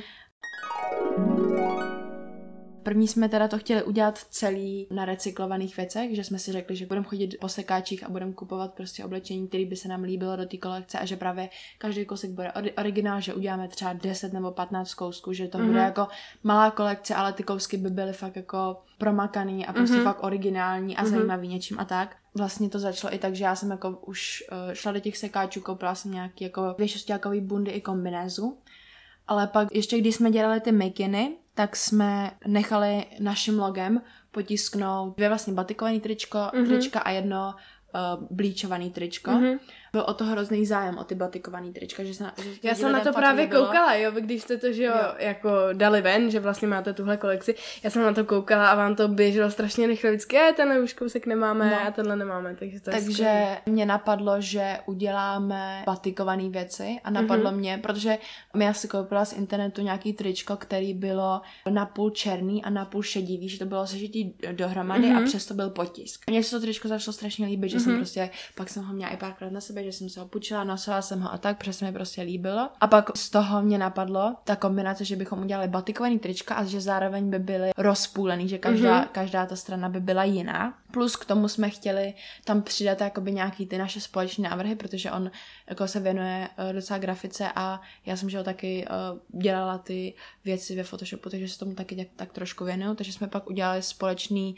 První 2.88 3.08
jsme 3.08 3.30
teda 3.30 3.48
to 3.48 3.58
chtěli 3.58 3.84
udělat 3.84 4.18
celý 4.18 4.88
na 4.92 5.06
recyklovaných 5.06 5.78
věcech, 5.78 6.16
že 6.16 6.24
jsme 6.24 6.40
si 6.40 6.52
řekli, 6.52 6.76
že 6.76 6.86
budeme 6.86 7.06
chodit 7.06 7.36
po 7.40 7.50
sekáčích 7.50 8.04
a 8.04 8.10
budeme 8.10 8.34
kupovat 8.34 8.74
prostě 8.74 9.06
oblečení, 9.06 9.48
který 9.48 9.66
by 9.66 9.76
se 9.76 9.88
nám 9.88 10.04
líbilo 10.04 10.36
do 10.36 10.46
té 10.46 10.58
kolekce 10.58 11.00
a 11.00 11.06
že 11.06 11.16
právě 11.16 11.50
každý 11.78 12.06
kousek 12.06 12.30
bude 12.30 12.48
ori- 12.48 12.74
originál, 12.78 13.22
že 13.22 13.34
uděláme 13.34 13.68
třeba 13.68 13.94
10 13.94 14.34
nebo 14.34 14.52
15 14.52 14.94
kousků, 14.94 15.34
že 15.34 15.48
to 15.48 15.58
mm-hmm. 15.58 15.66
bude 15.68 15.80
jako 15.80 16.08
malá 16.44 16.72
kolekce, 16.72 17.16
ale 17.16 17.34
ty 17.34 17.44
kousky 17.44 17.78
by 17.78 17.90
byly 17.90 18.14
fakt 18.14 18.36
jako 18.36 18.78
promakaný 18.98 19.66
a 19.66 19.74
prostě 19.74 19.98
mm-hmm. 19.98 20.04
fakt 20.04 20.24
originální 20.24 20.98
a 20.98 21.04
mm-hmm. 21.04 21.10
zajímavý 21.10 21.48
něčím 21.48 21.80
a 21.80 21.86
tak. 21.86 22.16
Vlastně 22.36 22.70
to 22.70 22.80
začalo 22.80 23.14
i 23.14 23.18
tak, 23.18 23.36
že 23.36 23.44
já 23.44 23.56
jsem 23.56 23.72
jako 23.72 23.90
už 23.90 24.44
uh, 24.52 24.74
šla 24.74 24.92
do 24.92 25.00
těch 25.00 25.18
sekáčů, 25.18 25.62
koupila 25.62 25.96
jsem 25.96 26.12
nějaký 26.12 26.44
jako 26.44 26.76
věšostělkový 26.78 27.42
bundy 27.42 27.72
i 27.72 27.82
kombinézu 27.82 28.58
Ale 29.28 29.48
pak 29.48 29.68
ještě 29.76 29.98
když 29.98 30.16
jsme 30.16 30.32
dělali 30.32 30.60
ty 30.62 30.72
mikiny, 30.72 31.38
tak 31.54 31.76
jsme 31.76 32.32
nechali 32.48 33.06
naším 33.20 33.60
logem 33.60 34.02
potisknout 34.32 35.16
dvě 35.18 35.28
vlastně 35.28 35.54
batikované 35.54 36.00
tričko, 36.00 36.38
mm-hmm. 36.38 36.68
trička 36.68 37.00
a 37.00 37.10
jedno 37.10 37.56
uh, 37.56 38.28
blíčovaný 38.32 38.92
tričko. 38.92 39.32
Mm-hmm 39.32 39.60
byl 39.98 40.06
o 40.08 40.14
to 40.14 40.26
hrozný 40.26 40.66
zájem, 40.66 40.98
o 40.98 41.04
ty 41.04 41.16
batikovaný 41.16 41.74
trička, 41.74 42.04
že, 42.04 42.14
se, 42.14 42.32
že 42.44 42.52
Já 42.64 42.76
jsem 42.76 42.92
na 42.92 43.00
to 43.00 43.14
právě 43.14 43.46
líbilo. 43.46 43.66
koukala, 43.66 43.96
jo, 43.96 44.12
když 44.12 44.42
jste 44.42 44.58
to, 44.58 44.72
že 44.74 44.84
jo, 44.84 44.94
jo, 44.96 45.14
jako 45.18 45.50
dali 45.74 46.02
ven, 46.02 46.32
že 46.32 46.40
vlastně 46.40 46.68
máte 46.68 46.94
tuhle 46.94 47.18
kolekci, 47.18 47.56
já 47.84 47.90
jsem 47.90 48.04
na 48.04 48.14
to 48.14 48.26
koukala 48.26 48.70
a 48.70 48.76
vám 48.76 48.96
to 48.96 49.08
běželo 49.08 49.52
strašně 49.52 49.88
rychle, 49.88 50.10
vždycky, 50.10 50.36
je, 50.36 50.54
tenhle 50.54 50.80
už 50.80 50.94
kousek 50.94 51.26
nemáme 51.26 51.72
no. 51.72 51.88
a 51.88 51.92
tenhle 51.92 52.16
nemáme, 52.16 52.56
takže 52.60 52.80
to 52.80 52.92
Takže 52.92 53.24
je 53.24 53.58
mě 53.66 53.86
napadlo, 53.86 54.42
že 54.42 54.78
uděláme 54.86 55.84
batikované 55.86 56.50
věci 56.50 56.98
a 57.04 57.10
napadlo 57.10 57.52
mm-hmm. 57.52 57.58
mě, 57.58 57.80
protože 57.82 58.18
já 58.56 58.74
si 58.74 58.88
koupila 58.88 59.26
z 59.26 59.34
internetu 59.34 59.82
nějaký 59.82 60.14
tričko, 60.14 60.58
který 60.58 60.94
bylo 60.94 61.42
napůl 61.70 62.10
černý 62.10 62.64
a 62.64 62.70
napůl 62.70 63.04
šedivý, 63.04 63.50
že 63.50 63.60
to 63.60 63.66
bylo 63.66 63.88
sežitý 63.88 64.34
dohromady 64.52 65.08
mm-hmm. 65.08 65.24
a 65.24 65.26
přesto 65.26 65.54
byl 65.54 65.70
potisk. 65.70 66.30
Mně 66.30 66.44
se 66.44 66.56
to 66.56 66.62
tričko 66.62 66.88
začalo 66.88 67.14
strašně 67.14 67.46
líbit, 67.46 67.70
že 67.70 67.78
mm-hmm. 67.78 67.84
jsem 67.84 67.92
mhm. 67.92 68.00
prostě, 68.00 68.30
pak 68.56 68.70
jsem 68.70 68.84
ho 68.84 68.94
měla 68.94 69.12
i 69.12 69.18
párkrát 69.18 69.52
na 69.52 69.62
sebe, 69.62 69.84
že 69.88 69.98
jsem 69.98 70.10
se 70.10 70.20
ho 70.20 70.28
půjčila, 70.28 70.64
nosila 70.64 71.02
jsem 71.02 71.22
ho 71.22 71.34
a 71.34 71.38
tak, 71.38 71.58
protože 71.58 71.74
se 71.74 71.86
mi 71.86 71.92
prostě 71.92 72.22
líbilo. 72.22 72.70
A 72.80 72.88
pak 72.88 73.18
z 73.18 73.30
toho 73.30 73.62
mě 73.62 73.78
napadlo 73.78 74.36
ta 74.44 74.56
kombinace, 74.56 75.06
že 75.06 75.16
bychom 75.16 75.42
udělali 75.42 75.68
batikovaný 75.68 76.20
trička 76.20 76.56
a 76.56 76.64
že 76.64 76.82
zároveň 76.82 77.30
by 77.30 77.40
byly 77.40 77.72
rozpůlený, 77.78 78.50
že 78.50 78.58
každá, 78.58 79.04
mm-hmm. 79.04 79.08
každá 79.12 79.46
ta 79.46 79.56
strana 79.56 79.90
by 79.90 80.00
byla 80.00 80.24
jiná. 80.24 80.78
Plus 80.92 81.16
k 81.16 81.26
tomu 81.26 81.48
jsme 81.48 81.70
chtěli 81.70 82.14
tam 82.46 82.62
přidat 82.62 83.02
jakoby 83.02 83.32
nějaký 83.32 83.66
ty 83.66 83.78
naše 83.78 84.02
společné 84.02 84.50
návrhy, 84.50 84.76
protože 84.76 85.12
on 85.12 85.32
jako 85.70 85.88
se 85.88 86.00
věnuje 86.00 86.50
uh, 86.60 86.74
docela 86.74 87.00
grafice 87.00 87.52
a 87.56 87.82
já 88.06 88.18
jsem 88.18 88.30
že 88.30 88.38
ho 88.38 88.44
taky 88.44 88.88
uh, 88.88 89.42
dělala 89.42 89.78
ty 89.78 90.14
věci 90.46 90.76
ve 90.76 90.84
Photoshopu, 90.84 91.30
takže 91.30 91.48
se 91.48 91.60
tomu 91.60 91.76
taky 91.76 91.96
tak, 91.96 92.08
tak 92.16 92.34
trošku 92.34 92.66
věnuju, 92.66 92.96
takže 92.96 93.14
jsme 93.14 93.28
pak 93.28 93.50
udělali 93.50 93.82
společný 93.82 94.56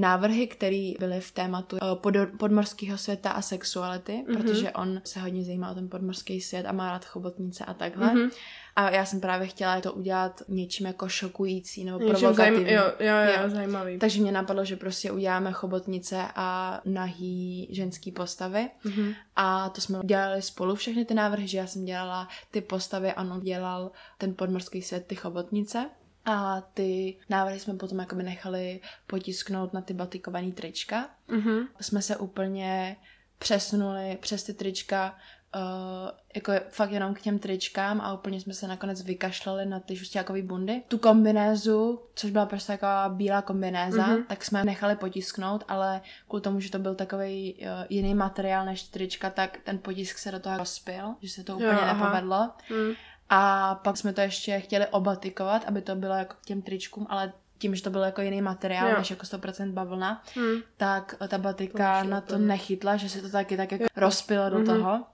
návrhy, 0.00 0.46
které 0.46 0.92
byly 0.98 1.20
v 1.20 1.32
tématu 1.32 1.76
uh, 1.82 1.94
pod, 1.94 2.14
podmorského 2.38 2.98
světa 2.98 3.30
a 3.30 3.42
sexuality, 3.42 4.12
mm-hmm. 4.12 4.36
protože 4.36 4.70
on 4.70 5.00
se 5.04 5.20
hodně 5.20 5.44
zajímá 5.44 5.70
o 5.70 5.74
ten 5.74 5.88
podmorský 5.88 6.40
svět 6.40 6.66
a 6.66 6.72
má 6.72 6.90
rád 6.90 7.04
chobotnice 7.04 7.64
a 7.64 7.74
takhle. 7.74 8.14
Mm-hmm. 8.14 8.30
A 8.76 8.90
já 8.90 9.04
jsem 9.04 9.20
právě 9.20 9.46
chtěla 9.46 9.80
to 9.80 9.92
udělat 9.92 10.42
něčím 10.48 10.86
jako 10.86 11.08
šokující 11.08 11.84
nebo 11.84 11.98
Něčím 11.98 12.14
provokativní. 12.14 12.64
Zajím, 12.64 12.76
jo, 12.76 12.92
jo, 13.00 13.14
jo, 13.16 13.42
jo, 13.42 13.50
zajímavý. 13.50 13.98
Takže 13.98 14.20
mě 14.20 14.32
napadlo, 14.32 14.64
že 14.64 14.76
prostě 14.76 15.12
uděláme 15.12 15.52
chobotnice 15.52 16.24
a 16.34 16.80
nahý 16.84 17.68
ženský 17.70 18.12
postavy. 18.12 18.70
Mm-hmm. 18.84 19.14
A 19.36 19.68
to 19.68 19.80
jsme 19.80 19.98
dělali 20.04 20.42
spolu 20.42 20.74
všechny 20.74 21.04
ty 21.04 21.14
návrhy, 21.14 21.48
že 21.48 21.58
já 21.58 21.66
jsem 21.66 21.84
dělala 21.84 22.28
ty 22.50 22.60
postavy 22.60 23.12
a 23.12 23.22
on 23.22 23.40
dělal 23.40 23.90
ten 24.18 24.34
podmorský 24.34 24.82
svět, 24.82 25.06
ty 25.06 25.14
chobotnice. 25.14 25.90
A 26.24 26.60
ty 26.74 27.16
návrhy 27.28 27.60
jsme 27.60 27.74
potom 27.74 27.98
jakoby 27.98 28.22
nechali 28.22 28.80
potisknout 29.06 29.72
na 29.72 29.80
ty 29.80 29.94
batikovaný 29.94 30.52
trička. 30.52 31.08
Mm-hmm. 31.28 31.66
Jsme 31.80 32.02
se 32.02 32.16
úplně 32.16 32.96
přesunuli 33.38 34.18
přes 34.20 34.44
ty 34.44 34.54
trička 34.54 35.16
uh, 35.54 36.10
jako 36.34 36.52
fakt 36.70 36.90
jenom 36.90 37.14
k 37.14 37.20
těm 37.20 37.38
tričkám 37.38 38.00
a 38.00 38.12
úplně 38.14 38.40
jsme 38.40 38.54
se 38.54 38.68
nakonec 38.68 39.02
vykašlali 39.02 39.66
na 39.66 39.80
ty 39.80 39.96
žustějákový 39.96 40.42
bundy. 40.42 40.82
Tu 40.88 40.98
kombinézu, 40.98 42.00
což 42.14 42.30
byla 42.30 42.46
prostě 42.46 42.72
taková 42.72 43.08
bílá 43.08 43.42
kombinéza, 43.42 44.06
mm-hmm. 44.06 44.24
tak 44.26 44.44
jsme 44.44 44.64
nechali 44.64 44.96
potisknout, 44.96 45.64
ale 45.68 46.00
kvůli 46.28 46.42
tomu, 46.42 46.60
že 46.60 46.70
to 46.70 46.78
byl 46.78 46.94
takový 46.94 47.54
uh, 47.54 47.66
jiný 47.88 48.14
materiál 48.14 48.64
než 48.64 48.82
trička, 48.82 49.30
tak 49.30 49.58
ten 49.64 49.78
potisk 49.78 50.18
se 50.18 50.32
do 50.32 50.40
toho 50.40 50.58
rozpil, 50.58 51.14
že 51.22 51.28
se 51.28 51.44
to 51.44 51.54
úplně 51.54 51.70
jo, 51.70 51.86
nepovedlo. 51.86 52.50
Mm. 52.70 52.92
A 53.32 53.74
pak 53.74 53.96
jsme 53.96 54.12
to 54.12 54.20
ještě 54.20 54.60
chtěli 54.60 54.86
obatikovat, 54.86 55.64
aby 55.66 55.82
to 55.82 55.94
bylo 55.94 56.14
jako 56.14 56.34
k 56.42 56.46
těm 56.46 56.62
tričkům, 56.62 57.06
ale 57.10 57.32
tím, 57.58 57.74
že 57.74 57.82
to 57.82 57.90
byl 57.90 58.02
jako 58.02 58.20
jiný 58.20 58.42
materiál, 58.42 58.88
jo. 58.88 58.98
než 58.98 59.10
jako 59.10 59.22
100% 59.22 59.72
bavlna, 59.72 60.22
hmm. 60.34 60.62
tak 60.76 61.14
ta 61.28 61.38
batika 61.38 62.02
na 62.02 62.20
to 62.20 62.38
nechytla, 62.38 62.96
že 62.96 63.08
se 63.08 63.22
to 63.22 63.30
taky 63.30 63.56
tak 63.56 63.72
jako 63.72 63.84
rozpilo 63.96 64.50
do 64.50 64.58
mm-hmm. 64.58 64.66
toho. 64.66 65.04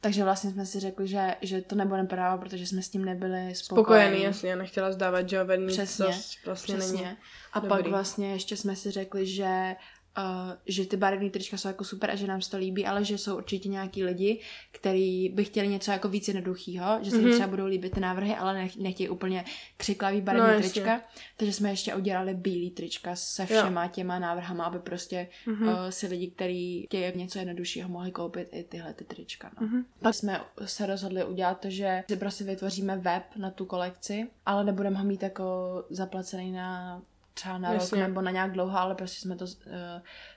Takže 0.00 0.24
vlastně 0.24 0.50
jsme 0.50 0.66
si 0.66 0.80
řekli, 0.80 1.08
že, 1.08 1.34
že 1.42 1.60
to 1.60 1.74
nebudeme 1.74 2.08
právo, 2.08 2.42
protože 2.42 2.66
jsme 2.66 2.82
s 2.82 2.88
tím 2.88 3.04
nebyli 3.04 3.54
spokojení. 3.54 3.54
Spokojený, 3.54 4.22
jasně, 4.22 4.56
nechtěla 4.56 4.92
zdávat 4.92 5.32
job 5.32 5.48
Přesně, 5.66 6.06
vlastně 6.46 6.76
přesně. 6.76 7.02
Není 7.02 7.16
a 7.52 7.60
dobrý. 7.60 7.68
pak 7.68 7.86
vlastně 7.86 8.32
ještě 8.32 8.56
jsme 8.56 8.76
si 8.76 8.90
řekli, 8.90 9.26
že 9.26 9.76
uh, 10.18 10.24
že 10.66 10.86
ty 10.86 10.96
barevné 10.96 11.30
trička 11.30 11.56
jsou 11.56 11.68
jako 11.68 11.84
super 11.84 12.10
a 12.10 12.14
že 12.14 12.26
nám 12.26 12.42
se 12.42 12.50
to 12.50 12.56
líbí, 12.56 12.86
ale 12.86 13.04
že 13.04 13.18
jsou 13.18 13.36
určitě 13.36 13.68
nějaký 13.68 14.04
lidi, 14.04 14.40
kteří 14.72 15.28
by 15.34 15.44
chtěli 15.44 15.68
něco 15.68 15.90
jako 15.90 16.08
víc 16.08 16.28
jednoduchého, 16.28 16.98
že 17.02 17.10
se 17.10 17.16
mm-hmm. 17.16 17.32
třeba 17.32 17.48
budou 17.48 17.66
líbit 17.66 17.94
ty 17.94 18.00
návrhy, 18.00 18.34
ale 18.34 18.54
nech, 18.54 18.76
nechtějí 18.76 19.08
úplně 19.08 19.44
křiklavý 19.76 20.20
barevný 20.20 20.54
no, 20.54 20.60
trička. 20.60 21.00
Takže 21.36 21.52
jsme 21.52 21.70
ještě 21.70 21.94
udělali 21.94 22.34
bílý 22.34 22.70
trička 22.70 23.16
se 23.16 23.46
všema 23.46 23.84
jo. 23.84 23.90
těma 23.94 24.18
návrhama, 24.18 24.64
aby 24.64 24.78
prostě 24.78 25.28
mm-hmm. 25.46 25.68
uh, 25.68 25.88
si 25.90 26.06
lidi, 26.06 26.30
kteří 26.30 26.86
chtějí 26.86 27.18
něco 27.18 27.38
jednoduššího, 27.38 27.88
mohli 27.88 28.10
koupit 28.10 28.48
i 28.52 28.64
tyhle 28.64 28.94
ty 28.94 29.04
trička. 29.04 29.50
No. 29.60 29.66
Mm-hmm. 29.66 29.84
Pak 30.02 30.14
jsme 30.14 30.40
se 30.64 30.86
rozhodli 30.86 31.24
udělat 31.24 31.60
to, 31.60 31.70
že 31.70 32.04
si 32.10 32.16
prostě 32.16 32.44
vytvoříme 32.44 32.96
web 32.96 33.22
na 33.36 33.50
tu 33.50 33.64
kolekci, 33.64 34.26
ale 34.46 34.64
nebudeme 34.64 34.98
ho 34.98 35.04
mít 35.04 35.22
jako 35.22 35.44
zaplacený 35.90 36.52
na 36.52 37.02
třeba 37.36 37.58
na 37.58 37.72
Jasně. 37.72 37.98
rok 37.98 38.08
nebo 38.08 38.20
na 38.20 38.30
nějak 38.30 38.52
dlouho, 38.52 38.78
ale 38.78 38.94
prostě 38.94 39.20
jsme 39.20 39.36
to, 39.36 39.44
uh, 39.44 39.50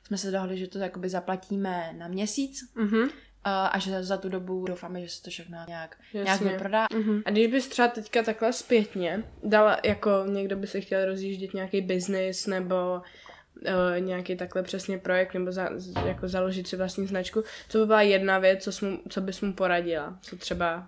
jsme 0.03 0.17
se 0.17 0.31
dohodli, 0.31 0.57
že 0.57 0.67
to 0.67 0.77
jakoby 0.77 1.09
zaplatíme 1.09 1.93
na 1.97 2.07
měsíc. 2.07 2.73
Mm-hmm. 2.75 3.03
Uh, 3.03 3.11
a 3.45 3.79
že 3.79 4.03
za 4.03 4.17
tu 4.17 4.29
dobu 4.29 4.65
doufáme, 4.65 5.01
že 5.01 5.09
se 5.09 5.23
to 5.23 5.29
všechno 5.29 5.57
nějak, 5.67 5.97
nějak 6.13 6.41
vyprodá. 6.41 6.87
Mm-hmm. 6.87 7.21
A 7.25 7.29
když 7.29 7.47
bys 7.47 7.67
třeba 7.67 7.87
teďka 7.87 8.23
takhle 8.23 8.53
zpětně 8.53 9.23
dala, 9.43 9.77
jako 9.85 10.09
někdo 10.25 10.55
by 10.55 10.67
se 10.67 10.81
chtěl 10.81 11.05
rozjíždět 11.05 11.53
nějaký 11.53 11.81
biznis 11.81 12.47
nebo 12.47 13.01
uh, 13.55 13.99
nějaký 13.99 14.35
takhle 14.35 14.63
přesně 14.63 14.97
projekt 14.97 15.33
nebo 15.33 15.51
za, 15.51 15.69
jako 16.05 16.27
založit 16.27 16.67
si 16.67 16.75
vlastní 16.75 17.07
značku, 17.07 17.43
co 17.69 17.77
by 17.77 17.85
byla 17.85 18.01
jedna 18.01 18.39
věc, 18.39 18.63
co, 18.63 18.71
smu, 18.71 18.99
co 19.09 19.21
bys 19.21 19.41
mu 19.41 19.53
poradila? 19.53 20.19
Co 20.21 20.35
třeba 20.37 20.87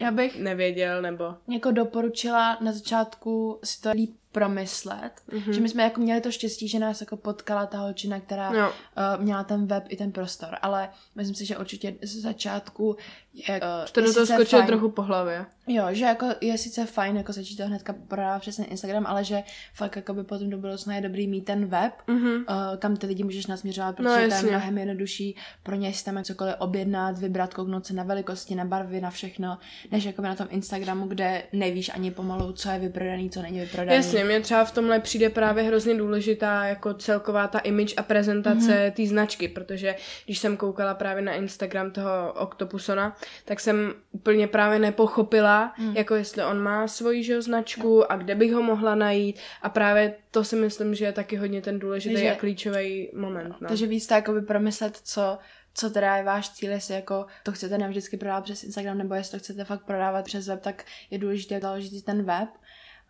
já 0.00 0.10
bych 0.10 0.40
nevěděl 0.40 1.02
nebo... 1.02 1.34
Jako 1.48 1.70
doporučila 1.70 2.58
na 2.60 2.72
začátku 2.72 3.60
si 3.64 3.80
to 3.80 3.90
líp 3.90 4.16
promyslet, 4.34 5.12
mm-hmm. 5.28 5.50
že 5.50 5.60
my 5.60 5.68
jsme 5.68 5.82
jako 5.82 6.00
měli 6.00 6.20
to 6.20 6.30
štěstí, 6.30 6.68
že 6.68 6.78
nás 6.78 7.00
jako 7.00 7.16
potkala 7.16 7.66
ta 7.66 7.78
holčina, 7.78 8.20
která 8.20 8.52
no. 8.52 8.68
uh, 8.68 9.22
měla 9.22 9.44
ten 9.44 9.66
web 9.66 9.84
i 9.88 9.96
ten 9.96 10.12
prostor, 10.12 10.56
ale 10.62 10.88
myslím 11.14 11.34
si, 11.34 11.46
že 11.46 11.58
určitě 11.58 11.94
z 12.02 12.20
začátku 12.20 12.96
je, 13.34 13.60
uh, 13.60 13.86
to 13.92 14.00
do 14.00 14.14
toho 14.14 14.26
skočilo 14.26 14.66
trochu 14.66 14.90
po 14.90 15.02
hlavě. 15.02 15.46
Jo, 15.66 15.84
že 15.90 16.04
jako 16.04 16.26
je 16.40 16.58
sice 16.58 16.86
fajn 16.86 17.16
jako 17.16 17.32
začít 17.32 17.56
to 17.56 17.66
hnedka 17.66 17.94
prodávat 18.08 18.40
přes 18.40 18.56
ten 18.56 18.66
Instagram, 18.68 19.06
ale 19.06 19.24
že 19.24 19.42
fakt 19.74 19.96
jako 19.96 20.14
by 20.14 20.24
potom 20.24 20.50
do 20.50 20.58
budoucna 20.58 20.94
je 20.94 21.00
dobrý 21.00 21.26
mít 21.26 21.44
ten 21.44 21.66
web, 21.66 21.92
mm-hmm. 22.08 22.36
uh, 22.36 22.76
kam 22.78 22.96
ty 22.96 23.06
lidi 23.06 23.24
můžeš 23.24 23.46
nasměřovat, 23.46 23.98
no, 23.98 24.10
protože 24.10 24.28
no, 24.28 24.40
to 24.40 24.46
je 24.46 24.50
mnohem 24.50 24.78
jednodušší 24.78 25.36
pro 25.62 25.74
ně 25.74 25.92
si 25.92 26.04
tam 26.04 26.24
cokoliv 26.24 26.54
objednat, 26.58 27.18
vybrat, 27.18 27.54
kouknout 27.54 27.86
se 27.86 27.94
na 27.94 28.02
velikosti, 28.02 28.54
na 28.54 28.64
barvy, 28.64 29.00
na 29.00 29.10
všechno, 29.10 29.58
než 29.90 30.04
jako 30.04 30.22
na 30.22 30.34
tom 30.34 30.46
Instagramu, 30.50 31.06
kde 31.06 31.42
nevíš 31.52 31.90
ani 31.94 32.10
pomalu, 32.10 32.52
co 32.52 32.70
je 32.70 32.78
vyprodaný, 32.78 33.30
co 33.30 33.42
není 33.42 33.60
vyprodaný. 33.60 33.96
Jasně, 33.96 34.24
mě 34.24 34.40
třeba 34.40 34.64
v 34.64 34.72
tomhle 34.72 35.00
přijde 35.00 35.30
právě 35.30 35.64
hrozně 35.64 35.94
důležitá 35.94 36.64
jako 36.64 36.94
celková 36.94 37.48
ta 37.48 37.58
image 37.58 37.94
a 37.96 38.02
prezentace 38.02 38.60
mm-hmm. 38.60 38.92
té 38.92 39.06
značky, 39.06 39.48
protože 39.48 39.94
když 40.24 40.38
jsem 40.38 40.56
koukala 40.56 40.94
právě 40.94 41.22
na 41.22 41.32
Instagram 41.32 41.90
toho 41.90 42.32
Octopusona, 42.32 43.16
tak 43.44 43.60
jsem 43.60 43.94
úplně 44.12 44.46
právě 44.46 44.78
nepochopila, 44.78 45.53
mm. 45.78 45.96
jako 45.96 46.14
jestli 46.14 46.44
on 46.44 46.62
má 46.62 46.88
svoji 46.88 47.22
že, 47.22 47.42
značku 47.42 48.12
a 48.12 48.16
kde 48.16 48.34
bych 48.34 48.52
ho 48.52 48.62
mohla 48.62 48.94
najít 48.94 49.36
a 49.62 49.68
právě 49.68 50.14
to 50.30 50.44
si 50.44 50.56
myslím, 50.56 50.94
že 50.94 51.04
je 51.04 51.12
taky 51.12 51.36
hodně 51.36 51.62
ten 51.62 51.78
důležitý 51.78 52.14
takže, 52.14 52.32
a 52.32 52.34
klíčový 52.34 53.10
moment. 53.14 53.54
No. 53.60 53.68
Takže 53.68 53.86
víc 53.86 54.06
tak 54.06 54.28
promyslet, 54.46 54.96
co 54.96 55.38
co 55.74 55.90
teda 55.90 56.16
je 56.16 56.22
váš 56.22 56.50
cíl, 56.50 56.70
jestli 56.70 56.94
jako 56.94 57.26
to 57.42 57.52
chcete 57.52 57.78
nevždycky 57.78 58.16
prodávat 58.16 58.44
přes 58.44 58.64
Instagram, 58.64 58.98
nebo 58.98 59.14
jestli 59.14 59.38
to 59.38 59.44
chcete 59.44 59.64
fakt 59.64 59.84
prodávat 59.84 60.24
přes 60.24 60.48
web, 60.48 60.60
tak 60.60 60.84
je 61.10 61.18
důležité 61.18 61.60
založit 61.60 62.04
ten 62.04 62.22
web 62.22 62.48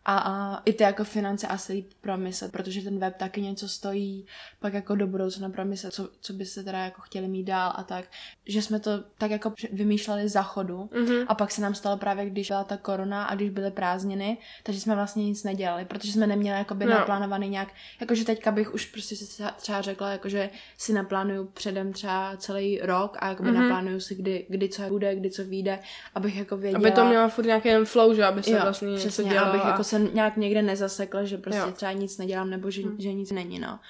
a, 0.04 0.18
a 0.18 0.62
i 0.64 0.72
ty 0.72 0.84
jako 0.84 1.04
finance 1.04 1.46
asi 1.46 1.72
líp 1.72 1.90
promyslet, 2.00 2.52
protože 2.52 2.80
ten 2.82 2.98
web 2.98 3.16
taky 3.16 3.42
něco 3.42 3.68
stojí, 3.68 4.26
pak 4.60 4.74
jako 4.74 4.94
do 4.94 5.06
budoucna 5.06 5.48
promyslet, 5.50 5.94
co, 5.94 6.08
co 6.20 6.32
byste 6.32 6.62
teda 6.62 6.78
jako 6.78 7.00
chtěli 7.00 7.28
mít 7.28 7.44
dál 7.44 7.72
a 7.76 7.82
tak. 7.82 8.04
Že 8.46 8.62
jsme 8.62 8.80
to 8.80 8.90
tak 9.18 9.30
jako 9.30 9.52
vymýšleli 9.72 10.28
za 10.28 10.42
chodu 10.42 10.88
mm-hmm. 10.92 11.24
a 11.28 11.34
pak 11.34 11.50
se 11.50 11.62
nám 11.62 11.74
stalo 11.74 11.96
právě, 11.96 12.30
když 12.30 12.48
byla 12.48 12.64
ta 12.64 12.76
korona 12.76 13.24
a 13.24 13.34
když 13.34 13.50
byly 13.50 13.70
prázdniny, 13.70 14.38
takže 14.62 14.80
jsme 14.80 14.94
vlastně 14.94 15.24
nic 15.24 15.44
nedělali, 15.44 15.84
protože 15.84 16.12
jsme 16.12 16.26
neměli 16.26 16.58
jako 16.58 16.74
by 16.74 16.84
no. 16.84 16.90
naplánovaný 16.90 17.48
nějak, 17.48 17.68
jakože 18.00 18.24
teďka 18.24 18.50
bych 18.50 18.74
už 18.74 18.86
prostě 18.86 19.16
si 19.16 19.42
třeba 19.56 19.80
řekla, 19.80 20.10
jakože 20.10 20.50
si 20.78 20.92
naplánuju 20.92 21.44
předem 21.44 21.92
třeba 21.92 22.36
celý 22.36 22.80
rok 22.82 23.16
a 23.20 23.28
jakoby 23.28 23.50
mm-hmm. 23.50 23.60
naplánuju 23.60 24.00
si, 24.00 24.14
kdy, 24.14 24.46
kdy 24.48 24.68
co 24.68 24.82
bude, 24.82 25.16
kdy 25.16 25.30
co 25.30 25.44
vyjde, 25.44 25.78
abych 26.14 26.36
jako 26.36 26.56
věděla. 26.56 26.80
Aby 26.80 26.92
to 26.92 27.04
mělo 27.04 27.28
furt 27.28 27.44
nějaký 27.44 27.68
flow, 27.84 28.14
že 28.14 28.24
aby 28.24 28.42
se 28.42 28.50
jo, 28.50 28.58
vlastně 28.62 28.88
přesně, 28.96 29.24
něco 29.24 29.34
dělalo. 29.34 29.48
abych 29.48 29.64
jako 29.64 29.84
se 29.84 29.93
nějak 29.98 30.36
někde 30.36 30.62
nezasekla, 30.62 31.24
že 31.24 31.38
prostě 31.38 31.60
jo. 31.60 31.72
třeba 31.72 31.92
nic 31.92 32.18
nedělám 32.18 32.50
nebo 32.50 32.70
že, 32.70 32.82
hmm. 32.82 32.96
že 33.00 33.12
nic 33.12 33.30
není, 33.30 33.58
no. 33.58 33.80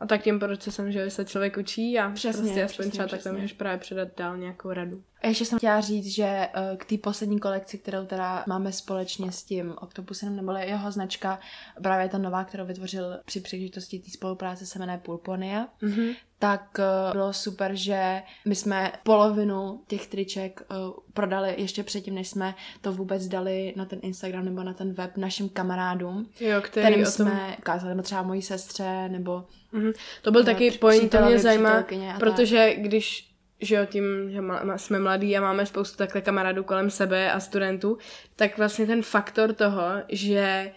A 0.00 0.06
tak 0.06 0.22
tím 0.22 0.38
procesem, 0.38 0.92
že 0.92 1.10
se 1.10 1.24
člověk 1.24 1.56
učí 1.56 1.98
a 1.98 2.10
přesně, 2.10 2.42
prostě 2.42 2.64
aspoň 2.64 2.84
přesně, 2.84 2.90
třeba 2.90 3.06
přesně. 3.06 3.22
tak 3.22 3.32
můžeš 3.32 3.52
právě 3.52 3.78
předat 3.78 4.08
dál 4.16 4.38
nějakou 4.38 4.72
radu. 4.72 5.02
A 5.22 5.26
ještě 5.26 5.44
jsem 5.44 5.58
chtěla 5.58 5.80
říct, 5.80 6.06
že 6.06 6.48
uh, 6.56 6.76
k 6.76 6.84
té 6.84 6.98
poslední 6.98 7.38
kolekci, 7.38 7.78
kterou 7.78 8.06
teda 8.06 8.44
máme 8.46 8.72
společně 8.72 9.32
s 9.32 9.42
tím 9.42 9.74
Octopusem, 9.80 10.36
nebo 10.36 10.52
jeho 10.52 10.92
značka, 10.92 11.38
právě 11.82 12.08
ta 12.08 12.18
nová, 12.18 12.44
kterou 12.44 12.66
vytvořil 12.66 13.20
při 13.24 13.40
příležitosti 13.40 13.98
té 13.98 14.10
spolupráce, 14.10 14.66
se 14.66 14.78
jmenuje 14.78 14.98
Pulponia, 14.98 15.68
mm-hmm. 15.82 16.16
tak 16.38 16.78
uh, 16.78 17.12
bylo 17.12 17.32
super, 17.32 17.70
že 17.74 18.22
my 18.44 18.54
jsme 18.54 18.92
polovinu 19.02 19.80
těch 19.86 20.06
triček 20.06 20.62
uh, 20.70 20.76
prodali 21.14 21.54
ještě 21.58 21.82
předtím, 21.82 22.14
než 22.14 22.28
jsme 22.28 22.54
to 22.80 22.92
vůbec 22.92 23.26
dali 23.26 23.74
na 23.76 23.84
ten 23.84 23.98
Instagram 24.02 24.44
nebo 24.44 24.62
na 24.62 24.72
ten 24.72 24.92
web 24.92 25.16
našim 25.16 25.48
kamarádům, 25.48 26.26
jo, 26.40 26.60
který 26.60 26.86
kterým 26.86 27.04
tom... 27.04 27.12
jsme 27.12 27.56
ukázali, 27.58 27.90
nebo 27.90 28.02
třeba 28.02 28.22
mojí 28.22 28.42
sestře, 28.42 29.08
nebo 29.08 29.44
Mm-hmm. 29.72 29.92
To 30.22 30.30
byl 30.30 30.44
taky 30.44 30.70
point, 30.70 31.10
to 31.10 31.20
mě 31.20 31.38
zajímá, 31.38 31.84
protože 32.18 32.74
když 32.74 33.31
že 33.62 33.74
jo, 33.74 33.86
tím, 33.86 34.04
že 34.30 34.40
jsme 34.76 34.98
mladí 34.98 35.36
a 35.36 35.40
máme 35.40 35.66
spoustu 35.66 35.96
takhle 35.96 36.20
kamarádů 36.20 36.64
kolem 36.64 36.90
sebe 36.90 37.32
a 37.32 37.40
studentů, 37.40 37.98
tak 38.36 38.58
vlastně 38.58 38.86
ten 38.86 39.02
faktor 39.02 39.52
toho, 39.52 39.82
že 40.08 40.72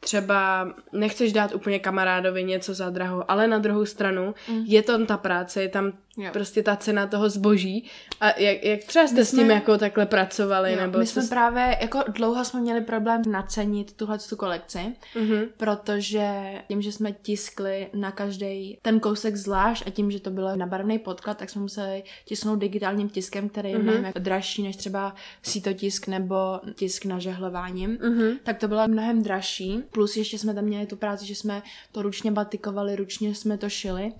třeba 0.00 0.72
nechceš 0.92 1.32
dát 1.32 1.54
úplně 1.54 1.78
kamarádovi 1.78 2.44
něco 2.44 2.74
za 2.74 2.90
draho, 2.90 3.30
ale 3.30 3.48
na 3.48 3.58
druhou 3.58 3.84
stranu 3.84 4.34
mm. 4.48 4.64
je 4.66 4.82
tam 4.82 5.06
ta 5.06 5.16
práce, 5.16 5.62
je 5.62 5.68
tam 5.68 5.92
Jo. 6.16 6.30
prostě 6.32 6.62
ta 6.62 6.76
cena 6.76 7.06
toho 7.06 7.30
zboží 7.30 7.90
a 8.20 8.40
jak, 8.40 8.64
jak 8.64 8.84
třeba 8.84 9.06
jste 9.06 9.16
My 9.16 9.24
s 9.24 9.30
tím 9.30 9.40
jsme- 9.44 9.54
jako 9.54 9.78
takhle 9.78 10.06
pracovali, 10.06 10.72
Jo, 10.72 10.80
nebo 10.80 10.98
my 10.98 11.06
jsme 11.06 11.22
s- 11.22 11.28
právě, 11.28 11.78
jako 11.80 11.98
dlouho 12.08 12.44
jsme 12.44 12.60
měli 12.60 12.80
problém 12.80 13.22
nacenit 13.30 13.92
tuhle 13.92 14.18
tu 14.18 14.36
kolekci, 14.36 14.78
Mhm. 15.16 15.44
protože 15.56 16.30
tím, 16.68 16.82
že 16.82 16.92
jsme 16.92 17.12
tiskli 17.12 17.88
na 17.94 18.12
každý 18.12 18.78
ten 18.82 19.00
kousek 19.00 19.36
zvlášť 19.36 19.86
a 19.86 19.90
tím, 19.90 20.10
že 20.10 20.20
to 20.20 20.30
bylo 20.30 20.56
na 20.56 20.66
barevný 20.66 20.98
podklad, 20.98 21.38
tak 21.38 21.50
jsme 21.50 21.60
museli 21.62 22.02
tisknout 22.24 22.58
digitálním 22.58 23.08
tiskem, 23.08 23.48
který 23.48 23.70
je 23.70 23.78
Mhm. 23.78 23.84
mnohem 23.86 24.12
dražší 24.18 24.62
než 24.62 24.76
třeba 24.76 25.14
sítotisk 25.42 26.06
nebo 26.08 26.36
tisk 26.74 27.04
na 27.04 27.18
žehlováním. 27.18 27.98
Mhm. 28.02 28.36
Tak 28.42 28.58
to 28.58 28.68
bylo 28.68 28.88
mnohem 28.88 29.22
dražší. 29.22 29.82
Plus 29.90 30.16
ještě 30.16 30.38
jsme 30.38 30.54
tam 30.54 30.64
měli 30.64 30.86
tu 30.86 30.96
práci, 30.96 31.26
že 31.26 31.34
jsme 31.34 31.62
to 31.92 32.02
ručně 32.02 32.30
batikovali, 32.32 32.96
ručně 32.96 33.34
jsme 33.34 33.58
to 33.58 33.68
šili. 33.68 34.12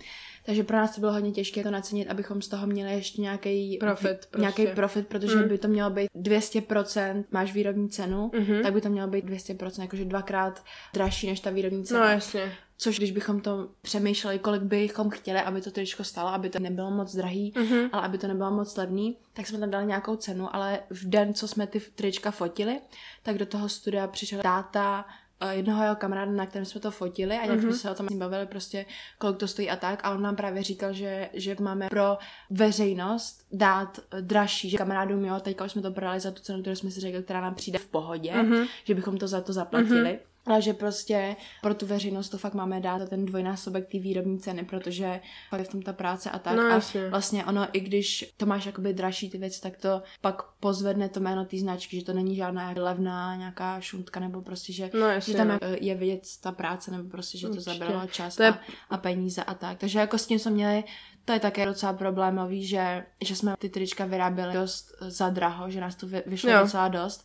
Takže 0.50 0.64
pro 0.64 0.76
nás 0.76 0.94
to 0.94 1.00
bylo 1.00 1.12
hodně 1.12 1.32
těžké 1.32 1.62
to 1.62 1.70
nacenit, 1.70 2.08
abychom 2.08 2.42
z 2.42 2.48
toho 2.48 2.66
měli 2.66 2.92
ještě 2.92 3.20
nějaký 3.22 3.76
Profit 3.80 4.26
prostě. 4.30 4.40
nějaký 4.40 4.66
profit, 4.66 5.06
protože 5.06 5.36
Mm. 5.36 5.48
by 5.48 5.58
to 5.58 5.68
mělo 5.68 5.90
být 5.90 6.08
200%, 6.14 7.24
máš 7.30 7.52
výrobní 7.52 7.88
cenu, 7.88 8.30
Mhm. 8.34 8.62
tak 8.62 8.72
by 8.72 8.80
to 8.80 8.88
mělo 8.88 9.08
být 9.08 9.24
200%, 9.24 9.82
jakože 9.82 10.04
dvakrát 10.04 10.64
dražší 10.94 11.26
než 11.26 11.40
ta 11.40 11.50
výrobní 11.50 11.84
cena. 11.84 12.00
No 12.00 12.06
jasně. 12.06 12.52
Což 12.78 12.98
když 12.98 13.10
bychom 13.10 13.40
to 13.40 13.68
přemýšleli, 13.82 14.38
kolik 14.38 14.62
bychom 14.62 15.10
chtěli, 15.10 15.38
aby 15.40 15.60
to 15.60 15.70
tričko 15.70 16.04
stalo, 16.04 16.28
aby 16.28 16.48
to 16.50 16.58
nebylo 16.58 16.90
moc 16.90 17.16
drahý, 17.16 17.52
Mhm. 17.56 17.88
ale 17.92 18.02
aby 18.02 18.18
to 18.18 18.26
nebylo 18.28 18.50
moc 18.50 18.76
levný, 18.76 19.16
tak 19.32 19.46
jsme 19.46 19.58
tam 19.58 19.70
dali 19.70 19.86
nějakou 19.86 20.16
cenu, 20.16 20.54
ale 20.56 20.78
v 20.90 21.08
den, 21.08 21.34
co 21.34 21.48
jsme 21.48 21.66
ty 21.66 21.80
trička 21.80 22.30
fotili, 22.30 22.80
tak 23.22 23.38
do 23.38 23.46
toho 23.46 23.68
studia 23.68 24.06
přišel 24.06 24.40
táta 24.42 25.04
jednoho 25.50 25.82
jeho 25.82 25.96
kamaráda, 25.96 26.32
na 26.32 26.46
kterém 26.46 26.64
jsme 26.64 26.80
to 26.80 26.90
fotili 26.90 27.36
a 27.38 27.44
nějak 27.44 27.60
jsme 27.60 27.72
se 27.72 27.90
o 27.90 27.94
tom 27.94 28.06
ním 28.10 28.18
bavili 28.18 28.46
prostě, 28.46 28.86
kolik 29.18 29.36
to 29.36 29.48
stojí 29.48 29.70
a 29.70 29.76
tak 29.76 30.00
a 30.04 30.10
on 30.10 30.22
nám 30.22 30.36
právě 30.36 30.62
říkal, 30.62 30.92
že, 30.92 31.28
že 31.34 31.56
máme 31.60 31.88
pro 31.88 32.18
veřejnost 32.50 33.46
dát 33.52 33.98
dražší, 34.20 34.70
že 34.70 34.76
kamarádům 34.78 35.24
jo, 35.24 35.40
teďka 35.40 35.64
už 35.64 35.72
jsme 35.72 35.82
to 35.82 35.90
prodali 35.90 36.20
za 36.20 36.30
tu 36.30 36.42
cenu, 36.42 36.60
kterou 36.60 36.76
jsme 36.76 36.90
si 36.90 37.00
řekli, 37.00 37.22
která 37.22 37.40
nám 37.40 37.54
přijde 37.54 37.78
v 37.78 37.86
pohodě, 37.86 38.32
Mhm. 38.42 38.64
že 38.84 38.94
bychom 38.94 39.16
to 39.18 39.28
za 39.28 39.40
to 39.40 39.52
zaplatili. 39.52 40.18
Ale 40.50 40.62
že 40.62 40.74
prostě 40.74 41.36
pro 41.62 41.74
tu 41.74 41.86
veřejnost 41.86 42.28
to 42.28 42.38
fakt 42.38 42.54
máme 42.54 42.80
dát 42.80 43.08
ten 43.08 43.24
dvojnásobek 43.26 43.88
té 43.92 43.98
výrobní 43.98 44.38
ceny, 44.38 44.64
protože 44.64 45.20
je 45.58 45.64
v 45.64 45.68
tom 45.68 45.82
ta 45.82 45.92
práce 45.92 46.30
a 46.30 46.38
tak. 46.38 46.56
No, 46.56 46.62
a 46.62 46.80
vlastně 47.10 47.44
ono, 47.44 47.68
i 47.72 47.80
když 47.80 48.34
to 48.36 48.46
máš 48.46 48.66
jakoby 48.66 48.92
dražší 48.92 49.30
ty 49.30 49.38
věci, 49.38 49.60
tak 49.60 49.76
to 49.76 50.02
pak 50.20 50.42
pozvedne 50.60 51.08
to 51.08 51.20
jméno 51.20 51.44
té 51.44 51.58
značky, 51.58 51.98
že 52.00 52.04
to 52.04 52.12
není 52.12 52.36
žádná 52.36 52.72
levná 52.76 53.36
nějaká 53.36 53.80
šuntka, 53.80 54.20
nebo 54.20 54.42
prostě, 54.42 54.72
že, 54.72 54.90
No 54.94 55.06
jasně. 55.06 55.32
že 55.32 55.36
tam 55.36 55.48
no. 55.48 55.52
jako 55.54 55.66
je 55.80 55.94
vidět 55.94 56.22
ta 56.40 56.52
práce, 56.52 56.90
nebo 56.90 57.08
prostě, 57.10 57.38
že 57.38 57.46
to 57.46 57.52
Určitě. 57.52 57.70
zabralo 57.70 58.06
čas 58.06 58.36
To 58.36 58.42
je- 58.42 58.48
a, 58.50 58.58
a 58.90 58.96
peníze 58.98 59.44
a 59.44 59.54
tak. 59.54 59.78
Takže 59.78 59.98
jako 59.98 60.18
s 60.18 60.26
tím 60.26 60.38
jsme 60.38 60.50
měli 60.50 60.84
to 61.24 61.32
je 61.32 61.40
také 61.40 61.66
docela 61.66 61.92
problémový, 61.92 62.66
že, 62.66 63.04
že 63.24 63.36
jsme 63.36 63.54
ty 63.58 63.68
trička 63.68 64.04
vyráběli 64.04 64.54
dost 64.54 64.92
za 65.00 65.30
draho, 65.30 65.70
že 65.70 65.80
nás 65.80 65.94
to 65.94 66.06
vy- 66.06 66.22
vyšlo 66.26 66.50
Jo. 66.50 66.58
docela 66.60 66.88
dost. 66.88 67.24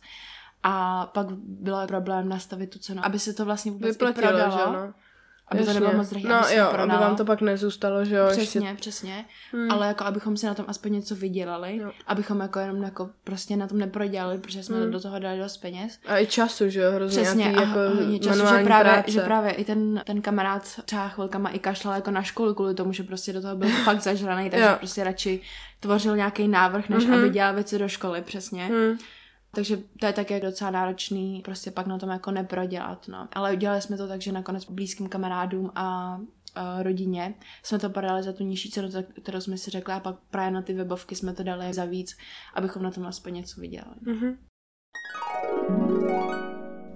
A 0.62 1.06
pak 1.14 1.26
bylo 1.42 1.86
problém 1.86 2.28
nastavit 2.28 2.70
tu 2.70 2.78
cenu, 2.78 3.04
aby 3.04 3.18
se 3.18 3.32
to 3.32 3.44
vlastně 3.44 3.72
vůbec 3.72 3.90
Vyplatilo, 3.96 4.28
prodalo. 4.28 4.52
že 4.52 4.72
no. 4.72 4.92
Aby 5.48 5.60
to 5.60 5.66
Jasně. 5.66 5.80
nebylo 5.80 5.98
moc 5.98 6.10
drahé, 6.10 6.28
No 6.28 6.44
aby 6.46 6.54
jo, 6.54 6.66
to 6.70 6.78
aby 6.80 6.92
vám 6.92 7.16
to 7.16 7.24
pak 7.24 7.40
nezůstalo, 7.40 8.04
že 8.04 8.14
jo. 8.16 8.24
Přesně, 8.30 8.66
ještě- 8.68 8.80
přesně. 8.80 9.24
Hmm. 9.52 9.70
Ale 9.70 9.86
jako 9.86 10.04
abychom 10.04 10.36
si 10.36 10.46
na 10.46 10.54
tom 10.54 10.64
aspoň 10.68 10.92
něco 10.92 11.14
vydělali, 11.14 11.76
Jo. 11.76 11.90
abychom 12.06 12.40
jako 12.40 12.58
jenom 12.58 12.82
jako 12.82 13.10
prostě 13.24 13.56
na 13.56 13.66
tom 13.66 13.78
neprodělali, 13.78 14.38
protože 14.38 14.62
jsme 14.62 14.76
Hmm. 14.80 14.90
do 14.90 15.00
toho 15.00 15.18
dali 15.18 15.38
dost 15.38 15.56
peněz. 15.56 15.98
A 16.06 16.18
i 16.18 16.26
času, 16.26 16.68
že 16.68 16.80
jo, 16.80 16.92
hrozně 16.92 17.22
Přesně, 17.22 17.46
a 17.56 17.60
jako 17.60 17.78
hodně 17.96 18.18
času, 18.18 18.38
že 18.38 18.64
právě, 18.64 18.92
práce. 18.92 19.10
že 19.10 19.20
právě 19.20 19.52
i 19.52 19.64
ten, 19.64 20.02
ten 20.06 20.22
kamarád 20.22 20.62
třeba 20.84 21.08
chvilkama 21.08 21.48
i 21.50 21.58
kašlal 21.58 21.94
jako 21.94 22.10
na 22.10 22.22
školu 22.22 22.54
kvůli 22.54 22.74
tomu, 22.74 22.92
že 22.92 23.02
prostě 23.02 23.32
do 23.32 23.42
toho 23.42 23.56
byl 23.56 23.68
fakt 23.84 24.00
zažraný, 24.02 24.50
takže 24.50 24.66
Jo. 24.66 24.74
prostě 24.78 25.04
radši 25.04 25.40
tvořil 25.80 26.16
nějaký 26.16 26.48
návrh, 26.48 26.88
než 26.88 27.04
Mhm. 27.04 27.14
aby 27.14 27.30
dělal 27.30 27.54
věci 27.54 27.78
do 27.78 27.88
školy, 27.88 28.22
přesně. 28.22 28.66
Hmm. 28.66 28.98
Takže 29.56 29.78
to 30.00 30.06
je 30.06 30.12
také 30.12 30.40
docela 30.40 30.70
náročný 30.70 31.42
prostě 31.44 31.70
pak 31.70 31.86
na 31.86 31.98
tom 31.98 32.08
jako 32.08 32.30
neprodělat, 32.30 33.08
no. 33.08 33.28
Ale 33.32 33.52
udělali 33.52 33.82
jsme 33.82 33.96
to 33.96 34.08
tak, 34.08 34.22
že 34.22 34.32
nakonec 34.32 34.64
blízkým 34.64 35.08
kamarádům 35.08 35.70
a 35.74 36.18
rodině 36.82 37.34
jsme 37.62 37.78
to 37.78 37.90
prodali 37.90 38.22
za 38.22 38.32
tu 38.32 38.44
nižší 38.44 38.70
cenu, 38.70 38.88
kterou 39.22 39.40
jsme 39.40 39.58
si 39.58 39.70
řekli 39.70 39.94
a 39.94 40.00
pak 40.00 40.16
právě 40.30 40.50
na 40.50 40.62
ty 40.62 40.74
webovky 40.74 41.14
jsme 41.14 41.32
to 41.32 41.42
dali 41.42 41.74
za 41.74 41.84
víc, 41.84 42.16
abychom 42.54 42.82
na 42.82 42.90
tom 42.90 43.06
aspoň 43.06 43.34
něco 43.34 43.60
vydělali. 43.60 43.96
Mhm. 44.00 44.38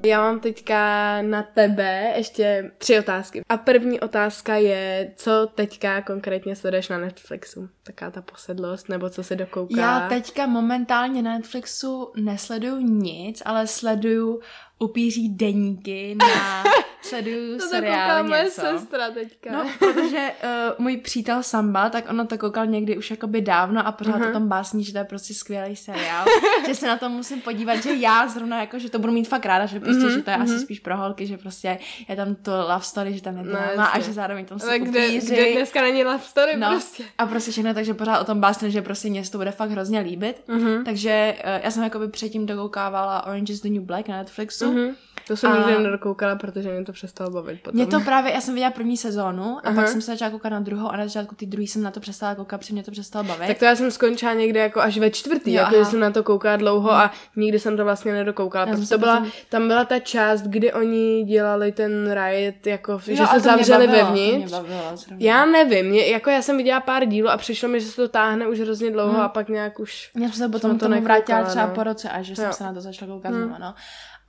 Já 0.05 0.21
mám 0.21 0.41
teďka 0.41 0.79
na 1.23 1.43
tebe 1.43 2.13
ještě 2.17 2.71
tři 2.79 2.99
otázky. 2.99 3.43
A 3.49 3.57
první 3.57 4.01
otázka 4.01 4.57
je, 4.57 5.13
co 5.17 5.47
teďka 5.55 6.03
konkrétně 6.03 6.57
sleduješ 6.57 6.89
na 6.89 6.99
Netflixu? 6.99 7.69
Taká 7.83 8.11
ta 8.11 8.23
posedlost, 8.23 8.89
nebo 8.89 9.11
co 9.11 9.23
se 9.23 9.37
dokouká? 9.37 9.81
Já 9.81 10.09
teďka 10.09 10.47
momentálně 10.47 11.23
na 11.23 11.39
Netflixu 11.39 12.13
nesleduju 12.17 12.77
nic, 12.81 13.43
ale 13.45 13.67
sleduju 13.67 14.41
upíří 14.85 15.29
deníky 15.29 16.17
na... 16.19 16.65
sleduju 17.03 17.59
to 17.59 17.67
seriál 17.69 18.09
kouká 18.11 18.23
moje 18.29 18.45
něco. 18.45 18.61
sestra 18.61 19.11
teďka. 19.11 19.53
No, 19.53 19.71
protože 19.79 20.33
uh, 20.45 20.85
můj 20.85 20.97
přítel 20.97 21.43
Samba, 21.43 21.91
tak 21.91 22.11
ono 22.11 22.27
to 22.27 22.39
koukal 22.39 22.67
někdy 22.67 22.97
už 22.99 23.11
jakoby 23.11 23.41
dávno 23.41 23.87
a 23.87 23.93
pořád 23.93 24.11
Mhm. 24.17 24.23
uh-huh. 24.23 24.31
o 24.31 24.33
tom 24.33 24.49
básní, 24.49 24.85
že 24.85 24.93
to 24.93 24.99
je 24.99 25.05
prostě 25.05 25.35
skvělý 25.35 25.77
seriál, 25.77 26.25
že 26.67 26.75
se 26.75 26.87
na 26.87 26.97
to 26.97 27.09
musím 27.09 27.41
podívat, 27.41 27.77
že 27.83 27.95
já 27.95 28.29
zrovna 28.29 28.61
jako, 28.61 28.79
že 28.79 28.91
to 28.91 28.99
budu 28.99 29.13
mít 29.13 29.29
fakt 29.29 29.47
ráda, 29.47 29.67
že 29.67 29.81
prostě, 29.81 30.03
Mhm, 30.07 30.11
že 30.15 30.23
to 30.23 30.31
je 30.31 30.37
mhm. 30.37 30.45
asi 30.45 30.59
spíš 30.59 30.81
pro 30.81 30.97
holky, 30.97 31.27
že 31.27 31.39
prostě 31.39 31.79
je 32.09 32.17
tam 32.17 32.35
to 32.35 32.51
love 32.69 32.81
story, 32.85 33.15
že 33.15 33.23
tam 33.23 33.37
je 33.37 33.43
No, 33.45 33.51
drama 33.53 33.85
a 33.87 34.01
že 34.01 34.13
zároveň 34.13 34.45
tam 34.45 34.59
Ale 34.63 34.79
kde, 34.79 35.07
upíři. 35.09 35.27
kde 35.35 35.53
dneska 35.53 35.83
není 35.83 36.05
love 36.05 36.19
story 36.25 36.57
No, 36.57 36.71
prostě. 36.71 37.05
a 37.19 37.27
prostě 37.27 37.51
všechno, 37.51 37.75
takže 37.75 37.95
pořád 37.95 38.21
o 38.21 38.25
tom 38.25 38.41
básně, 38.41 38.71
že 38.71 38.83
prostě 38.83 39.09
mě 39.09 39.23
to 39.31 39.39
bude 39.39 39.51
fakt 39.51 39.71
hrozně 39.71 40.01
líbit. 40.01 40.43
Mhm. 40.49 40.85
Takže 40.85 41.35
uh, 41.39 41.65
já 41.65 41.71
jsem 41.71 41.83
jakoby 41.83 42.09
předtím 42.09 42.47
dokoukávala 42.47 43.27
Orange 43.27 43.53
is 43.53 43.61
the 43.61 43.69
New 43.69 43.83
Black 43.83 44.09
na 44.09 44.17
Netflixu. 44.17 44.70
Mhm. 44.71 44.95
To 45.29 45.37
jsem 45.37 45.53
A- 45.53 45.57
nikdy 45.57 45.83
nedokoukala, 45.83 46.37
protože 46.37 46.73
mě 46.73 46.85
to 46.85 46.93
přestalo 46.93 47.31
bavit 47.31 47.63
potom. 47.63 47.75
Mě 47.77 47.87
to 47.87 48.01
právě, 48.01 48.33
já 48.33 48.41
jsem 48.41 48.55
viděla 48.55 48.71
první 48.71 48.97
sezónu 48.97 49.57
a 49.57 49.61
Aha. 49.65 49.75
pak 49.75 49.89
jsem 49.89 50.01
se 50.01 50.11
začala 50.13 50.31
koukat 50.31 50.53
na 50.53 50.61
druhou 50.61 50.89
a 50.89 50.97
na 50.97 51.05
začátku 51.07 51.35
ty 51.35 51.47
druhý 51.47 51.67
jsem 51.67 51.83
na 51.83 51.91
to 51.91 52.01
přestala 52.01 52.35
koukat, 52.35 52.61
protože 52.61 52.73
mě 52.75 52.83
to 52.83 52.91
přestalo 52.91 53.25
bavit. 53.25 53.47
Tak 53.47 53.59
to 53.59 53.65
já 53.65 53.77
jsem 53.77 53.91
skončila 53.91 54.35
někde 54.35 54.61
jako 54.61 54.81
až 54.81 54.99
ve 54.99 55.11
čtvrtý, 55.11 55.53
Jo, 55.53 55.63
jako 55.63 55.77
že 55.77 55.85
jsem 55.85 56.01
na 56.01 56.11
to 56.11 56.23
koukala 56.23 56.57
dlouho 56.57 56.93
a 56.93 57.11
nikdy 57.37 57.59
jsem 57.59 57.77
to 57.77 57.85
vlastně 57.85 58.13
nedokoukala, 58.13 58.67
Já 58.67 58.73
protože 58.75 58.89
to 58.89 58.99
byla, 58.99 59.27
tam 59.49 59.69
byla 59.69 59.85
ta 59.85 59.99
část, 59.99 60.43
kdy 60.43 60.73
oni 60.73 61.25
dělali 61.25 61.73
ten 61.73 62.13
riot, 62.25 62.67
jako, 62.67 63.01
že 63.07 63.13
Jo, 63.13 63.23
a 63.25 63.27
se 63.35 63.41
zavřeli 63.41 63.87
bavilo, 63.87 64.07
vevnitř. 64.07 64.51
bavilo 64.53 64.81
zrovna. 64.95 65.17
Já 65.21 65.47
nevím, 65.47 65.87
mě, 65.87 66.07
jako 66.07 66.31
já 66.31 66.43
jsem 66.43 66.57
viděla 66.57 66.81
pár 66.81 67.05
dílů 67.07 67.29
a 67.29 67.37
přišlo 67.37 67.69
mi, 67.69 67.81
že 67.81 67.87
se 67.87 67.97
to 67.97 68.09
táhne 68.09 68.49
už 68.49 68.61
hrozně 68.61 68.91
dlouho 68.91 69.13
Hmm. 69.13 69.21
a 69.23 69.29
pak 69.29 69.49
nějak 69.49 69.81
už... 69.81 70.11
Já 70.15 70.29
jsem 70.29 70.33
se 70.33 70.49
potom 70.49 70.71
to 70.79 70.85
tomu 70.85 70.95
nekoukala, 70.95 71.17
vrátila 71.19 71.43
třeba 71.45 71.67
no. 71.67 71.75
po 71.75 71.83
roce 71.85 72.09
a 72.11 72.23
že 72.23 72.37
jsem 72.37 72.45
Jo. 72.47 72.53
se 72.53 72.65
na 72.65 72.75
to 72.75 72.81
začala 72.81 73.13
koukat 73.13 73.33
Hmm. 73.33 73.43
znovu, 73.45 73.57
no. 73.61 73.75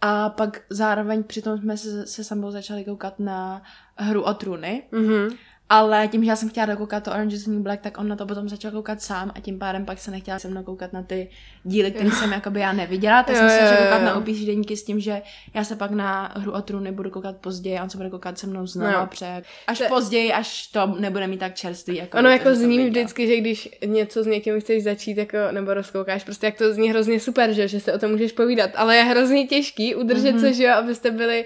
A 0.02 0.30
pak 0.30 0.62
zároveň 0.70 1.24
přitom 1.24 1.58
jsme 1.58 1.78
se, 1.78 2.08
se 2.08 2.24
sambou 2.24 2.52
začali 2.52 2.84
koukat 2.86 3.20
na 3.20 3.62
hru 3.98 4.22
o 4.24 4.34
trůny, 4.34 4.84
Mhm. 4.92 5.30
Ale 5.74 6.08
tím, 6.08 6.24
že 6.24 6.30
já 6.30 6.36
jsem 6.36 6.50
chtěla 6.50 6.66
dokoukat 6.66 7.04
to 7.04 7.12
Orange 7.12 7.36
is 7.36 7.44
the 7.46 7.52
New 7.52 7.62
Black, 7.62 7.82
tak 7.82 7.98
on 7.98 8.08
na 8.08 8.16
to 8.16 8.26
potom 8.26 8.50
začal 8.50 8.72
koukat 8.72 9.02
sám 9.02 9.32
a 9.36 9.40
tím 9.40 9.60
pádem 9.60 9.86
pak 9.86 9.98
se 10.00 10.12
nechtěla 10.12 10.40
se 10.40 10.48
mnou 10.48 10.64
koukat 10.64 10.94
na 10.94 11.04
ty 11.04 11.30
díly, 11.64 11.92
které 11.92 12.12
jsem 12.12 12.32
jakoby 12.32 12.60
já 12.60 12.74
neviděla, 12.74 13.24
tak 13.24 13.36
Jo, 13.36 13.40
jsem 13.40 13.50
se 13.50 13.56
začala 13.58 13.78
koukat 13.78 14.02
na 14.04 14.18
upíří 14.18 14.46
deníky 14.46 14.78
s 14.78 14.84
tím, 14.84 15.00
že 15.00 15.22
já 15.54 15.64
se 15.64 15.76
pak 15.76 15.92
na 15.92 16.34
hru 16.36 16.52
o 16.52 16.62
trůny 16.62 16.92
budu 16.92 17.10
koukat 17.10 17.36
později 17.36 17.78
a 17.78 17.84
on 17.84 17.90
se 17.90 17.98
bude 17.98 18.10
koukat 18.10 18.38
se 18.40 18.48
mnou 18.48 18.68
znovu 18.68 18.92
No 18.92 19.08
před. 19.08 19.42
Až 19.68 19.78
To- 19.78 19.86
později, 19.88 20.34
až 20.34 20.68
to 20.68 20.88
nebude 21.00 21.28
mít 21.28 21.40
tak 21.40 21.56
čerstvý. 21.56 21.96
Jako 21.96 22.18
Ono 22.18 22.30
jako 22.30 22.56
zní 22.56 22.90
vždycky, 22.90 23.28
že 23.28 23.38
když 23.38 23.70
něco 23.86 24.24
s 24.24 24.28
někým 24.28 24.62
chceš 24.62 24.84
začít 24.84 25.18
jako, 25.18 25.38
nebo 25.52 25.74
rozkoukáš, 25.74 26.24
prostě 26.24 26.46
jak 26.46 26.58
to 26.58 26.74
zní 26.74 26.90
hrozně 26.90 27.20
super, 27.20 27.54
že, 27.54 27.68
že 27.68 27.80
se 27.80 27.94
o 27.94 28.00
tom 28.00 28.12
můžeš 28.12 28.32
povídat, 28.32 28.70
ale 28.76 28.96
je 28.96 29.04
hrozně 29.04 29.48
těžký 29.48 29.96
udržet 29.96 30.32
Mhm. 30.32 30.40
se, 30.40 30.54
že 30.54 30.64
jo, 30.64 30.74
abyste 30.74 31.12
byli 31.12 31.46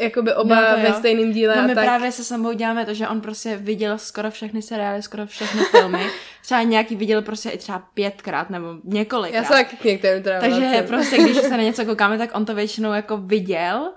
jakoby 0.00 0.34
oba 0.34 0.54
No, 0.70 0.76
ve 0.82 0.88
jo. 0.88 0.94
stejném 0.98 1.32
díle 1.32 1.56
No 1.56 1.62
a 1.62 1.66
my 1.66 1.74
tak. 1.74 1.84
právě 1.84 2.12
se 2.12 2.24
sebou 2.24 2.52
děláme 2.52 2.86
to, 2.86 2.94
že 2.94 3.08
on 3.08 3.20
prostě 3.20 3.56
viděl 3.56 3.98
skoro 3.98 4.30
všechny 4.30 4.62
seriály, 4.62 5.02
skoro 5.02 5.26
všechny 5.26 5.60
filmy. 5.64 6.06
Třeba 6.42 6.62
nějaký 6.62 6.96
viděl 6.96 7.22
prostě 7.22 7.50
i 7.50 7.58
třeba 7.58 7.78
pětkrát 7.94 8.50
nebo 8.50 8.66
několikrát. 8.84 9.38
Já 9.38 9.44
se 9.44 9.52
taky 9.52 9.88
některým 9.88 10.22
teda 10.22 10.40
Takže 10.40 10.60
vracím. 10.60 10.86
prostě, 10.88 11.18
když 11.22 11.36
se 11.36 11.50
na 11.56 11.62
něco 11.62 11.84
koukáme, 11.84 12.18
tak 12.18 12.30
on 12.36 12.44
to 12.44 12.54
většinou 12.54 12.92
jako 12.92 13.16
viděl 13.16 13.92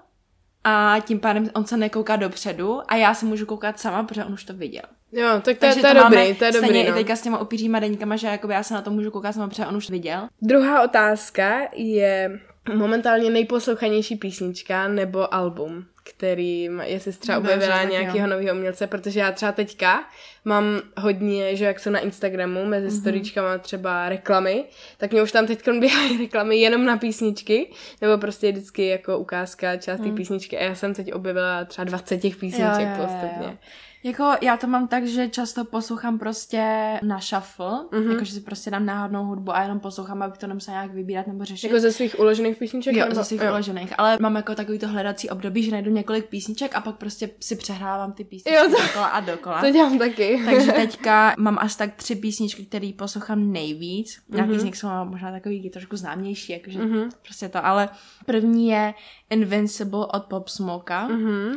a 0.64 0.95
tím 1.06 1.20
pádem 1.20 1.50
on 1.54 1.66
se 1.66 1.78
nekouká 1.78 2.16
dopředu 2.16 2.82
a 2.88 2.95
já 2.95 3.14
se 3.14 3.26
můžu 3.26 3.45
koukat 3.45 3.80
sama, 3.80 4.04
protože 4.04 4.26
on 4.26 4.34
už 4.34 4.43
to 4.43 4.54
viděl. 4.54 4.82
Jo, 5.12 5.28
tak 5.34 5.43
to, 5.43 5.50
je- 5.50 5.56
Takže 5.56 5.82
to 5.82 5.88
je 5.88 5.93
dobrý, 5.93 6.36
to 6.36 6.45
je 6.45 6.52
stejně 6.54 6.68
dobrý, 6.68 6.80
i 6.80 6.89
no. 6.89 6.95
teďka 6.95 7.16
s 7.16 7.22
těma 7.22 7.38
upíříma 7.41 7.80
deníkama, 7.80 8.16
že 8.16 8.28
jakoby 8.28 8.54
já 8.54 8.64
se 8.64 8.74
na 8.74 8.82
to 8.82 8.91
můžu 8.91 9.12
koukat 9.12 9.34
sama, 9.36 9.48
protože 9.48 9.66
on 9.66 9.76
už 9.78 9.89
viděl. 9.89 10.28
Druhá 10.41 10.84
otázka 10.84 11.60
je 11.76 12.39
momentálně 12.76 13.30
nejposlouchanější 13.30 14.15
písnička 14.15 14.88
nebo 14.88 15.34
album, 15.34 15.86
který, 16.03 16.70
má- 16.70 16.84
jestli 16.84 17.13
jsi 17.13 17.20
třeba 17.20 17.38
objevila 17.38 17.84
nějakého 17.84 18.28
nového 18.28 18.55
umělce, 18.57 18.88
protože 18.88 19.20
já 19.20 19.32
třeba 19.32 19.51
teďka 19.51 20.03
mám 20.45 20.82
hodně, 20.97 21.55
že 21.55 21.65
jak 21.65 21.80
jsou 21.80 21.89
na 21.89 21.99
Instagramu, 21.99 22.65
mezi 22.65 22.88
Mhm. 22.88 22.95
mm-hmm. 22.95 22.99
storíčkama 23.01 23.57
třeba 23.57 24.09
reklamy, 24.09 24.63
tak 24.97 25.11
mě 25.11 25.22
už 25.24 25.32
tam 25.32 25.47
teď 25.47 25.70
běhají 25.80 26.18
reklamy 26.18 26.57
jenom 26.57 26.86
na 26.86 26.97
písničky, 26.97 27.70
nebo 28.01 28.18
prostě 28.18 28.51
vždycky 28.51 28.88
jako 28.88 29.18
ukázka 29.18 29.78
část 29.78 29.99
té 30.01 30.09
písničky 30.11 30.57
a 30.57 30.63
já 30.63 30.76
jsem 30.76 30.93
teď 30.93 31.13
objevila 31.13 31.65
třeba 31.65 31.86
20 31.86 32.18
těch 32.18 32.36
písniček. 32.36 32.70
Jo, 32.80 32.80
jo, 32.80 32.95
jo, 32.99 33.05
postupně. 33.05 33.47
jo. 33.47 33.53
Jako 34.08 34.32
já 34.41 34.58
to 34.58 34.68
mám 34.68 34.88
tak, 34.88 35.05
že 35.08 35.30
často 35.30 35.66
poslouchám 35.66 36.20
prostě 36.20 36.64
na 37.03 37.20
shuffle, 37.20 37.86
Mhm. 37.91 38.01
mm-hmm. 38.03 38.12
jakože 38.12 38.34
si 38.34 38.41
prostě 38.41 38.72
dám 38.72 38.86
náhodnou 38.86 39.26
hudbu 39.26 39.55
a 39.55 39.62
jenom 39.62 39.80
poslouchám, 39.80 40.22
abych 40.22 40.38
to 40.38 40.47
nemusela 40.47 40.78
nějak 40.78 40.93
vybírat 40.93 41.28
nebo 41.28 41.45
řešit. 41.45 41.68
Jako 41.68 41.80
ze 41.80 41.91
svých 41.91 42.20
uložených 42.20 42.58
písniček? 42.58 42.95
Jo, 42.95 43.05
nebo- 43.05 43.16
ze 43.16 43.24
svých 43.24 43.41
uložených, 43.49 43.93
ale 43.97 44.18
mám 44.22 44.36
jako 44.36 44.55
takový 44.55 44.80
to 44.80 44.88
hledací 44.88 45.30
období, 45.30 45.64
že 45.64 45.72
najdu 45.72 45.91
několik 45.91 46.26
písniček 46.30 46.76
a 46.76 46.82
pak 46.82 46.95
prostě 46.95 47.30
si 47.39 47.55
přehrávám 47.55 48.14
ty 48.14 48.24
písničky 48.24 48.55
Jo, 48.58 48.64
to- 48.64 48.82
dokola 48.88 49.08
a 49.08 49.20
dokola. 49.20 49.62
To 49.62 49.72
dělám 49.72 49.99
taky. 49.99 50.41
Takže 50.45 50.72
teďka 50.76 51.36
mám 51.38 51.58
asi 51.62 51.78
tak 51.78 51.95
tři 51.95 52.16
písničky, 52.16 52.66
které 52.66 52.91
poslouchám 52.97 53.51
nejvíc. 53.51 54.18
Nějaký 54.30 54.51
Mhm. 54.51 54.60
z 54.60 54.64
nich 54.64 54.78
jsou 54.78 54.88
možná 55.03 55.32
takový 55.32 55.70
trošku 55.70 55.95
známější, 55.97 56.53
jakože 56.53 56.80
prostě 57.26 57.49
to, 57.49 57.66
ale 57.66 57.89
první 58.26 58.68
je 58.70 58.93
Invincible 59.30 60.05
od 60.05 60.24
Pop 60.26 60.47
Smoka. 60.47 61.08
Mhm. 61.08 61.51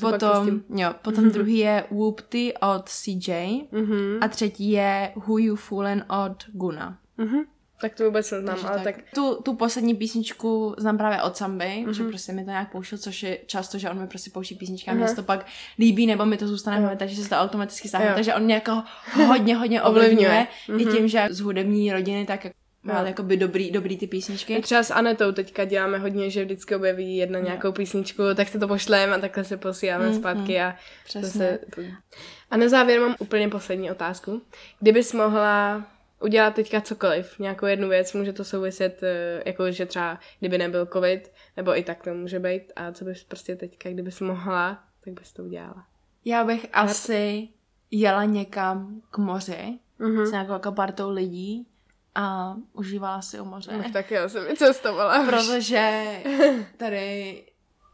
Potom, 0.00 0.60
jo, 0.76 0.90
potom 1.02 1.30
druhý 1.30 1.56
je 1.58 1.84
Whoopty 1.90 2.54
od 2.74 2.88
CJ 2.88 3.60
Mhm. 3.72 4.18
a 4.20 4.28
třetí 4.28 4.70
je 4.70 5.12
Who 5.16 5.38
You 5.38 5.56
Foolin 5.56 6.04
od 6.26 6.44
Guna. 6.52 6.98
Mhm. 7.18 7.38
Tak 7.80 7.94
to 7.94 8.04
vůbec 8.04 8.30
neznám, 8.30 8.58
ale 8.68 8.80
tak... 8.80 8.94
Tu, 9.14 9.34
tu 9.42 9.54
poslední 9.54 9.94
písničku 9.94 10.74
znám 10.78 10.98
právě 10.98 11.22
od 11.22 11.36
Samby, 11.36 11.64
mm-hmm. 11.64 11.90
že 11.90 12.02
Mhm. 12.02 12.10
prostě 12.10 12.32
mi 12.32 12.44
to 12.44 12.50
nějak 12.50 12.72
pouštěl, 12.72 12.98
což 12.98 13.22
je 13.22 13.38
často, 13.46 13.78
že 13.78 13.90
on 13.90 13.98
mi 14.00 14.06
prostě 14.06 14.30
pouští 14.30 14.54
písničky 14.54 14.90
a 14.90 14.94
mě 14.94 15.06
to 15.14 15.22
pak 15.22 15.46
líbí, 15.78 16.06
nebo 16.06 16.26
mi 16.26 16.36
to 16.36 16.48
zůstane 16.48 16.78
hlavě, 16.78 16.96
takže 16.96 17.22
se 17.22 17.28
to 17.28 17.34
automaticky 17.36 17.88
stáhne. 17.88 18.06
Jo. 18.08 18.12
Takže 18.14 18.34
on 18.34 18.42
mě 18.42 18.54
jako 18.54 18.82
hodně, 19.26 19.56
hodně 19.56 19.82
Ovlivňuje. 19.82 20.46
ovlivňuje. 20.68 20.92
I 20.94 20.96
tím, 20.96 21.08
že 21.08 21.26
z 21.30 21.40
hudební 21.40 21.92
rodiny, 21.92 22.26
tak 22.26 22.46
má 22.86 23.00
Jo. 23.00 23.06
jakoby 23.06 23.36
dobrý, 23.36 23.70
dobrý 23.70 23.96
ty 23.98 24.06
písničky. 24.06 24.60
Třeba 24.62 24.82
s 24.82 24.90
Anetou 24.90 25.32
teďka 25.32 25.64
děláme 25.64 25.98
hodně, 25.98 26.30
že 26.30 26.44
vždycky 26.44 26.74
objeví 26.74 27.16
jedna 27.16 27.38
nějakou 27.40 27.72
písničku, 27.72 28.22
tak 28.36 28.48
se 28.48 28.58
to 28.58 28.68
pošleme 28.68 29.14
a 29.14 29.18
takhle 29.18 29.44
se 29.44 29.56
posíláme 29.56 30.06
Mm, 30.08 30.14
zpátky 30.14 30.60
a 30.60 30.74
Přesně. 31.04 31.28
zase... 31.28 31.58
A 32.50 32.56
na 32.56 32.68
závěr 32.68 33.00
mám 33.00 33.16
úplně 33.18 33.48
poslední 33.48 33.90
otázku. 33.90 34.42
Kdybys 34.80 35.12
mohla 35.12 35.86
udělat 36.20 36.54
teďka 36.54 36.80
cokoliv, 36.80 37.38
nějakou 37.38 37.66
jednu 37.66 37.88
věc, 37.88 38.12
může 38.12 38.32
to 38.32 38.44
souviset, 38.44 39.02
eh, 39.02 39.42
jako 39.46 39.70
že 39.72 39.86
třeba 39.86 40.18
kdyby 40.40 40.58
nebyl 40.58 40.86
covid, 40.86 41.32
nebo 41.56 41.78
i 41.78 41.82
tak 41.82 42.02
to 42.02 42.14
může 42.14 42.38
být, 42.38 42.72
a 42.76 42.92
co 42.92 43.04
bys 43.04 43.24
prostě 43.24 43.56
teďka, 43.56 43.90
kdybys 43.90 44.20
mohla, 44.20 44.84
tak 45.04 45.14
bys 45.14 45.32
to 45.32 45.42
udělala. 45.44 45.84
Já 46.24 46.44
bych 46.44 46.66
asi 46.72 47.48
jela 47.90 48.24
někam 48.24 49.00
k 49.10 49.18
moři 49.18 49.78
Mhm. 49.98 50.26
s 50.26 50.30
nějakou 50.30 50.52
jako 50.52 50.72
partou 50.72 51.10
lidí 51.10 51.66
a 52.16 52.56
užívala 52.72 53.22
si 53.22 53.40
u 53.40 53.44
moře. 53.44 53.70
No, 53.76 53.92
tak 53.92 54.10
já 54.10 54.28
jsem 54.28 54.46
i 54.50 54.56
cestovala. 54.56 55.24
Protože 55.26 56.04
tady 56.76 57.42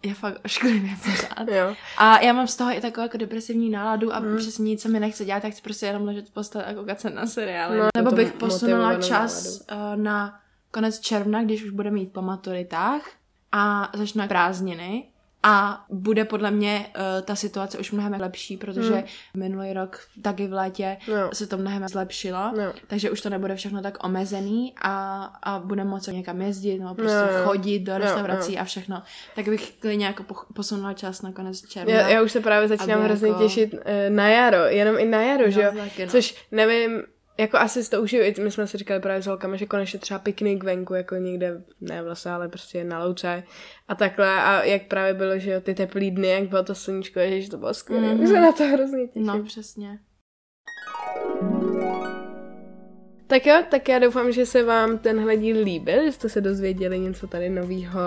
je 0.02 0.14
fakt 0.14 0.40
ošklivě 0.44 0.90
pořád. 1.04 1.48
Jo. 1.48 1.74
A 1.98 2.20
já 2.20 2.32
mám 2.32 2.46
z 2.46 2.56
toho 2.56 2.70
i 2.70 2.80
takovou 2.80 3.04
jako 3.04 3.16
depresivní 3.16 3.70
náladu 3.70 4.14
a 4.14 4.20
mm. 4.20 4.36
přesně 4.36 4.64
nic, 4.64 4.82
co 4.82 4.88
mi 4.88 5.00
nechce 5.00 5.24
dělat, 5.24 5.42
tak 5.42 5.52
chci 5.52 5.62
prostě 5.62 5.86
jenom 5.86 6.04
ležet 6.04 6.28
v 6.28 6.32
posteli 6.32 6.64
a 6.64 6.74
koukat 6.74 7.00
se 7.00 7.10
na 7.10 7.26
seriály. 7.26 7.78
No, 7.78 7.88
Nebo 7.96 8.10
bych 8.10 8.32
posunula 8.32 9.00
čas 9.00 9.60
uh, 9.60 10.02
na 10.02 10.40
konec 10.70 11.00
června, 11.00 11.44
když 11.44 11.64
už 11.64 11.70
bude 11.70 11.90
mít 11.90 12.12
po 12.12 12.22
maturitách 12.22 13.10
a 13.52 13.90
začnou 13.94 14.28
prázdniny. 14.28 15.11
A 15.42 15.84
bude 15.90 16.24
podle 16.24 16.50
mě 16.50 16.86
uh, 16.96 17.02
ta 17.24 17.34
situace 17.36 17.78
už 17.78 17.90
mnohem 17.92 18.20
lepší, 18.20 18.56
protože 18.56 18.92
Mm. 18.94 19.02
minulý 19.36 19.72
rok 19.72 20.00
taky 20.22 20.46
v 20.46 20.52
létě 20.52 20.96
No. 21.08 21.30
se 21.32 21.46
to 21.46 21.56
mnohem 21.58 21.88
zlepšilo, 21.88 22.38
No. 22.56 22.72
takže 22.86 23.10
už 23.10 23.20
to 23.20 23.30
nebude 23.30 23.56
všechno 23.56 23.82
tak 23.82 24.04
omezený 24.04 24.74
a, 24.82 25.22
a 25.42 25.58
budeme 25.58 25.90
moci 25.90 26.12
někam 26.14 26.42
jezdit 26.42 26.78
nebo 26.78 26.94
prostě 26.94 27.16
No, 27.38 27.44
chodit 27.44 27.78
do 27.78 27.98
restaurací 27.98 28.54
jo. 28.54 28.60
a 28.60 28.64
všechno. 28.64 29.02
Tak 29.34 29.48
bych 29.48 29.72
klidně 29.80 30.06
jako 30.06 30.24
posunula 30.54 30.92
čas 30.92 31.22
na 31.22 31.32
konec 31.32 31.68
června. 31.68 31.94
Já, 31.94 32.08
já 32.08 32.22
už 32.22 32.32
se 32.32 32.40
právě 32.40 32.68
začínám 32.68 33.02
hrozně 33.02 33.28
jako- 33.28 33.42
těšit 33.42 33.74
eh, 33.84 34.10
na 34.10 34.28
jaro, 34.28 34.56
jenom 34.64 34.98
i 34.98 35.04
na 35.04 35.22
jaro, 35.22 35.50
že 35.50 35.62
jo? 35.62 35.72
taky 35.76 36.04
no. 36.06 36.10
Což 36.12 36.34
nevím, 36.50 37.02
jako 37.38 37.56
asi 37.56 37.84
si 37.84 37.90
to 37.90 38.02
užiju, 38.02 38.22
i 38.22 38.34
my 38.42 38.50
jsme 38.50 38.66
si 38.66 38.78
říkali 38.78 39.00
právě 39.00 39.22
s 39.22 39.26
holkami, 39.26 39.58
že 39.58 39.66
konečně 39.66 39.98
třeba 39.98 40.18
piknik 40.18 40.64
venku, 40.64 40.94
jako 40.94 41.14
někde, 41.14 41.62
ne 41.80 42.02
v 42.02 42.06
lese, 42.06 42.30
ale 42.30 42.48
prostě 42.48 42.84
na 42.84 43.04
louce 43.04 43.42
a 43.88 43.94
takhle 43.94 44.42
a 44.42 44.64
jak 44.64 44.82
právě 44.86 45.14
bylo, 45.14 45.38
že 45.38 45.50
jo, 45.50 45.60
ty 45.60 45.74
teplý 45.74 46.10
dny, 46.10 46.28
jak 46.28 46.48
bylo 46.48 46.62
to 46.62 46.74
sluníčko, 46.74 47.20
že 47.38 47.50
to 47.50 47.58
bylo 47.58 47.74
skvělé, 47.74 48.06
Mhm. 48.08 48.16
mm-hmm. 48.18 48.22
už 48.22 48.28
se 48.28 48.40
na 48.40 48.52
to 48.52 48.64
hrozně 48.64 49.06
těším. 49.08 49.26
No, 49.26 49.42
přesně. 49.44 49.98
Tak 53.26 53.46
jo, 53.46 53.54
tak 53.70 53.88
já 53.88 53.98
doufám, 53.98 54.32
že 54.32 54.46
se 54.46 54.62
vám 54.64 54.98
tenhle 54.98 55.36
díl 55.36 55.56
líbil, 55.64 56.04
že 56.04 56.12
jste 56.12 56.28
se 56.28 56.40
dozvěděli 56.40 56.98
něco 56.98 57.26
tady 57.26 57.48
novýho 57.50 58.00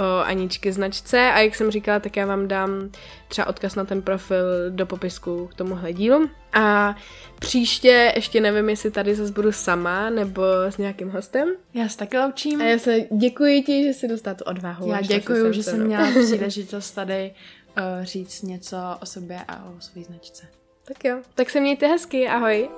o 0.00 0.24
Aničky 0.24 0.72
značce 0.72 1.18
a 1.18 1.38
jak 1.40 1.54
jsem 1.54 1.70
říkala, 1.70 2.00
tak 2.00 2.16
já 2.16 2.26
vám 2.26 2.48
dám 2.48 2.90
třeba 3.28 3.46
odkaz 3.46 3.74
na 3.74 3.84
ten 3.84 4.02
profil 4.02 4.70
do 4.70 4.86
popisku 4.86 5.46
k 5.46 5.54
tomuhle 5.54 5.92
dílu. 5.92 6.30
A 6.52 6.96
příště 7.40 8.12
ještě 8.16 8.40
nevím, 8.40 8.68
jestli 8.68 8.90
tady 8.90 9.14
zase 9.14 9.32
budu 9.32 9.52
sama 9.52 10.10
nebo 10.10 10.42
s 10.62 10.78
nějakým 10.78 11.10
hostem. 11.10 11.48
Já 11.74 11.88
se 11.88 11.96
taky 11.98 12.18
loučím. 12.18 12.60
A 12.60 12.64
já 12.64 12.78
se 12.78 12.96
děkuji 13.18 13.62
ti, 13.62 13.84
že 13.84 13.94
jsi 13.94 14.08
dostala 14.08 14.34
tu 14.34 14.44
odvahu. 14.44 14.90
Já 14.90 15.00
děkuji, 15.00 15.52
že 15.52 15.62
se 15.62 15.70
jsem 15.70 15.78
mnou. 15.78 15.86
měla 15.86 16.06
příležitost 16.24 16.90
tady 16.90 17.34
uh, 17.78 18.04
říct 18.04 18.42
něco 18.42 18.76
o 19.02 19.06
sobě 19.06 19.40
a 19.48 19.64
o 19.64 19.80
své 19.80 20.02
značce. 20.02 20.46
Tak 20.84 21.04
jo, 21.04 21.18
tak 21.34 21.50
se 21.50 21.60
mějte 21.60 21.86
hezky, 21.86 22.28
ahoj. 22.28 22.68